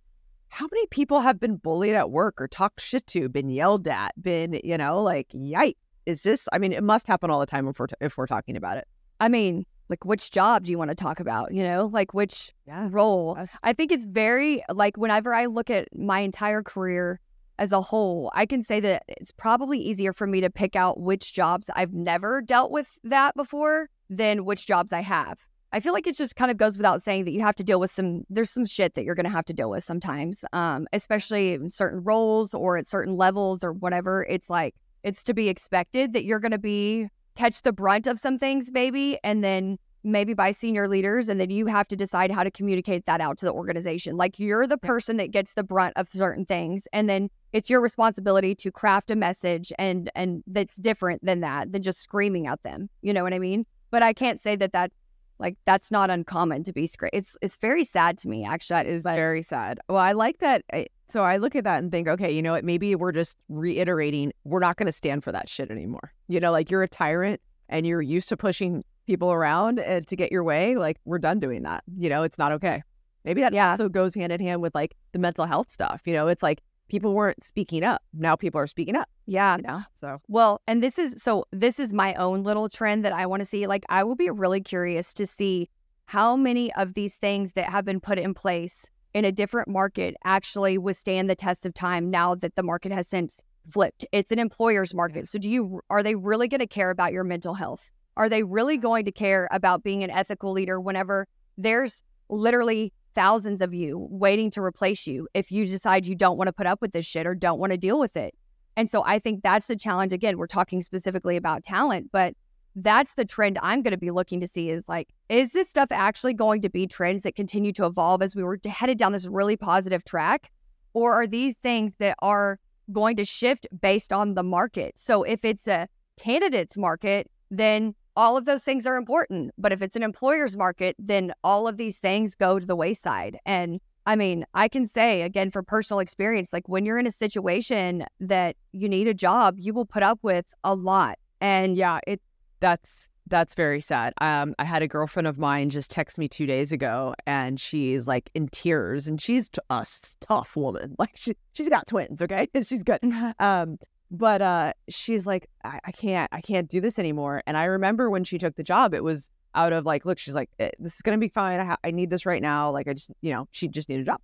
How 0.49 0.67
many 0.71 0.87
people 0.89 1.21
have 1.21 1.39
been 1.39 1.57
bullied 1.57 1.95
at 1.95 2.11
work 2.11 2.41
or 2.41 2.49
talked 2.49 2.81
shit 2.81 3.07
to, 3.09 3.29
been 3.29 3.49
yelled 3.49 3.87
at, 3.89 4.21
been, 4.21 4.61
you 4.65 4.79
know, 4.79 5.03
like, 5.03 5.29
yikes. 5.29 5.75
Is 6.07 6.23
this, 6.23 6.49
I 6.53 6.59
mean, 6.59 6.73
it 6.73 6.85
must 6.85 7.07
happen 7.07 7.31
all 7.31 7.41
the 7.41 7.47
time 7.47 7.67
if 7.67 7.79
we're, 7.79 7.87
t- 7.87 7.95
if 8.01 8.19
we're 8.19 8.27
talking 8.27 8.57
about 8.57 8.77
it. 8.77 8.87
I 9.21 9.29
mean, 9.29 9.65
like 9.89 10.05
which 10.05 10.31
job 10.31 10.65
do 10.65 10.71
you 10.73 10.79
want 10.79 10.89
to 10.91 10.95
talk 10.95 11.21
about 11.21 11.53
you 11.53 11.63
know? 11.63 11.91
Like 11.93 12.15
which 12.15 12.53
Yeah. 12.67 12.89
role? 12.91 13.37
i 13.63 13.73
think 13.73 13.93
it's 13.93 14.07
very 14.07 14.63
like 14.71 14.97
whenever 14.97 15.35
i 15.35 15.47
look 15.47 15.71
at 15.71 15.89
my 15.97 16.21
entire 16.21 16.63
career 16.63 17.21
as 17.59 17.73
a 17.73 17.81
whole 17.81 18.31
i 18.35 18.47
can 18.47 18.63
say 18.63 18.81
that 18.81 19.03
it's 19.09 19.31
probably 19.31 19.79
easier 19.79 20.13
for 20.13 20.27
me 20.27 20.41
to 20.41 20.51
pick 20.51 20.75
out 20.75 21.01
which 21.01 21.33
jobs 21.33 21.71
i've 21.77 21.93
never 21.93 22.41
dealt 22.43 22.71
with 22.71 22.99
that 23.05 23.35
before 23.37 23.89
than 24.11 24.45
which 24.45 24.67
jobs 24.67 24.93
i 24.93 25.01
have. 25.01 25.39
I 25.73 25.81
feel 25.81 25.93
like 25.93 26.07
it 26.07 26.17
just 26.17 26.37
kind 26.37 26.53
of 26.53 26.57
goes 26.57 26.77
without 26.77 27.03
saying 27.03 27.25
that 27.25 27.33
you 27.33 27.41
have 27.41 27.57
to 27.57 27.65
deal 27.65 27.81
with 27.81 27.91
some 27.91 28.23
there's 28.31 28.51
some 28.51 28.65
shit 28.65 28.95
that 28.95 29.03
you're 29.05 29.17
going 29.17 29.25
to 29.25 29.31
have 29.31 29.45
to 29.47 29.53
deal 29.53 29.71
with 29.71 29.83
sometimes 29.83 30.45
um 30.53 30.87
especially 30.93 31.55
in 31.55 31.69
certain 31.69 32.01
roles 32.05 32.55
or 32.55 32.77
at 32.77 32.87
certain 32.87 33.17
levels 33.17 33.65
or 33.65 33.73
whatever. 33.73 34.25
It's 34.31 34.49
like 34.49 34.75
it's 35.03 35.25
to 35.25 35.35
be 35.35 35.49
expected 35.49 36.13
that 36.13 36.23
you're 36.25 36.39
going 36.39 36.53
to 36.53 36.59
be 36.59 37.09
catch 37.37 37.63
the 37.63 37.73
brunt 37.73 38.07
of 38.07 38.19
some 38.19 38.39
things 38.39 38.71
maybe 38.73 39.19
and 39.25 39.43
then 39.43 39.79
maybe 40.07 40.35
by 40.35 40.51
senior 40.51 40.87
leaders 40.87 41.29
and 41.29 41.41
then 41.41 41.51
you 41.51 41.67
have 41.67 41.89
to 41.89 41.97
decide 41.97 42.31
how 42.31 42.45
to 42.45 42.51
communicate 42.51 43.07
that 43.07 43.21
out 43.21 43.39
to 43.39 43.47
the 43.47 43.53
organization 43.53 44.17
like 44.17 44.39
you're 44.39 44.67
the 44.67 44.77
person 44.77 45.17
that 45.17 45.31
gets 45.31 45.55
the 45.55 45.63
brunt 45.63 45.95
of 45.97 46.09
certain 46.09 46.45
things 46.45 46.87
and 46.93 47.09
then 47.09 47.31
it's 47.53 47.71
your 47.71 47.81
responsibility 47.81 48.55
to 48.55 48.71
craft 48.71 49.11
a 49.11 49.17
message 49.17 49.73
and 49.79 50.11
and 50.15 50.43
that's 50.47 50.77
different 50.77 51.25
than 51.25 51.41
that 51.41 51.73
than 51.73 51.83
just 51.83 52.01
screaming 52.01 52.47
at 52.47 52.63
them 52.63 52.89
you 53.01 53.13
know 53.13 53.23
what 53.23 53.33
i 53.33 53.39
mean 53.39 53.65
but 53.91 54.03
i 54.03 54.13
can't 54.13 54.41
say 54.41 54.55
that 54.55 54.73
that 54.73 54.93
like 55.39 55.57
that's 55.65 55.91
not 55.91 56.11
uncommon 56.11 56.63
to 56.65 56.73
be 56.73 56.87
scra- 56.87 57.11
it's 57.13 57.37
it's 57.43 57.57
very 57.57 57.85
sad 57.85 58.17
to 58.19 58.29
me 58.29 58.45
actually 58.45 58.75
That 58.75 58.87
is 58.87 59.03
very 59.03 59.43
sad. 59.43 59.79
Well, 59.89 59.99
I 59.99 60.13
like 60.13 60.39
that. 60.39 60.65
I, 60.73 60.87
so 61.09 61.23
I 61.23 61.37
look 61.37 61.55
at 61.57 61.65
that 61.65 61.83
and 61.83 61.91
think, 61.91 62.09
okay, 62.09 62.31
you 62.33 62.43
know 62.43 62.53
what? 62.53 62.65
Maybe 62.65 62.95
we're 62.95 63.13
just 63.13 63.37
reiterating 63.49 64.33
we're 64.45 64.61
not 64.61 64.77
going 64.77 64.87
to 64.87 64.93
stand 64.93 65.25
for 65.25 65.33
that 65.33 65.49
shit 65.49 65.71
anymore. 65.71 66.13
You 66.29 66.41
know, 66.41 66.53
like 66.53 66.71
you're 66.71 66.83
a 66.83 66.89
tyrant 66.89 67.41
and 67.69 67.87
you're 67.87 68.03
used 68.03 68.29
to 68.31 68.37
pushing 68.37 68.85
people 69.07 69.33
around 69.33 69.81
uh, 69.81 70.01
to 70.01 70.17
get 70.17 70.33
your 70.33 70.45
way. 70.45 70.77
Like 70.77 70.99
we're 71.05 71.19
done 71.19 71.41
doing 71.41 71.63
that. 71.65 71.85
You 71.99 72.09
know, 72.09 72.23
it's 72.23 72.39
not 72.39 72.53
okay. 72.53 72.83
Maybe 73.25 73.41
that 73.43 73.53
Yeah. 73.53 73.71
also 73.71 73.89
goes 73.89 74.15
hand 74.15 74.33
in 74.33 74.41
hand 74.41 74.63
with 74.63 74.75
like 74.75 74.95
the 75.13 75.19
mental 75.19 75.47
health 75.47 75.71
stuff. 75.71 76.03
You 76.07 76.13
know, 76.15 76.29
it's 76.29 76.43
like 76.43 76.63
people 76.89 77.15
weren't 77.15 77.43
speaking 77.45 77.83
up. 77.83 78.03
Now 78.13 78.37
people 78.37 78.61
are 78.61 78.67
speaking 78.67 78.97
up. 78.97 79.09
yeah 79.27 79.57
You 79.57 79.63
know, 79.63 79.83
so 80.01 80.21
Well, 80.29 80.61
and 80.67 80.83
this 80.83 80.99
is 80.99 81.23
so 81.23 81.45
this 81.51 81.79
is 81.81 81.93
my 81.95 82.15
own 82.15 82.43
little 82.45 82.69
trend 82.69 83.05
that 83.05 83.13
I 83.13 83.27
want 83.27 83.41
to 83.41 83.47
see. 83.47 83.67
Like 83.67 83.85
I 83.89 84.05
will 84.05 84.17
be 84.17 84.31
really 84.31 84.61
curious 84.61 85.15
to 85.15 85.27
see 85.27 85.69
how 86.07 86.37
many 86.37 86.71
of 86.75 86.93
these 86.95 87.17
things 87.17 87.53
that 87.53 87.71
have 87.71 87.85
been 87.87 88.01
put 88.01 88.19
in 88.19 88.35
place 88.35 88.91
in 89.15 89.25
a 89.25 89.33
different 89.33 89.69
market 89.69 90.17
actually 90.25 90.77
withstand 90.77 91.31
the 91.31 91.37
test 91.37 91.65
of 91.65 91.73
time 91.73 92.11
now 92.11 92.35
that 92.35 92.57
the 92.57 92.63
market 92.63 92.93
has 92.93 93.09
since 93.09 93.41
flipped. 93.71 94.05
It's 94.13 94.33
an 94.33 94.39
employer's 94.39 94.93
market. 94.93 95.29
So 95.29 95.39
do 95.39 95.49
you 95.49 95.81
are 95.89 96.03
they 96.03 96.17
really 96.17 96.49
going 96.49 96.61
to 96.61 96.67
care 96.67 96.91
about 96.91 97.13
your 97.13 97.25
mental 97.25 97.55
health? 97.55 97.91
Are 98.17 98.29
they 98.29 98.43
really 98.43 98.77
going 98.77 99.05
to 99.07 99.13
care 99.13 99.49
about 99.51 99.83
being 99.83 100.05
an 100.05 100.11
ethical 100.11 100.53
leader 100.53 100.81
whenever 100.81 101.27
there's 101.57 102.03
literally 102.29 102.93
thousands 103.15 103.63
of 103.63 103.73
you 103.73 104.07
waiting 104.11 104.51
to 104.51 104.61
replace 104.61 105.07
you 105.07 105.29
if 105.35 105.53
you 105.53 105.67
decide 105.67 106.07
you 106.07 106.17
don't 106.17 106.37
want 106.37 106.49
to 106.49 106.53
put 106.53 106.67
up 106.67 106.83
with 106.83 106.93
this 106.93 107.07
shit 107.07 107.27
or 107.27 107.35
don't 107.35 107.59
want 107.59 107.71
to 107.71 107.79
deal 107.79 107.99
with 107.99 108.17
it? 108.17 108.35
And 108.77 108.91
so 108.91 109.05
I 109.05 109.21
think 109.21 109.43
that's 109.43 109.69
the 109.69 109.77
challenge. 109.77 110.13
Again, 110.13 110.37
we're 110.37 110.49
talking 110.49 110.83
specifically 110.83 111.37
about 111.37 111.63
talent, 111.63 112.11
but 112.13 112.35
that's 112.77 113.15
the 113.15 113.25
trend 113.25 113.59
I'm 113.63 113.83
going 113.83 113.93
to 113.93 113.99
be 113.99 114.11
looking 114.11 114.41
to 114.41 114.49
see 114.49 114.71
is 114.71 114.85
like, 114.89 115.09
is 115.29 115.51
this 115.51 115.69
stuff 115.69 115.89
actually 115.91 116.35
going 116.35 116.61
to 116.63 116.69
be 116.69 116.87
trends 116.87 117.23
that 117.23 117.37
continue 117.37 117.73
to 117.75 117.87
evolve 117.87 118.23
as 118.23 118.35
we 118.35 118.43
were 118.43 118.59
headed 118.67 118.99
down 118.99 119.13
this 119.13 119.27
really 119.27 119.57
positive 119.57 120.05
track? 120.05 120.51
Or 120.93 121.13
are 121.15 121.27
these 121.27 121.55
things 121.63 121.93
that 121.99 122.17
are 122.21 122.59
going 122.93 123.17
to 123.17 123.25
shift 123.25 123.67
based 123.81 124.13
on 124.13 124.35
the 124.35 124.43
market? 124.43 124.99
So 124.99 125.23
if 125.23 125.45
it's 125.45 125.67
a 125.67 125.89
candidate's 126.19 126.77
market, 126.77 127.31
then 127.51 127.95
all 128.17 128.37
of 128.37 128.45
those 128.45 128.63
things 128.63 128.87
are 128.87 128.97
important. 128.97 129.53
But 129.59 129.73
if 129.73 129.83
it's 129.83 129.97
an 129.97 130.03
employer's 130.03 130.57
market, 130.57 130.97
then 130.99 131.33
all 131.43 131.67
of 131.67 131.77
these 131.77 131.99
things 131.99 132.35
go 132.35 132.59
to 132.59 132.67
the 132.67 132.77
wayside. 132.77 133.39
And 133.45 133.81
I 134.07 134.17
mean, 134.17 134.45
I 134.55 134.69
can 134.69 134.87
say 134.87 135.23
again 135.23 135.51
for 135.51 135.63
personal 135.63 136.01
experience, 136.01 136.53
like 136.53 136.69
when 136.69 136.85
you're 136.85 136.99
in 136.99 137.07
a 137.07 137.13
situation 137.13 138.05
that 138.21 138.57
you 138.73 138.89
need 138.89 139.09
a 139.09 139.15
job, 139.15 139.57
you 139.59 139.73
will 139.73 139.87
put 139.87 140.03
up 140.03 140.19
with 140.23 140.47
a 140.63 140.75
lot. 140.75 141.19
And 141.41 141.77
yeah, 141.77 142.01
it 142.07 142.21
that's 142.65 143.09
that's 143.27 143.55
very 143.55 143.81
sad. 143.81 144.15
Um, 144.23 144.55
I 144.59 144.65
had 144.65 144.83
a 144.83 144.89
girlfriend 144.89 145.27
of 145.27 145.39
mine 145.39 145.69
just 145.69 145.91
text 145.91 146.19
me 146.19 146.29
two 146.29 146.47
days 146.47 146.73
ago, 146.73 147.15
and 147.27 147.61
she's 147.61 148.09
like 148.09 148.31
in 148.35 148.49
tears, 148.49 149.07
and 149.07 149.21
she's 149.21 149.51
t- 149.51 149.61
a 149.69 149.87
tough 150.21 150.57
woman. 150.57 150.97
Like 150.99 151.11
she 151.15 151.37
she's 151.53 151.69
got 151.69 151.87
twins, 151.87 152.23
okay, 152.23 152.49
she's 152.67 152.83
good. 152.83 153.01
Um, 153.39 153.79
but 154.11 154.41
uh, 154.41 154.73
she's 154.89 155.27
like, 155.27 155.51
I, 155.63 155.81
I 155.85 155.93
can't, 155.93 156.31
I 156.33 156.41
can't 156.41 156.71
do 156.71 156.81
this 156.81 156.99
anymore. 156.99 157.43
And 157.47 157.57
I 157.59 157.65
remember 157.65 158.09
when 158.09 158.25
she 158.25 158.39
took 158.39 158.57
the 158.57 158.63
job, 158.63 158.95
it 158.95 159.05
was 159.05 159.31
out 159.55 159.75
of 159.75 159.85
like, 159.85 160.07
look, 160.07 160.19
she's 160.19 160.35
like, 160.35 160.51
"Eh, 160.59 160.71
this 160.79 160.95
is 160.95 161.03
gonna 161.03 161.19
be 161.19 161.29
fine. 161.29 161.61
I, 161.61 161.65
ha- 161.65 161.77
I 161.85 161.91
need 161.91 162.09
this 162.09 162.25
right 162.25 162.41
now. 162.41 162.71
Like, 162.71 162.89
I 162.89 162.95
just, 162.95 163.11
you 163.21 163.33
know, 163.33 163.47
she 163.51 163.69
just 163.69 163.91
needed 163.91 164.03
a 164.03 164.13
job. 164.13 164.21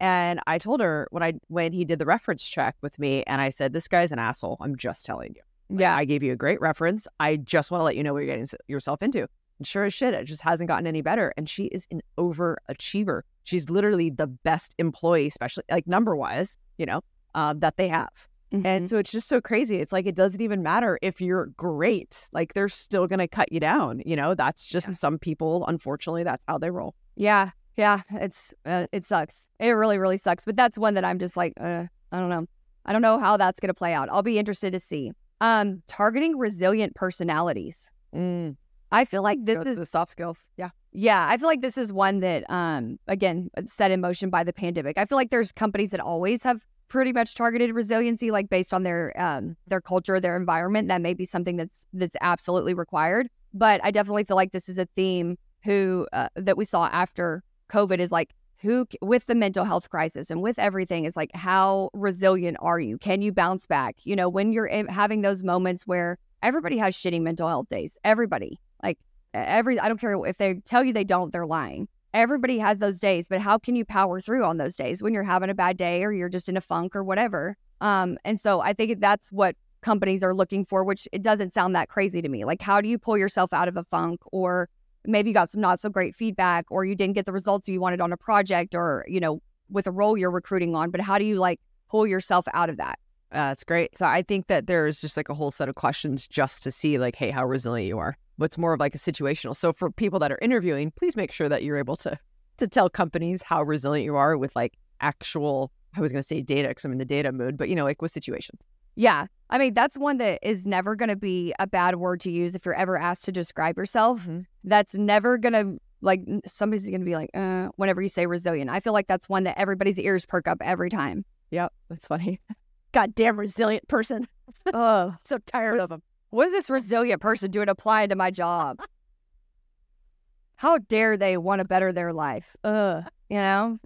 And 0.00 0.40
I 0.46 0.58
told 0.58 0.80
her 0.80 1.06
when 1.12 1.22
I 1.22 1.34
when 1.46 1.72
he 1.72 1.84
did 1.84 2.00
the 2.00 2.06
reference 2.06 2.42
check 2.44 2.74
with 2.82 2.98
me, 2.98 3.22
and 3.28 3.40
I 3.40 3.50
said, 3.50 3.72
this 3.72 3.86
guy's 3.86 4.10
an 4.10 4.18
asshole. 4.18 4.56
I'm 4.60 4.74
just 4.76 5.06
telling 5.06 5.34
you. 5.36 5.42
Yeah, 5.68 5.96
I 5.96 6.04
gave 6.04 6.22
you 6.22 6.32
a 6.32 6.36
great 6.36 6.60
reference. 6.60 7.08
I 7.20 7.36
just 7.36 7.70
want 7.70 7.80
to 7.80 7.84
let 7.84 7.96
you 7.96 8.02
know 8.02 8.12
what 8.12 8.20
you're 8.20 8.36
getting 8.36 8.58
yourself 8.68 9.02
into. 9.02 9.26
And 9.58 9.66
sure 9.66 9.84
as 9.84 9.94
shit, 9.94 10.14
it 10.14 10.24
just 10.24 10.42
hasn't 10.42 10.68
gotten 10.68 10.86
any 10.86 11.00
better. 11.00 11.32
And 11.36 11.48
she 11.48 11.64
is 11.66 11.86
an 11.90 12.02
overachiever. 12.18 13.22
She's 13.44 13.70
literally 13.70 14.10
the 14.10 14.26
best 14.26 14.74
employee, 14.78 15.26
especially 15.26 15.64
like 15.70 15.86
number 15.86 16.14
wise, 16.14 16.56
you 16.78 16.86
know, 16.86 17.00
uh, 17.34 17.54
that 17.58 17.76
they 17.76 17.88
have. 17.88 18.28
Mm-hmm. 18.52 18.66
And 18.66 18.88
so 18.88 18.98
it's 18.98 19.10
just 19.10 19.28
so 19.28 19.40
crazy. 19.40 19.76
It's 19.76 19.92
like 19.92 20.06
it 20.06 20.14
doesn't 20.14 20.40
even 20.40 20.62
matter 20.62 20.98
if 21.02 21.20
you're 21.20 21.46
great. 21.56 22.28
Like 22.32 22.54
they're 22.54 22.68
still 22.68 23.06
gonna 23.06 23.26
cut 23.26 23.50
you 23.50 23.60
down. 23.60 24.02
You 24.06 24.14
know, 24.14 24.34
that's 24.34 24.66
just 24.66 24.92
some 24.94 25.18
people. 25.18 25.66
Unfortunately, 25.66 26.22
that's 26.22 26.42
how 26.46 26.58
they 26.58 26.70
roll. 26.70 26.94
Yeah, 27.16 27.50
yeah, 27.76 28.02
it's 28.12 28.54
uh, 28.64 28.86
it 28.92 29.04
sucks. 29.04 29.48
It 29.58 29.70
really, 29.70 29.98
really 29.98 30.16
sucks. 30.16 30.44
But 30.44 30.54
that's 30.56 30.78
one 30.78 30.94
that 30.94 31.04
I'm 31.04 31.18
just 31.18 31.36
like, 31.36 31.54
uh, 31.60 31.84
I 32.12 32.18
don't 32.20 32.30
know. 32.30 32.46
I 32.84 32.92
don't 32.92 33.02
know 33.02 33.18
how 33.18 33.36
that's 33.36 33.58
gonna 33.58 33.74
play 33.74 33.92
out. 33.92 34.08
I'll 34.10 34.22
be 34.22 34.38
interested 34.38 34.72
to 34.72 34.80
see. 34.80 35.12
Um, 35.40 35.82
targeting 35.86 36.38
resilient 36.38 36.94
personalities. 36.94 37.90
Mm, 38.14 38.56
I 38.92 39.04
feel 39.04 39.22
like 39.22 39.44
this 39.44 39.56
go 39.56 39.70
is 39.70 39.76
the 39.76 39.86
soft 39.86 40.12
skills. 40.12 40.38
Yeah. 40.56 40.70
yeah. 40.92 41.26
I 41.28 41.36
feel 41.36 41.48
like 41.48 41.60
this 41.60 41.76
is 41.76 41.92
one 41.92 42.20
that 42.20 42.48
um 42.50 42.98
again 43.06 43.50
set 43.66 43.90
in 43.90 44.00
motion 44.00 44.30
by 44.30 44.44
the 44.44 44.52
pandemic. 44.52 44.98
I 44.98 45.04
feel 45.04 45.16
like 45.16 45.30
there's 45.30 45.52
companies 45.52 45.90
that 45.90 46.00
always 46.00 46.42
have 46.42 46.60
pretty 46.88 47.12
much 47.12 47.34
targeted 47.34 47.74
resiliency, 47.74 48.30
like 48.30 48.48
based 48.48 48.72
on 48.72 48.82
their 48.82 49.12
um 49.20 49.56
their 49.66 49.80
culture, 49.80 50.20
their 50.20 50.36
environment. 50.36 50.88
That 50.88 51.02
may 51.02 51.14
be 51.14 51.24
something 51.24 51.56
that's 51.56 51.86
that's 51.92 52.16
absolutely 52.20 52.74
required. 52.74 53.28
But 53.52 53.80
I 53.84 53.90
definitely 53.90 54.24
feel 54.24 54.36
like 54.36 54.52
this 54.52 54.68
is 54.68 54.78
a 54.78 54.86
theme 54.96 55.36
who 55.64 56.06
uh, 56.12 56.28
that 56.36 56.56
we 56.56 56.64
saw 56.64 56.86
after 56.86 57.42
COVID 57.70 57.98
is 57.98 58.12
like 58.12 58.34
who 58.60 58.86
with 59.00 59.26
the 59.26 59.34
mental 59.34 59.64
health 59.64 59.90
crisis 59.90 60.30
and 60.30 60.42
with 60.42 60.58
everything 60.58 61.04
is 61.04 61.16
like 61.16 61.30
how 61.34 61.90
resilient 61.92 62.56
are 62.60 62.80
you? 62.80 62.98
Can 62.98 63.22
you 63.22 63.32
bounce 63.32 63.66
back? 63.66 63.96
You 64.04 64.16
know, 64.16 64.28
when 64.28 64.52
you're 64.52 64.68
having 64.88 65.22
those 65.22 65.42
moments 65.42 65.86
where 65.86 66.18
everybody 66.42 66.78
has 66.78 66.94
shitty 66.94 67.20
mental 67.20 67.48
health 67.48 67.68
days. 67.68 67.98
Everybody. 68.04 68.60
Like 68.82 68.98
every 69.34 69.78
I 69.78 69.88
don't 69.88 70.00
care 70.00 70.14
if 70.24 70.38
they 70.38 70.54
tell 70.64 70.84
you 70.84 70.92
they 70.92 71.04
don't, 71.04 71.32
they're 71.32 71.46
lying. 71.46 71.88
Everybody 72.14 72.58
has 72.58 72.78
those 72.78 72.98
days, 72.98 73.28
but 73.28 73.40
how 73.40 73.58
can 73.58 73.76
you 73.76 73.84
power 73.84 74.20
through 74.20 74.44
on 74.44 74.56
those 74.56 74.76
days 74.76 75.02
when 75.02 75.12
you're 75.12 75.22
having 75.22 75.50
a 75.50 75.54
bad 75.54 75.76
day 75.76 76.02
or 76.02 76.12
you're 76.12 76.28
just 76.28 76.48
in 76.48 76.56
a 76.56 76.60
funk 76.60 76.94
or 76.96 77.04
whatever? 77.04 77.56
Um 77.80 78.16
and 78.24 78.40
so 78.40 78.60
I 78.60 78.72
think 78.72 79.00
that's 79.00 79.30
what 79.32 79.56
companies 79.82 80.22
are 80.22 80.34
looking 80.34 80.64
for, 80.64 80.84
which 80.84 81.06
it 81.12 81.22
doesn't 81.22 81.52
sound 81.52 81.74
that 81.74 81.88
crazy 81.88 82.22
to 82.22 82.28
me. 82.28 82.44
Like 82.44 82.62
how 82.62 82.80
do 82.80 82.88
you 82.88 82.98
pull 82.98 83.18
yourself 83.18 83.52
out 83.52 83.68
of 83.68 83.76
a 83.76 83.84
funk 83.84 84.20
or 84.32 84.68
maybe 85.06 85.30
you 85.30 85.34
got 85.34 85.50
some 85.50 85.60
not 85.60 85.80
so 85.80 85.88
great 85.88 86.14
feedback 86.14 86.66
or 86.70 86.84
you 86.84 86.94
didn't 86.94 87.14
get 87.14 87.26
the 87.26 87.32
results 87.32 87.68
you 87.68 87.80
wanted 87.80 88.00
on 88.00 88.12
a 88.12 88.16
project 88.16 88.74
or, 88.74 89.04
you 89.08 89.20
know, 89.20 89.40
with 89.70 89.86
a 89.86 89.90
role 89.90 90.16
you're 90.16 90.30
recruiting 90.30 90.74
on, 90.74 90.90
but 90.90 91.00
how 91.00 91.18
do 91.18 91.24
you 91.24 91.36
like 91.36 91.60
pull 91.90 92.06
yourself 92.06 92.46
out 92.54 92.70
of 92.70 92.76
that? 92.76 92.98
Uh, 93.32 93.48
that's 93.48 93.64
great. 93.64 93.96
So 93.98 94.06
I 94.06 94.22
think 94.22 94.46
that 94.46 94.66
there's 94.66 95.00
just 95.00 95.16
like 95.16 95.28
a 95.28 95.34
whole 95.34 95.50
set 95.50 95.68
of 95.68 95.74
questions 95.74 96.26
just 96.26 96.62
to 96.62 96.70
see 96.70 96.98
like, 96.98 97.16
hey, 97.16 97.30
how 97.30 97.44
resilient 97.44 97.88
you 97.88 97.98
are. 97.98 98.16
What's 98.36 98.56
more 98.56 98.72
of 98.72 98.80
like 98.80 98.94
a 98.94 98.98
situational. 98.98 99.56
So 99.56 99.72
for 99.72 99.90
people 99.90 100.18
that 100.20 100.30
are 100.30 100.38
interviewing, 100.40 100.92
please 100.92 101.16
make 101.16 101.32
sure 101.32 101.48
that 101.48 101.62
you're 101.62 101.78
able 101.78 101.96
to 101.96 102.18
to 102.58 102.66
tell 102.66 102.88
companies 102.88 103.42
how 103.42 103.62
resilient 103.62 104.04
you 104.04 104.16
are 104.16 104.38
with 104.38 104.54
like 104.56 104.78
actual. 105.00 105.72
I 105.94 106.00
was 106.00 106.12
going 106.12 106.22
to 106.22 106.26
say 106.26 106.42
data 106.42 106.68
because 106.68 106.84
I'm 106.84 106.92
in 106.92 106.98
the 106.98 107.04
data 107.04 107.32
mood, 107.32 107.56
but 107.56 107.68
you 107.68 107.74
know, 107.74 107.84
like 107.84 108.00
with 108.00 108.12
situations. 108.12 108.60
Yeah. 108.96 109.26
I 109.50 109.58
mean, 109.58 109.74
that's 109.74 109.96
one 109.96 110.16
that 110.18 110.40
is 110.42 110.66
never 110.66 110.96
going 110.96 111.08
to 111.10 111.16
be 111.16 111.54
a 111.60 111.66
bad 111.66 111.96
word 111.96 112.20
to 112.22 112.30
use 112.30 112.54
if 112.54 112.64
you're 112.64 112.74
ever 112.74 112.98
asked 112.98 113.24
to 113.26 113.32
describe 113.32 113.76
yourself. 113.78 114.26
Mhm. 114.26 114.46
That's 114.64 114.94
never 114.96 115.38
going 115.38 115.52
to, 115.52 115.78
like, 116.00 116.22
somebody's 116.46 116.88
going 116.88 117.00
to 117.02 117.06
be 117.06 117.14
like, 117.14 117.30
uh, 117.34 117.68
whenever 117.76 118.02
you 118.02 118.08
say 118.08 118.26
resilient. 118.26 118.70
I 118.70 118.80
feel 118.80 118.92
like 118.92 119.06
that's 119.06 119.28
one 119.28 119.44
that 119.44 119.56
everybody's 119.58 120.00
ears 120.00 120.26
perk 120.26 120.48
up 120.48 120.58
every 120.60 120.90
time. 120.90 121.24
Yep, 121.52 121.72
that's 121.88 122.06
funny. 122.08 122.40
Goddamn 122.92 123.38
resilient 123.38 123.86
person. 123.86 124.26
oh, 124.74 125.14
so 125.24 125.38
tired 125.46 125.78
of 125.78 125.90
them. 125.90 126.02
What 126.30 126.48
is 126.48 126.52
this 126.52 126.68
resilient 126.68 127.20
person 127.22 127.50
doing 127.50 127.68
applying 127.68 128.08
to 128.08 128.16
my 128.16 128.30
job? 128.32 128.80
How 130.56 130.78
dare 130.78 131.16
they 131.16 131.36
want 131.36 131.60
to 131.60 131.64
better 131.66 131.92
their 131.92 132.12
life? 132.12 132.56
Ugh. 132.64 133.04
You 133.28 133.36
know? 133.36 133.78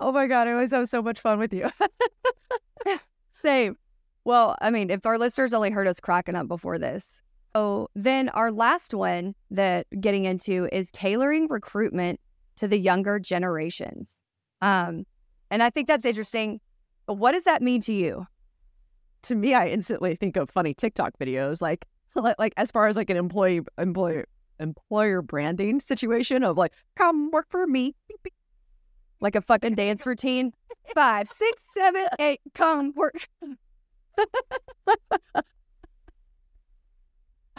Oh 0.00 0.10
my 0.10 0.26
god, 0.26 0.48
I 0.48 0.52
always 0.52 0.70
have 0.70 0.88
so 0.88 1.02
much 1.02 1.20
fun 1.20 1.38
with 1.38 1.52
you. 1.52 1.68
Same. 3.32 3.76
Well, 4.28 4.56
I 4.60 4.68
mean, 4.68 4.90
if 4.90 5.06
our 5.06 5.16
listeners 5.16 5.54
only 5.54 5.70
heard 5.70 5.88
us 5.88 6.00
cracking 6.00 6.34
up 6.34 6.48
before 6.48 6.78
this. 6.78 7.22
Oh, 7.54 7.88
then 7.94 8.28
our 8.28 8.52
last 8.52 8.92
one 8.92 9.34
that 9.50 9.86
getting 10.00 10.26
into 10.26 10.68
is 10.70 10.90
tailoring 10.90 11.48
recruitment 11.48 12.20
to 12.56 12.68
the 12.68 12.76
younger 12.76 13.18
generations. 13.18 14.10
Um, 14.60 15.06
and 15.50 15.62
I 15.62 15.70
think 15.70 15.88
that's 15.88 16.04
interesting. 16.04 16.60
What 17.06 17.32
does 17.32 17.44
that 17.44 17.62
mean 17.62 17.80
to 17.80 17.94
you? 17.94 18.26
to 19.22 19.34
me, 19.34 19.54
I 19.54 19.68
instantly 19.68 20.14
think 20.14 20.36
of 20.36 20.50
funny 20.50 20.74
TikTok 20.74 21.18
videos, 21.18 21.62
like 21.62 21.86
like, 22.14 22.52
as 22.58 22.70
far 22.70 22.86
as 22.86 22.96
like 22.96 23.08
an 23.08 23.16
employee 23.16 23.62
employer 23.78 24.26
employer 24.60 25.22
branding 25.22 25.80
situation 25.80 26.42
of 26.42 26.58
like, 26.58 26.72
come 26.96 27.30
work 27.30 27.46
for 27.48 27.66
me. 27.66 27.94
Like 29.20 29.36
a 29.36 29.40
fucking 29.40 29.74
dance 29.74 30.04
routine? 30.04 30.52
Five, 30.94 31.28
six, 31.28 31.62
seven, 31.74 32.06
eight, 32.18 32.40
come 32.54 32.92
work. 32.94 33.26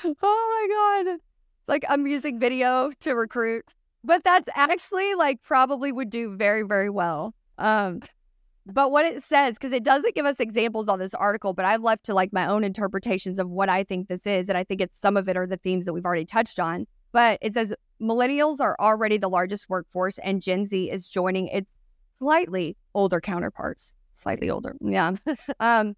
oh 0.05 1.03
my 1.03 1.05
God. 1.05 1.19
Like 1.67 1.85
a 1.89 1.97
music 1.97 2.35
video 2.37 2.91
to 3.01 3.13
recruit. 3.13 3.65
But 4.03 4.23
that's 4.23 4.49
actually 4.55 5.15
like 5.15 5.41
probably 5.43 5.91
would 5.91 6.09
do 6.09 6.35
very, 6.35 6.63
very 6.63 6.89
well. 6.89 7.33
Um, 7.57 8.01
but 8.65 8.91
what 8.91 9.05
it 9.05 9.23
says, 9.23 9.55
because 9.55 9.73
it 9.73 9.83
doesn't 9.83 10.15
give 10.15 10.25
us 10.25 10.39
examples 10.39 10.87
on 10.87 10.99
this 10.99 11.13
article, 11.13 11.53
but 11.53 11.65
I've 11.65 11.81
left 11.81 12.05
to 12.05 12.13
like 12.13 12.31
my 12.31 12.47
own 12.47 12.63
interpretations 12.63 13.39
of 13.39 13.49
what 13.49 13.67
I 13.67 13.83
think 13.83 14.07
this 14.07 14.25
is. 14.25 14.47
And 14.47 14.57
I 14.57 14.63
think 14.63 14.81
it's 14.81 14.99
some 14.99 15.17
of 15.17 15.27
it 15.27 15.35
are 15.35 15.47
the 15.47 15.57
themes 15.57 15.85
that 15.85 15.93
we've 15.93 16.05
already 16.05 16.25
touched 16.25 16.59
on. 16.59 16.85
But 17.11 17.39
it 17.41 17.53
says 17.53 17.73
millennials 18.01 18.59
are 18.59 18.75
already 18.79 19.17
the 19.17 19.29
largest 19.29 19.67
workforce 19.69 20.19
and 20.19 20.41
Gen 20.41 20.65
Z 20.65 20.89
is 20.91 21.09
joining 21.09 21.47
its 21.47 21.69
slightly 22.19 22.77
older 22.93 23.19
counterparts. 23.19 23.93
Slightly 24.13 24.49
older. 24.49 24.75
Yeah. 24.81 25.13
um, 25.59 25.95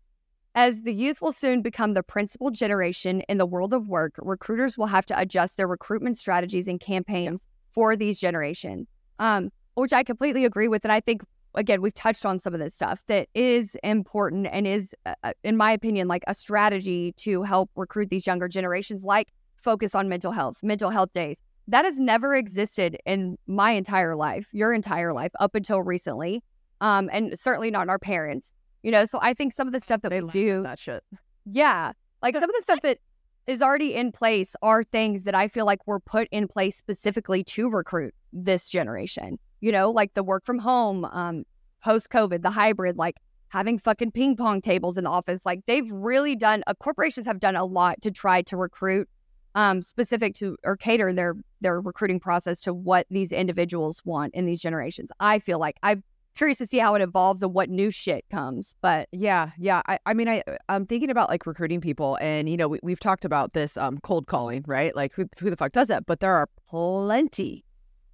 as 0.56 0.82
the 0.82 0.94
youth 0.94 1.22
will 1.22 1.32
soon 1.32 1.62
become 1.62 1.94
the 1.94 2.04
principal 2.04 2.52
generation 2.52 3.22
in 3.30 3.38
the 3.38 3.46
world 3.46 3.74
of 3.74 3.88
work, 3.88 4.14
recruiters 4.18 4.78
will 4.78 4.88
have 4.88 5.06
to 5.06 5.20
adjust 5.20 5.58
their 5.58 5.68
recruitment 5.68 6.18
strategies 6.18 6.68
and 6.68 6.80
campaigns 6.80 7.42
for 7.72 7.96
these 7.96 8.20
generations, 8.20 8.88
um, 9.20 9.50
which 9.76 9.94
I 9.94 10.04
completely 10.04 10.44
agree 10.44 10.68
with. 10.68 10.84
And 10.84 10.92
I 10.92 11.00
think, 11.00 11.22
again, 11.56 11.82
we've 11.82 11.94
touched 11.94 12.26
on 12.26 12.38
some 12.38 12.54
of 12.54 12.60
this 12.60 12.76
stuff 12.76 13.04
that 13.08 13.30
is 13.34 13.76
important 13.84 14.48
and 14.52 14.68
is, 14.68 14.94
uh, 15.06 15.14
uh, 15.24 15.34
in 15.44 15.56
my 15.56 15.72
opinion, 15.72 16.10
like 16.10 16.24
a 16.28 16.34
strategy 16.34 17.14
to 17.18 17.44
help 17.44 17.70
recruit 17.76 18.10
these 18.10 18.28
younger 18.28 18.50
generations, 18.50 19.06
like 19.06 19.30
focus 19.56 19.96
on 19.96 20.10
mental 20.10 20.34
health, 20.34 20.58
mental 20.62 20.90
health 20.90 21.14
days. 21.14 21.42
That 21.68 21.86
has 21.86 22.00
never 22.00 22.36
existed 22.36 22.98
in 23.06 23.38
my 23.48 23.72
entire 23.72 24.18
life, 24.18 24.50
your 24.52 24.74
entire 24.74 25.14
life, 25.14 25.32
up 25.40 25.56
until 25.56 25.82
recently. 25.82 26.44
Um, 26.82 27.10
and 27.14 27.40
certainly 27.40 27.72
not 27.72 27.84
in 27.84 27.90
our 27.90 28.00
parents. 28.00 28.52
You 28.84 28.91
know, 28.91 29.06
so 29.06 29.20
I 29.22 29.34
think 29.34 29.54
some 29.54 29.67
of 29.67 29.74
the 29.74 29.80
stuff 29.80 30.02
that 30.02 30.10
They 30.10 30.22
we 30.22 30.30
do, 30.30 30.63
that 30.63 30.80
shit. 30.80 31.04
yeah. 31.46 31.91
Like 32.22 32.36
some 32.36 32.44
of 32.44 32.56
the 32.56 32.62
stuff 32.62 32.82
that 32.82 33.00
is 33.48 33.62
already 33.62 33.96
in 33.96 34.12
place 34.12 34.56
are 34.62 34.84
things 34.84 35.24
that 35.24 35.34
I 35.36 35.48
feel 35.48 35.65
like 35.65 35.86
were 35.88 36.00
put 36.00 36.28
in 36.32 36.48
place 36.48 36.76
specifically 36.76 37.44
to 37.46 37.70
recruit 37.70 38.13
this 38.32 38.70
generation. 38.70 39.39
You 39.60 39.72
know, 39.72 39.89
like 39.91 40.13
the 40.13 40.24
work 40.24 40.46
from 40.46 40.60
home, 40.60 41.06
um, 41.06 41.44
post 41.84 42.10
COVID, 42.12 42.44
the 42.44 42.52
hybrid, 42.52 42.98
like 42.98 43.17
having 43.50 43.78
fucking 43.80 44.12
ping 44.12 44.36
pong 44.36 44.62
tables 44.62 44.98
in 44.98 45.04
the 45.04 45.10
office. 45.10 45.41
Like 45.46 45.65
they've 45.65 45.89
really 45.91 46.36
done, 46.36 46.63
uh, 46.67 46.74
corporations 46.76 47.26
have 47.26 47.39
done 47.39 47.56
a 47.56 47.65
lot 47.65 48.02
to 48.02 48.12
try 48.12 48.41
to 48.44 48.56
recruit 48.58 49.10
um, 49.56 49.82
specific 49.82 50.36
to 50.36 50.56
or 50.63 50.78
cater 50.78 51.12
their 51.12 51.36
their 51.60 51.82
recruiting 51.82 52.20
process 52.20 52.62
to 52.62 52.74
what 52.74 53.06
these 53.10 53.32
individuals 53.32 54.02
want 54.06 54.34
in 54.34 54.46
these 54.46 54.62
generations. 54.62 55.12
I 55.20 55.39
feel 55.39 55.60
like 55.60 55.78
I'm 55.84 56.04
curious 56.36 56.58
to 56.60 56.65
see 56.65 56.78
how 56.78 56.96
it 56.96 57.02
evolves 57.02 57.44
and 57.44 57.54
what 57.54 57.70
new 57.70 57.91
shit 57.91 58.26
comes. 58.32 58.76
But 58.82 59.08
Yeah, 59.12 59.52
yeah. 59.58 59.82
I, 59.88 60.00
I 60.06 60.13
mean, 60.13 60.28
I, 60.28 60.44
I'm 60.70 60.86
thinking 60.86 61.10
about 61.10 61.30
like 61.30 61.46
recruiting 61.46 61.82
people, 61.82 62.17
and 62.22 62.50
you 62.50 62.58
know, 62.58 62.67
we, 62.67 62.80
we've 62.84 63.00
talked 63.00 63.26
about 63.26 63.54
this 63.54 63.78
um, 63.78 64.00
cold 64.00 64.28
calling, 64.28 64.63
right? 64.67 64.96
Like, 64.96 65.13
who, 65.13 65.28
who 65.39 65.50
the 65.50 65.58
fuck 65.58 65.72
does 65.72 65.88
that? 65.89 66.06
But 66.06 66.20
there 66.20 66.36
are 66.36 66.48
plenty 66.70 67.65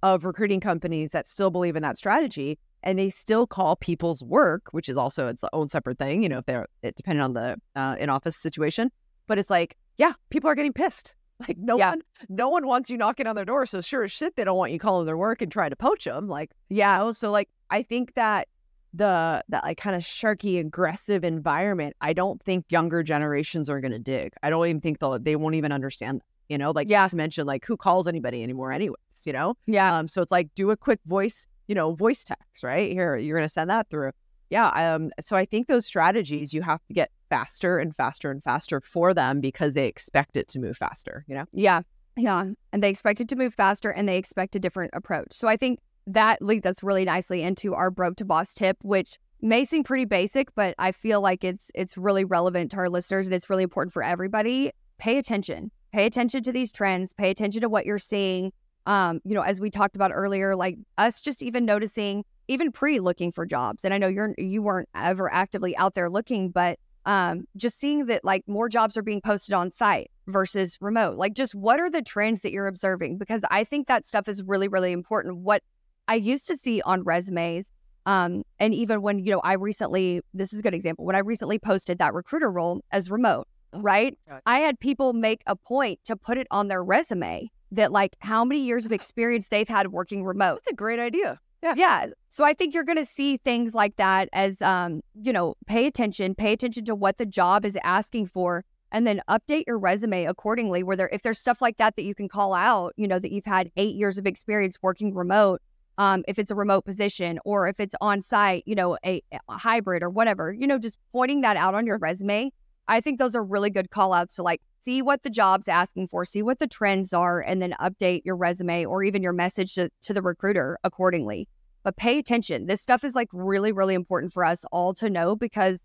of 0.02 0.24
recruiting 0.24 0.60
companies 0.60 1.10
that 1.10 1.26
still 1.26 1.50
believe 1.50 1.76
in 1.76 1.82
that 1.82 1.98
strategy, 1.98 2.58
and 2.82 2.98
they 2.98 3.10
still 3.10 3.46
call 3.46 3.76
people's 3.76 4.22
work, 4.22 4.68
which 4.72 4.88
is 4.88 4.96
also 4.96 5.28
its 5.28 5.42
own 5.52 5.68
separate 5.68 5.98
thing. 5.98 6.22
You 6.22 6.28
know, 6.28 6.38
if 6.38 6.46
they're 6.46 6.66
it, 6.82 6.96
depending 6.96 7.22
on 7.22 7.34
the 7.34 7.56
uh, 7.74 7.96
in 7.98 8.08
office 8.08 8.36
situation, 8.36 8.90
but 9.26 9.38
it's 9.38 9.50
like, 9.50 9.76
yeah, 9.96 10.12
people 10.30 10.48
are 10.48 10.54
getting 10.54 10.72
pissed. 10.72 11.14
Like, 11.46 11.58
no 11.58 11.76
Yeah. 11.78 11.90
one, 11.90 12.02
no 12.28 12.48
one 12.48 12.66
wants 12.66 12.90
you 12.90 12.96
knocking 12.96 13.26
on 13.26 13.36
their 13.36 13.44
door. 13.44 13.64
So 13.66 13.80
sure 13.80 14.02
as 14.02 14.12
shit, 14.12 14.36
they 14.36 14.44
don't 14.44 14.56
want 14.56 14.72
you 14.72 14.78
calling 14.78 15.06
their 15.06 15.16
work 15.16 15.40
and 15.42 15.50
trying 15.52 15.70
to 15.70 15.76
poach 15.76 16.04
them. 16.04 16.28
Like, 16.28 16.50
yeah, 16.68 16.98
know? 16.98 17.12
So 17.12 17.30
like 17.30 17.48
I 17.70 17.82
think 17.82 18.14
that 18.14 18.48
the 18.94 19.44
that 19.48 19.62
like 19.64 19.76
kind 19.78 19.94
of 19.94 20.02
sharky 20.02 20.58
aggressive 20.58 21.22
environment, 21.22 21.94
I 22.00 22.12
don't 22.12 22.42
think 22.42 22.64
younger 22.70 23.02
generations 23.02 23.68
are 23.68 23.80
gonna 23.80 23.98
dig. 23.98 24.32
I 24.42 24.50
don't 24.50 24.66
even 24.66 24.80
think 24.80 24.98
they'll 24.98 25.18
they 25.18 25.36
won't 25.36 25.54
even 25.54 25.72
understand. 25.72 26.22
You 26.48 26.56
know, 26.58 26.70
like 26.70 26.88
Yeah. 26.88 27.06
to 27.06 27.14
mention 27.16 27.46
like 27.46 27.64
who 27.66 27.76
calls 27.76 28.08
anybody 28.08 28.42
anymore, 28.42 28.72
anyways. 28.72 28.96
You 29.24 29.32
know, 29.32 29.54
yeah, 29.66 29.96
um. 29.98 30.08
So 30.08 30.22
it's 30.22 30.32
like 30.32 30.48
do 30.54 30.70
a 30.70 30.76
quick 30.76 31.00
voice, 31.06 31.46
you 31.66 31.74
know, 31.74 31.92
voice 31.92 32.24
text, 32.24 32.64
right? 32.64 32.90
Here, 32.90 33.16
you're 33.16 33.36
gonna 33.38 33.48
send 33.48 33.68
that 33.70 33.90
through. 33.90 34.12
Yeah. 34.50 34.68
Um. 34.68 35.10
So 35.20 35.36
I 35.36 35.44
think 35.44 35.68
those 35.68 35.86
strategies 35.86 36.54
you 36.54 36.62
have 36.62 36.84
to 36.86 36.94
get 36.94 37.10
faster 37.28 37.78
and 37.78 37.94
faster 37.96 38.30
and 38.30 38.42
faster 38.42 38.80
for 38.80 39.12
them 39.14 39.40
because 39.40 39.74
they 39.74 39.86
expect 39.86 40.36
it 40.36 40.48
to 40.48 40.58
move 40.58 40.76
faster. 40.76 41.24
You 41.28 41.34
know. 41.36 41.44
yeah, 41.52 41.82
yeah. 42.16 42.44
And 42.72 42.82
they 42.82 42.90
expect 42.90 43.20
it 43.20 43.28
to 43.28 43.36
move 43.36 43.54
faster 43.54 43.90
and 43.90 44.08
they 44.08 44.18
expect 44.18 44.56
a 44.56 44.58
different 44.58 44.92
approach. 44.94 45.32
So 45.32 45.48
I 45.48 45.56
think 45.56 45.80
that 46.06 46.40
leads 46.40 46.66
us 46.66 46.82
really 46.82 47.04
nicely 47.04 47.42
into 47.42 47.74
our 47.74 47.90
broke 47.90 48.16
to 48.16 48.24
boss 48.24 48.54
tip, 48.54 48.78
which 48.82 49.18
may 49.40 49.64
seem 49.64 49.84
pretty 49.84 50.04
basic, 50.04 50.54
but 50.54 50.74
I 50.78 50.92
feel 50.92 51.20
like 51.20 51.44
it's 51.44 51.70
it's 51.74 51.96
really 51.96 52.24
relevant 52.24 52.70
to 52.72 52.78
our 52.78 52.88
listeners 52.88 53.26
and 53.26 53.34
it's 53.34 53.48
really 53.48 53.62
important 53.62 53.92
for 53.92 54.02
everybody. 54.02 54.72
Pay 54.98 55.18
attention. 55.18 55.70
Pay 55.92 56.06
attention 56.06 56.42
to 56.42 56.52
these 56.52 56.72
trends. 56.72 57.12
Pay 57.12 57.30
attention 57.30 57.60
to 57.60 57.68
what 57.68 57.86
you're 57.86 57.98
seeing. 57.98 58.52
Um, 58.86 59.20
you 59.24 59.34
know, 59.34 59.42
as 59.42 59.60
we 59.60 59.70
talked 59.70 59.96
about 59.96 60.10
earlier, 60.12 60.56
like 60.56 60.76
us 60.96 61.20
just 61.20 61.42
even 61.42 61.64
noticing, 61.64 62.24
even 62.48 62.72
pre 62.72 63.00
looking 63.00 63.30
for 63.30 63.46
jobs. 63.46 63.84
And 63.84 63.94
I 63.94 63.98
know 63.98 64.08
you're 64.08 64.34
you 64.38 64.62
weren't 64.62 64.88
ever 64.94 65.32
actively 65.32 65.76
out 65.76 65.94
there 65.94 66.10
looking, 66.10 66.50
but 66.50 66.78
um, 67.06 67.46
just 67.56 67.78
seeing 67.78 68.06
that 68.06 68.24
like 68.24 68.46
more 68.46 68.68
jobs 68.68 68.96
are 68.96 69.02
being 69.02 69.20
posted 69.20 69.54
on 69.54 69.70
site 69.70 70.10
versus 70.26 70.76
remote. 70.80 71.16
Like, 71.16 71.34
just 71.34 71.54
what 71.54 71.80
are 71.80 71.88
the 71.88 72.02
trends 72.02 72.40
that 72.42 72.52
you're 72.52 72.66
observing? 72.66 73.18
Because 73.18 73.42
I 73.50 73.64
think 73.64 73.86
that 73.86 74.06
stuff 74.06 74.28
is 74.28 74.42
really, 74.42 74.68
really 74.68 74.92
important. 74.92 75.38
What 75.38 75.62
I 76.08 76.16
used 76.16 76.46
to 76.48 76.56
see 76.56 76.82
on 76.82 77.04
resumes, 77.04 77.70
um, 78.06 78.42
and 78.58 78.74
even 78.74 79.02
when 79.02 79.20
you 79.20 79.30
know 79.30 79.40
I 79.40 79.54
recently, 79.54 80.22
this 80.34 80.52
is 80.52 80.60
a 80.60 80.62
good 80.62 80.74
example. 80.74 81.04
When 81.04 81.16
I 81.16 81.20
recently 81.20 81.58
posted 81.58 81.98
that 81.98 82.12
recruiter 82.14 82.50
role 82.50 82.82
as 82.90 83.10
remote, 83.10 83.46
Oh, 83.72 83.80
right? 83.80 84.16
I 84.46 84.60
had 84.60 84.80
people 84.80 85.12
make 85.12 85.42
a 85.46 85.54
point 85.54 86.00
to 86.04 86.16
put 86.16 86.38
it 86.38 86.46
on 86.50 86.68
their 86.68 86.82
resume 86.82 87.50
that 87.72 87.92
like 87.92 88.16
how 88.20 88.44
many 88.44 88.64
years 88.64 88.86
of 88.86 88.92
experience 88.98 89.48
they've 89.48 89.68
had 89.68 89.88
working 89.88 90.24
remote. 90.24 90.60
That's 90.64 90.72
a 90.72 90.76
great 90.76 90.98
idea. 90.98 91.38
Yeah. 91.62 91.74
Yeah. 91.76 92.06
So 92.28 92.44
I 92.44 92.54
think 92.54 92.74
you're 92.74 92.84
going 92.84 92.98
to 92.98 93.04
see 93.04 93.36
things 93.36 93.74
like 93.74 93.96
that 93.96 94.28
as, 94.32 94.62
um, 94.62 95.00
you 95.20 95.32
know, 95.32 95.56
pay 95.66 95.86
attention, 95.86 96.34
pay 96.34 96.52
attention 96.52 96.84
to 96.84 96.94
what 96.94 97.18
the 97.18 97.26
job 97.26 97.64
is 97.64 97.76
asking 97.82 98.26
for, 98.26 98.64
and 98.92 99.06
then 99.06 99.20
update 99.28 99.64
your 99.66 99.78
resume 99.78 100.24
accordingly. 100.24 100.82
Where 100.82 100.96
there, 100.96 101.08
if 101.12 101.22
there's 101.22 101.38
stuff 101.38 101.60
like 101.60 101.76
that 101.78 101.96
that 101.96 102.04
you 102.04 102.14
can 102.14 102.28
call 102.28 102.54
out, 102.54 102.94
you 102.96 103.08
know, 103.08 103.18
that 103.18 103.32
you've 103.32 103.44
had 103.44 103.70
eight 103.76 103.96
years 103.96 104.18
of 104.18 104.26
experience 104.26 104.78
working 104.82 105.14
remote, 105.14 105.60
um, 105.98 106.24
if 106.28 106.38
it's 106.38 106.50
a 106.50 106.54
remote 106.54 106.84
position 106.84 107.40
or 107.44 107.68
if 107.68 107.80
it's 107.80 107.94
on 108.00 108.20
site, 108.20 108.62
you 108.66 108.76
know, 108.76 108.96
a, 109.04 109.20
a 109.32 109.58
hybrid 109.58 110.02
or 110.02 110.10
whatever, 110.10 110.52
you 110.52 110.66
know, 110.66 110.78
just 110.78 110.98
pointing 111.12 111.40
that 111.40 111.56
out 111.56 111.74
on 111.74 111.86
your 111.86 111.98
resume. 111.98 112.52
I 112.86 113.00
think 113.00 113.18
those 113.18 113.34
are 113.34 113.44
really 113.44 113.68
good 113.68 113.90
call 113.90 114.12
outs 114.12 114.36
to 114.36 114.42
like 114.42 114.62
see 114.80 115.02
what 115.02 115.22
the 115.22 115.30
job's 115.30 115.68
asking 115.68 116.08
for, 116.08 116.24
see 116.24 116.42
what 116.42 116.58
the 116.58 116.66
trends 116.66 117.12
are, 117.12 117.40
and 117.40 117.60
then 117.60 117.74
update 117.80 118.22
your 118.24 118.36
resume 118.36 118.84
or 118.84 119.02
even 119.02 119.22
your 119.22 119.32
message 119.32 119.74
to, 119.74 119.90
to 120.02 120.14
the 120.14 120.22
recruiter 120.22 120.78
accordingly. 120.84 121.48
But 121.82 121.96
pay 121.96 122.18
attention. 122.18 122.66
This 122.66 122.80
stuff 122.80 123.04
is 123.04 123.14
like 123.14 123.28
really, 123.32 123.72
really 123.72 123.94
important 123.94 124.32
for 124.32 124.44
us 124.44 124.64
all 124.72 124.94
to 124.94 125.08
know 125.08 125.36
because 125.36 125.78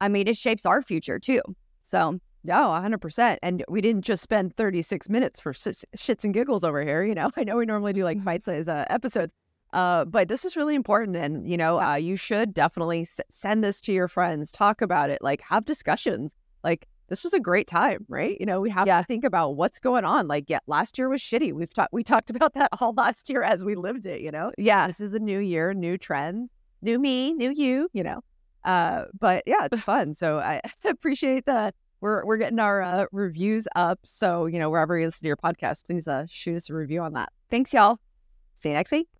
I 0.00 0.08
mean, 0.08 0.28
it 0.28 0.36
shapes 0.36 0.64
our 0.64 0.80
future 0.82 1.18
too. 1.18 1.42
So, 1.82 2.18
No, 2.42 2.54
100%. 2.54 3.38
And 3.42 3.64
we 3.68 3.80
didn't 3.80 4.02
just 4.02 4.22
spend 4.22 4.56
36 4.56 5.08
minutes 5.10 5.38
for 5.40 5.52
sh- 5.52 5.84
shits 5.96 6.24
and 6.24 6.32
giggles 6.32 6.64
over 6.64 6.82
here. 6.82 7.02
You 7.02 7.14
know, 7.14 7.30
I 7.36 7.44
know 7.44 7.56
we 7.56 7.66
normally 7.66 7.92
do 7.92 8.04
like 8.04 8.22
bite 8.24 8.44
size 8.44 8.68
uh, 8.68 8.86
episodes, 8.88 9.32
uh, 9.74 10.06
but 10.06 10.28
this 10.28 10.44
is 10.44 10.56
really 10.56 10.74
important. 10.74 11.16
And, 11.16 11.46
you 11.48 11.56
know, 11.56 11.80
uh, 11.80 11.96
you 11.96 12.16
should 12.16 12.54
definitely 12.54 13.02
s- 13.02 13.20
send 13.30 13.62
this 13.62 13.80
to 13.82 13.92
your 13.92 14.08
friends, 14.08 14.50
talk 14.52 14.80
about 14.80 15.10
it, 15.10 15.20
like 15.20 15.42
have 15.42 15.66
discussions. 15.66 16.34
Like, 16.64 16.86
this 17.10 17.22
was 17.24 17.34
a 17.34 17.40
great 17.40 17.66
time, 17.66 18.06
right? 18.08 18.36
You 18.40 18.46
know, 18.46 18.60
we 18.62 18.70
have 18.70 18.86
Yeah. 18.86 19.00
to 19.00 19.04
think 19.04 19.24
about 19.24 19.56
what's 19.56 19.78
going 19.78 20.04
on. 20.04 20.26
Like, 20.28 20.44
yeah, 20.48 20.60
last 20.66 20.96
year 20.96 21.08
was 21.10 21.20
shitty. 21.20 21.52
We've 21.52 21.72
talked, 21.74 21.92
we 21.92 22.02
talked 22.02 22.30
about 22.34 22.54
that 22.54 22.70
all 22.80 22.94
last 22.94 23.28
year 23.28 23.42
as 23.42 23.64
we 23.64 23.74
lived 23.74 24.06
it, 24.06 24.22
you 24.22 24.30
know? 24.30 24.52
yeah, 24.56 24.86
This 24.86 25.00
is 25.00 25.12
a 25.12 25.18
new 25.18 25.38
year, 25.40 25.74
new 25.74 25.98
trend, 25.98 26.48
new 26.80 26.98
me, 26.98 27.34
new 27.34 27.50
you, 27.50 27.88
you 27.92 28.02
know? 28.02 28.22
Uh, 28.64 29.04
but 29.18 29.42
yeah, 29.46 29.66
it's 29.70 29.82
fun. 29.82 30.14
So 30.14 30.38
I 30.38 30.60
appreciate 30.84 31.44
the 31.46 31.72
we're 32.02 32.24
we're 32.24 32.38
getting 32.38 32.58
our 32.58 32.80
uh, 32.80 33.06
reviews 33.12 33.68
up. 33.76 33.98
So 34.04 34.46
you 34.46 34.58
know 34.58 34.70
wherever 34.70 34.98
you 34.98 35.04
listen 35.06 35.22
to 35.24 35.26
your 35.28 35.36
podcast, 35.36 35.84
please 35.86 36.08
uh, 36.08 36.24
shoot 36.28 36.56
us 36.56 36.70
a 36.70 36.74
review 36.74 37.00
on 37.02 37.12
that. 37.14 37.30
Thanks, 37.50 37.74
y'all. 37.74 37.98
See 38.54 38.68
you 38.70 38.74
next 38.74 38.90
week. 38.90 39.19